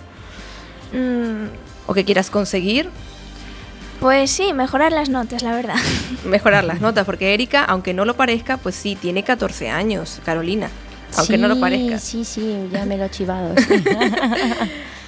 Mm, 0.93 1.47
¿O 1.87 1.95
que 1.95 2.05
quieras 2.05 2.31
conseguir? 2.31 2.89
pues 4.01 4.31
sí, 4.31 4.53
mejorar 4.53 4.93
las 4.93 5.09
notas, 5.09 5.43
la 5.43 5.55
verdad. 5.55 5.77
Mejorar 6.27 6.63
las 6.65 6.81
notas, 6.81 7.07
porque 7.07 7.33
Erika, 7.33 7.65
aunque 7.65 7.95
no 7.95 8.05
lo 8.05 8.15
parezca, 8.15 8.59
pues 8.59 8.75
sí, 8.75 8.97
tiene 8.97 9.23
14 9.25 9.71
años, 9.71 10.21
Carolina. 10.27 10.69
Aunque 11.17 11.39
no 11.39 11.49
lo 11.49 11.55
Sí, 11.55 11.61
parezca. 11.61 11.99
Sí, 11.99 12.25
sí, 12.25 12.69
ya 12.71 12.85
me 12.85 12.99
lo 12.99 13.05
he 13.05 13.11
chivado. 13.11 13.55
sí. 13.57 13.83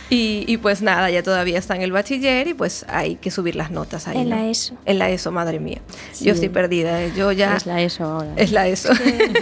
Y, 0.08 0.44
y 0.46 0.58
pues 0.58 0.82
nada, 0.82 1.10
ya 1.10 1.22
todavía 1.22 1.58
está 1.58 1.74
en 1.74 1.82
el 1.82 1.90
bachiller 1.90 2.46
y 2.46 2.54
pues 2.54 2.86
hay 2.88 3.16
que 3.16 3.30
subir 3.30 3.56
las 3.56 3.70
notas 3.70 4.06
ahí. 4.06 4.18
En 4.18 4.28
¿no? 4.28 4.36
la 4.36 4.48
ESO. 4.48 4.74
En 4.84 4.98
la 4.98 5.10
ESO, 5.10 5.32
madre 5.32 5.58
mía. 5.58 5.80
Sí. 6.12 6.26
Yo 6.26 6.32
estoy 6.32 6.48
perdida, 6.48 7.02
¿eh? 7.02 7.12
yo 7.16 7.32
ya... 7.32 7.56
Es 7.56 7.66
la 7.66 7.80
eso 7.80 8.04
ahora. 8.04 8.32
Es 8.36 8.52
la 8.52 8.68
ESO. 8.68 8.92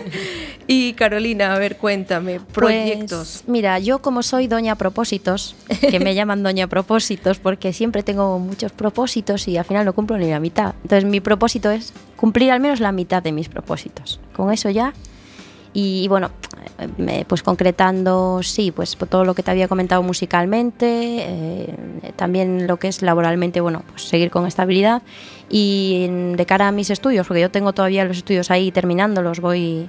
y 0.66 0.94
Carolina, 0.94 1.54
a 1.54 1.58
ver, 1.58 1.76
cuéntame, 1.76 2.40
proyectos. 2.40 3.42
Pues, 3.42 3.48
mira, 3.48 3.78
yo 3.78 4.00
como 4.00 4.22
soy 4.22 4.46
doña 4.46 4.76
propósitos, 4.76 5.54
que 5.80 6.00
me 6.00 6.14
llaman 6.14 6.42
doña 6.42 6.66
propósitos 6.66 7.38
porque 7.38 7.72
siempre 7.74 8.02
tengo 8.02 8.38
muchos 8.38 8.72
propósitos 8.72 9.46
y 9.48 9.58
al 9.58 9.66
final 9.66 9.84
no 9.84 9.92
cumplo 9.92 10.16
ni 10.16 10.30
la 10.30 10.40
mitad. 10.40 10.74
Entonces 10.82 11.04
mi 11.04 11.20
propósito 11.20 11.70
es 11.70 11.92
cumplir 12.16 12.50
al 12.50 12.60
menos 12.60 12.80
la 12.80 12.92
mitad 12.92 13.22
de 13.22 13.32
mis 13.32 13.48
propósitos. 13.50 14.18
Con 14.34 14.50
eso 14.52 14.70
ya. 14.70 14.94
Y, 15.74 16.06
bueno, 16.08 16.30
pues 17.26 17.42
concretando, 17.42 18.40
sí, 18.42 18.70
pues 18.70 18.96
todo 18.96 19.24
lo 19.24 19.34
que 19.34 19.42
te 19.42 19.50
había 19.50 19.66
comentado 19.68 20.02
musicalmente, 20.02 20.86
eh, 20.88 21.74
también 22.16 22.66
lo 22.68 22.78
que 22.78 22.88
es 22.88 23.02
laboralmente, 23.02 23.60
bueno, 23.60 23.82
pues 23.90 24.04
seguir 24.04 24.30
con 24.30 24.46
estabilidad. 24.46 25.02
Y 25.50 26.06
de 26.36 26.46
cara 26.46 26.68
a 26.68 26.72
mis 26.72 26.90
estudios, 26.90 27.26
porque 27.26 27.40
yo 27.40 27.50
tengo 27.50 27.72
todavía 27.72 28.04
los 28.04 28.18
estudios 28.18 28.50
ahí 28.50 28.70
terminándolos, 28.70 29.40
voy 29.40 29.88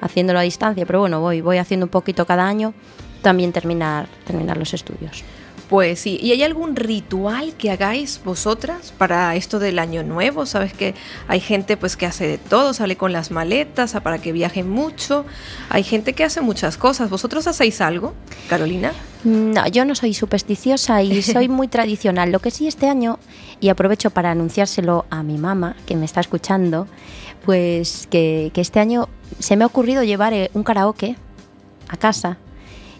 haciéndolo 0.00 0.40
a 0.40 0.42
distancia, 0.42 0.84
pero 0.84 1.00
bueno, 1.00 1.20
voy, 1.20 1.40
voy 1.40 1.58
haciendo 1.58 1.86
un 1.86 1.90
poquito 1.90 2.26
cada 2.26 2.46
año, 2.46 2.74
también 3.22 3.52
terminar, 3.52 4.08
terminar 4.26 4.56
los 4.56 4.74
estudios. 4.74 5.24
Pues 5.70 6.00
sí, 6.00 6.18
¿y 6.20 6.32
hay 6.32 6.42
algún 6.42 6.74
ritual 6.74 7.54
que 7.54 7.70
hagáis 7.70 8.20
vosotras 8.24 8.92
para 8.98 9.36
esto 9.36 9.60
del 9.60 9.78
año 9.78 10.02
nuevo? 10.02 10.44
Sabes 10.44 10.72
que 10.72 10.96
hay 11.28 11.38
gente 11.38 11.76
pues 11.76 11.96
que 11.96 12.06
hace 12.06 12.26
de 12.26 12.38
todo, 12.38 12.74
sale 12.74 12.96
con 12.96 13.12
las 13.12 13.30
maletas 13.30 13.92
para 14.02 14.18
que 14.18 14.32
viajen 14.32 14.68
mucho. 14.68 15.24
Hay 15.68 15.84
gente 15.84 16.12
que 16.12 16.24
hace 16.24 16.40
muchas 16.40 16.76
cosas. 16.76 17.08
¿Vosotros 17.08 17.46
hacéis 17.46 17.80
algo, 17.80 18.14
Carolina? 18.48 18.92
No, 19.22 19.64
yo 19.68 19.84
no 19.84 19.94
soy 19.94 20.12
supersticiosa 20.12 21.04
y 21.04 21.22
soy 21.22 21.48
muy 21.48 21.68
tradicional. 21.68 22.32
Lo 22.32 22.40
que 22.40 22.50
sí 22.50 22.66
este 22.66 22.88
año, 22.88 23.20
y 23.60 23.68
aprovecho 23.68 24.10
para 24.10 24.32
anunciárselo 24.32 25.06
a 25.08 25.22
mi 25.22 25.38
mamá, 25.38 25.76
que 25.86 25.94
me 25.94 26.04
está 26.04 26.18
escuchando, 26.18 26.88
pues 27.44 28.08
que, 28.10 28.50
que 28.52 28.60
este 28.60 28.80
año 28.80 29.08
se 29.38 29.54
me 29.56 29.62
ha 29.62 29.68
ocurrido 29.68 30.02
llevar 30.02 30.32
eh, 30.32 30.50
un 30.52 30.64
karaoke 30.64 31.14
a 31.86 31.96
casa 31.96 32.38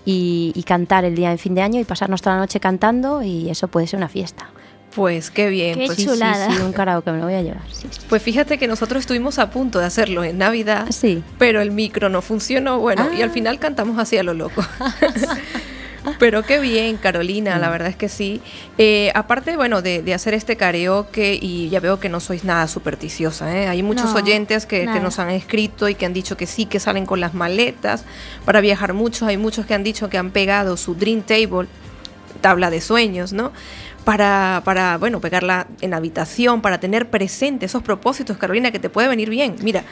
y, 0.05 0.53
y 0.55 0.63
cantar 0.65 1.05
el 1.05 1.15
día 1.15 1.31
de 1.31 1.39
fin 1.39 1.55
de 1.55 1.63
año 1.63 1.81
y 1.81 1.85
pasarnos 1.85 2.23
toda 2.23 2.37
la 2.37 2.43
noche 2.43 2.61
cantando 2.61 3.23
y 3.23 3.51
eso 3.51 3.69
puede 3.69 3.87
ser 3.87 3.99
una 3.99 4.09
fiesta. 4.09 4.51
Pues 4.95 5.31
qué 5.31 5.49
bien. 5.49 5.79
Qué 5.79 5.87
pues, 5.87 5.97
Sí, 5.99 6.03
sí, 6.03 6.09
Chulada. 6.09 6.51
sí, 6.51 6.61
un 6.63 6.73
karaoke 6.73 7.13
me 7.13 7.19
lo 7.19 7.25
voy 7.25 7.35
a 7.35 7.43
llevar. 7.43 7.63
Sí, 7.71 7.87
sí. 7.91 8.01
pues 8.09 8.23
fíjate 8.23 8.59
que 8.59 8.67
nosotros 8.67 9.01
estuvimos 9.01 9.39
a 9.39 9.51
punto 9.51 9.79
de 9.79 9.85
hacerlo 9.87 10.25
en 10.25 10.39
Navidad, 10.39 10.87
Sí. 10.91 11.23
pero 11.39 11.61
el 11.61 11.71
micro 11.71 12.09
no 12.09 12.23
funcionó. 12.23 12.81
Bueno, 12.81 13.09
y 13.17 13.23
al 13.23 13.31
Ah. 13.31 13.33
final 13.33 13.59
cantamos 13.61 13.99
así 14.01 14.19
a 14.19 14.25
lo 14.25 14.35
loco. 14.35 14.65
Pero 16.19 16.43
qué 16.43 16.59
bien, 16.61 16.97
Carolina, 16.97 17.59
la 17.59 17.69
verdad 17.69 17.89
es 17.89 17.97
que 17.97 18.09
sí. 18.09 18.41
Eh, 18.79 19.13
aparte, 19.15 19.57
bueno, 19.57 19.83
de, 19.83 20.03
de 20.03 20.15
hacer 20.15 20.33
este 20.33 20.57
karaoke, 20.57 21.39
y 21.41 21.69
ya 21.69 21.81
veo 21.81 22.01
que 22.01 22.09
no 22.09 22.21
sois 22.21 22.43
nada 22.43 22.67
supersticiosa, 22.69 23.55
¿eh? 23.57 23.69
Hay 23.69 23.83
muchos 23.83 24.13
No, 24.13 24.17
oyentes 24.17 24.65
que, 24.65 24.87
que 24.87 25.01
nos 25.01 25.19
han 25.19 25.31
escrito 25.31 25.89
y 25.89 25.95
que 25.95 26.07
han 26.07 26.15
dicho 26.15 26.37
que 26.37 26.47
sí, 26.47 26.65
que 26.65 26.81
salen 26.81 27.05
con 27.05 27.21
las 27.21 27.35
maletas 27.35 28.05
para 28.45 28.61
viajar 28.61 28.95
mucho. 28.95 29.27
Hay 29.27 29.37
muchos 29.37 29.67
que 29.67 29.75
han 29.75 29.85
dicho 29.85 30.09
que 30.09 30.17
han 30.17 30.31
pegado 30.31 30.77
su 30.77 30.95
Dream 30.95 31.23
Table, 31.23 31.69
tabla 32.41 32.71
de 32.71 32.81
sueños, 32.81 33.33
¿no? 33.33 33.53
Para, 34.05 34.63
para, 34.65 34.97
bueno, 34.97 35.21
pegarla 35.21 35.67
en 35.83 35.93
habitación, 35.93 36.63
para 36.63 36.81
tener 36.81 37.11
presente 37.11 37.67
esos 37.67 37.83
propósitos, 37.83 38.39
Carolina, 38.39 38.71
que 38.71 38.79
te 38.79 38.89
puede 38.89 39.09
venir 39.09 39.29
bien. 39.29 39.57
Mira, 39.63 39.85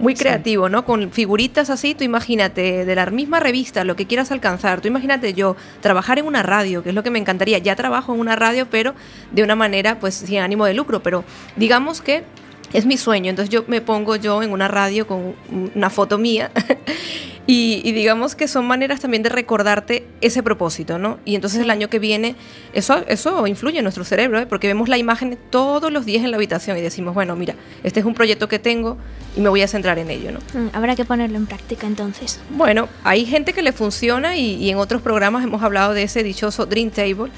muy 0.00 0.14
creativo, 0.14 0.68
¿no? 0.68 0.84
Con 0.84 1.12
figuritas 1.12 1.70
así, 1.70 1.94
tú 1.94 2.04
imagínate, 2.04 2.84
de 2.84 2.94
la 2.94 3.06
misma 3.06 3.38
revista, 3.38 3.84
lo 3.84 3.96
que 3.96 4.06
quieras 4.06 4.32
alcanzar. 4.32 4.80
Tú 4.80 4.88
imagínate 4.88 5.34
yo 5.34 5.56
trabajar 5.80 6.18
en 6.18 6.26
una 6.26 6.42
radio, 6.42 6.82
que 6.82 6.88
es 6.88 6.94
lo 6.94 7.02
que 7.02 7.10
me 7.10 7.18
encantaría. 7.18 7.58
Ya 7.58 7.76
trabajo 7.76 8.14
en 8.14 8.20
una 8.20 8.34
radio, 8.34 8.66
pero 8.68 8.94
de 9.30 9.42
una 9.42 9.54
manera, 9.54 10.00
pues, 10.00 10.14
sin 10.14 10.38
ánimo 10.38 10.64
de 10.64 10.74
lucro. 10.74 11.02
Pero 11.02 11.22
digamos 11.56 12.00
que 12.00 12.24
es 12.72 12.86
mi 12.86 12.96
sueño. 12.96 13.30
Entonces 13.30 13.50
yo 13.50 13.64
me 13.68 13.80
pongo 13.80 14.16
yo 14.16 14.42
en 14.42 14.52
una 14.52 14.68
radio 14.68 15.06
con 15.06 15.34
una 15.74 15.90
foto 15.90 16.18
mía. 16.18 16.50
Y, 17.52 17.80
y 17.84 17.90
digamos 17.92 18.36
que 18.36 18.46
son 18.46 18.64
maneras 18.66 19.00
también 19.00 19.22
de 19.24 19.28
recordarte 19.28 20.06
ese 20.20 20.40
propósito, 20.42 20.98
¿no? 20.98 21.18
Y 21.24 21.34
entonces 21.34 21.60
el 21.60 21.70
año 21.70 21.88
que 21.88 21.98
viene, 21.98 22.36
eso, 22.74 23.02
eso 23.08 23.44
influye 23.48 23.78
en 23.78 23.82
nuestro 23.84 24.04
cerebro, 24.04 24.38
¿eh? 24.38 24.46
porque 24.46 24.68
vemos 24.68 24.88
la 24.88 24.98
imagen 24.98 25.36
todos 25.50 25.90
los 25.90 26.04
días 26.04 26.22
en 26.22 26.30
la 26.30 26.36
habitación 26.36 26.76
y 26.78 26.80
decimos, 26.80 27.12
bueno, 27.12 27.34
mira, 27.34 27.54
este 27.82 27.98
es 28.00 28.06
un 28.06 28.14
proyecto 28.14 28.48
que 28.48 28.58
tengo 28.60 28.96
y 29.36 29.40
me 29.40 29.48
voy 29.48 29.62
a 29.62 29.68
centrar 29.68 29.98
en 29.98 30.10
ello, 30.10 30.30
¿no? 30.30 30.38
Mm, 30.54 30.68
Habrá 30.76 30.94
que 30.94 31.04
ponerlo 31.04 31.38
en 31.38 31.46
práctica 31.46 31.86
entonces. 31.88 32.38
Bueno, 32.50 32.88
hay 33.02 33.26
gente 33.26 33.52
que 33.52 33.62
le 33.62 33.72
funciona 33.72 34.36
y, 34.36 34.54
y 34.54 34.70
en 34.70 34.78
otros 34.78 35.02
programas 35.02 35.42
hemos 35.42 35.62
hablado 35.62 35.92
de 35.92 36.04
ese 36.04 36.22
dichoso 36.22 36.66
Dream 36.66 36.90
Table, 36.90 37.32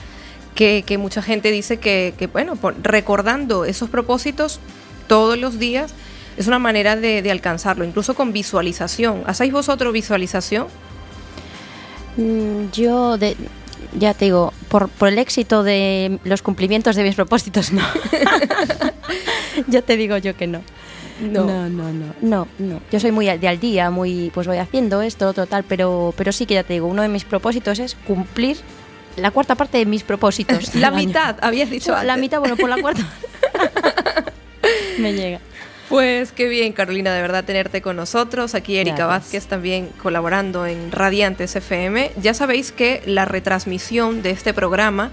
que, 0.55 0.83
que 0.87 0.99
mucha 0.99 1.23
gente 1.23 1.51
dice 1.51 1.79
que, 1.79 2.13
que, 2.19 2.27
bueno, 2.27 2.57
por- 2.57 2.75
recordando 2.83 3.65
esos 3.65 3.89
propósitos 3.89 4.61
todos 5.07 5.39
los 5.39 5.59
días 5.59 5.95
es 6.37 6.47
una 6.47 6.59
manera 6.59 6.97
de, 6.97 7.23
de 7.23 7.31
alcanzarlo, 7.31 7.85
incluso 7.85 8.15
con 8.15 8.33
visualización. 8.33 9.23
¿Hacéis 9.27 9.53
vosotros 9.53 9.93
visualización? 9.93 10.67
Mm, 12.17 12.71
Yo, 12.73 13.17
de, 13.19 13.37
ya 13.99 14.15
te 14.15 14.27
digo, 14.27 14.53
por, 14.69 14.89
por 14.89 15.09
el 15.09 15.19
éxito 15.19 15.63
de 15.63 16.19
los 16.25 16.43
cumplimientos 16.43 16.97
de 16.97 17.03
mis 17.05 17.15
propósitos, 17.15 17.73
no. 17.73 17.83
ya 19.69 19.83
te 19.83 19.97
digo 19.97 20.17
yo 20.19 20.37
que 20.37 20.47
no. 20.47 20.63
No. 21.21 21.45
no, 21.45 21.69
no, 21.69 21.93
no, 21.93 22.15
no, 22.21 22.49
no. 22.59 22.81
Yo 22.91 22.99
soy 22.99 23.13
muy 23.13 23.29
al- 23.29 23.39
de 23.39 23.47
al 23.47 23.61
día, 23.61 23.91
muy, 23.91 24.31
pues 24.35 24.47
voy 24.47 24.57
haciendo 24.57 25.03
esto, 25.03 25.29
otro 25.29 25.47
tal, 25.47 25.63
pero, 25.63 26.13
pero 26.17 26.33
sí 26.33 26.47
que 26.47 26.55
ya 26.55 26.65
te 26.65 26.73
digo, 26.73 26.87
uno 26.89 27.03
de 27.03 27.09
mis 27.09 27.25
propósitos 27.25 27.79
es 27.79 27.95
cumplir 28.07 28.57
la 29.17 29.31
cuarta 29.31 29.55
parte 29.55 29.79
de 29.79 29.87
mis 29.87 30.03
propósitos. 30.03 30.75
La 30.75 30.89
año. 30.89 30.97
mitad, 30.97 31.37
habías 31.43 31.71
dicho 31.71 31.95
La 32.03 32.17
mitad, 32.17 32.41
bueno, 32.41 32.57
por 32.57 32.69
la 32.71 32.79
cuarta. 32.81 33.03
Me 34.99 35.13
llega. 35.13 35.39
Pues 35.93 36.33
qué 36.33 36.49
bien, 36.49 36.73
Carolina, 36.73 37.13
de 37.13 37.21
verdad 37.21 37.45
tenerte 37.45 37.83
con 37.83 37.97
nosotros. 37.97 38.55
Aquí 38.55 38.79
Erika 38.79 39.05
Gracias. 39.05 39.25
Vázquez 39.25 39.47
también 39.47 39.91
colaborando 40.03 40.65
en 40.65 40.91
Radiantes 40.91 41.55
FM. 41.55 42.13
Ya 42.17 42.33
sabéis 42.33 42.73
que 42.73 43.03
la 43.05 43.27
retransmisión 43.27 44.23
de 44.23 44.31
este 44.31 44.55
programa 44.55 45.13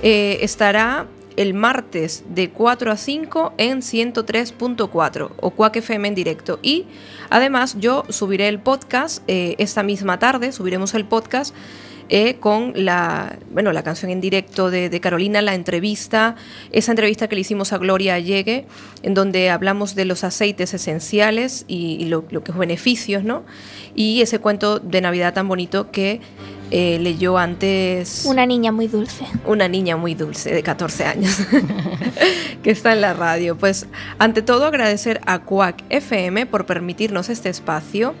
eh, 0.00 0.38
estará 0.42 1.08
el 1.34 1.54
martes 1.54 2.22
de 2.28 2.50
4 2.50 2.92
a 2.92 2.96
5 2.96 3.54
en 3.58 3.80
103.4 3.80 5.30
o 5.40 5.50
Quack 5.50 5.76
FM 5.78 6.06
en 6.06 6.14
directo. 6.14 6.60
Y 6.62 6.86
además 7.28 7.74
yo 7.80 8.04
subiré 8.08 8.46
el 8.46 8.60
podcast 8.60 9.24
eh, 9.26 9.56
esta 9.58 9.82
misma 9.82 10.20
tarde, 10.20 10.52
subiremos 10.52 10.94
el 10.94 11.04
podcast 11.04 11.52
eh, 12.14 12.36
con 12.38 12.74
la, 12.76 13.38
bueno, 13.50 13.72
la 13.72 13.82
canción 13.82 14.10
en 14.10 14.20
directo 14.20 14.70
de, 14.70 14.90
de 14.90 15.00
Carolina, 15.00 15.40
la 15.40 15.54
entrevista, 15.54 16.36
esa 16.70 16.92
entrevista 16.92 17.26
que 17.26 17.36
le 17.36 17.40
hicimos 17.40 17.72
a 17.72 17.78
Gloria 17.78 18.18
Llegue, 18.18 18.66
en 19.02 19.14
donde 19.14 19.48
hablamos 19.48 19.94
de 19.94 20.04
los 20.04 20.22
aceites 20.22 20.74
esenciales 20.74 21.64
y, 21.68 21.96
y 21.98 22.04
lo, 22.04 22.26
lo 22.28 22.44
que 22.44 22.52
es 22.52 22.58
beneficios, 22.58 23.24
¿no? 23.24 23.44
Y 23.94 24.20
ese 24.20 24.40
cuento 24.40 24.78
de 24.78 25.00
Navidad 25.00 25.32
tan 25.32 25.48
bonito 25.48 25.90
que 25.90 26.20
eh, 26.70 26.98
leyó 27.00 27.38
antes 27.38 28.24
Una 28.26 28.44
niña 28.44 28.72
muy 28.72 28.88
dulce. 28.88 29.24
una 29.46 29.66
niña 29.68 29.96
muy 29.96 30.14
dulce 30.14 30.52
de 30.52 30.62
14 30.62 31.04
años 31.06 31.38
que 32.62 32.70
está 32.70 32.92
en 32.92 33.00
la 33.00 33.14
radio. 33.14 33.56
Pues 33.56 33.86
ante 34.18 34.42
todo 34.42 34.66
agradecer 34.66 35.22
a 35.24 35.38
Quack 35.38 35.82
FM 35.88 36.44
por 36.44 36.66
permitirnos 36.66 37.30
este 37.30 37.48
espacio. 37.48 38.14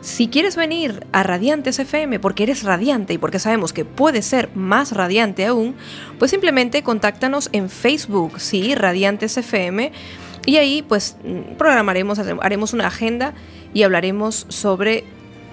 Si 0.00 0.28
quieres 0.28 0.56
venir 0.56 1.06
a 1.12 1.22
Radiantes 1.22 1.78
FM 1.78 2.20
porque 2.20 2.44
eres 2.44 2.62
radiante 2.62 3.12
y 3.12 3.18
porque 3.18 3.38
sabemos 3.38 3.72
que 3.72 3.84
puedes 3.84 4.24
ser 4.24 4.48
más 4.54 4.92
radiante 4.92 5.44
aún, 5.44 5.74
pues 6.18 6.30
simplemente 6.30 6.82
contáctanos 6.82 7.50
en 7.52 7.68
Facebook, 7.68 8.40
sí, 8.40 8.74
Radiantes 8.74 9.36
FM, 9.36 9.92
Y 10.46 10.56
ahí 10.56 10.82
pues 10.82 11.16
programaremos, 11.58 12.18
haremos 12.18 12.72
una 12.72 12.86
agenda 12.86 13.34
y 13.74 13.82
hablaremos 13.82 14.46
sobre 14.48 15.04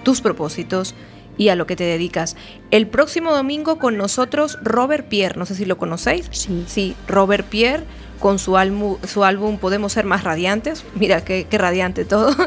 tus 0.02 0.22
propósitos 0.22 0.94
y 1.36 1.50
a 1.50 1.54
lo 1.54 1.66
que 1.66 1.76
te 1.76 1.84
dedicas. 1.84 2.36
El 2.70 2.86
próximo 2.86 3.32
domingo 3.32 3.78
con 3.78 3.96
nosotros 3.96 4.58
Robert 4.62 5.06
Pierre, 5.08 5.38
no 5.38 5.46
sé 5.46 5.54
si 5.54 5.66
lo 5.66 5.76
conocéis. 5.76 6.28
Sí. 6.30 6.64
Sí, 6.66 6.96
Robert 7.06 7.46
Pierre 7.46 7.84
con 8.18 8.38
su, 8.38 8.56
álbum, 8.56 8.96
su 9.06 9.24
álbum 9.24 9.58
Podemos 9.58 9.92
ser 9.92 10.04
más 10.04 10.24
radiantes. 10.24 10.84
Mira 10.94 11.24
qué, 11.24 11.46
qué 11.48 11.58
radiante 11.58 12.04
todo. 12.04 12.34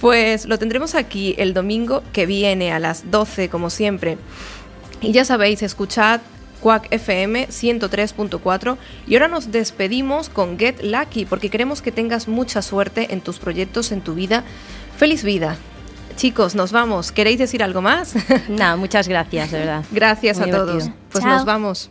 Pues 0.00 0.46
lo 0.46 0.60
tendremos 0.60 0.94
aquí 0.94 1.34
el 1.38 1.54
domingo 1.54 2.04
que 2.12 2.24
viene 2.24 2.70
a 2.70 2.78
las 2.78 3.10
12, 3.10 3.48
como 3.48 3.68
siempre. 3.68 4.16
Y 5.00 5.10
ya 5.10 5.24
sabéis, 5.24 5.60
escuchad 5.64 6.20
Quack 6.60 6.88
FM 6.92 7.48
103.4 7.48 8.76
y 9.06 9.14
ahora 9.14 9.28
nos 9.28 9.50
despedimos 9.52 10.28
con 10.28 10.58
Get 10.58 10.82
Lucky 10.82 11.24
porque 11.24 11.50
queremos 11.50 11.82
que 11.82 11.92
tengas 11.92 12.28
mucha 12.28 12.62
suerte 12.62 13.12
en 13.12 13.20
tus 13.20 13.38
proyectos, 13.38 13.92
en 13.92 14.00
tu 14.00 14.14
vida. 14.14 14.44
Feliz 14.96 15.22
vida. 15.22 15.56
Chicos, 16.16 16.54
nos 16.56 16.72
vamos. 16.72 17.12
¿Queréis 17.12 17.38
decir 17.38 17.62
algo 17.62 17.80
más? 17.80 18.14
Nada, 18.48 18.76
muchas 18.76 19.06
gracias, 19.06 19.52
de 19.52 19.58
verdad. 19.60 19.84
Gracias 19.92 20.38
Muy 20.38 20.50
a 20.50 20.52
todos. 20.52 20.90
Pues 21.10 21.22
Chao. 21.22 21.32
nos 21.32 21.44
vamos. 21.44 21.90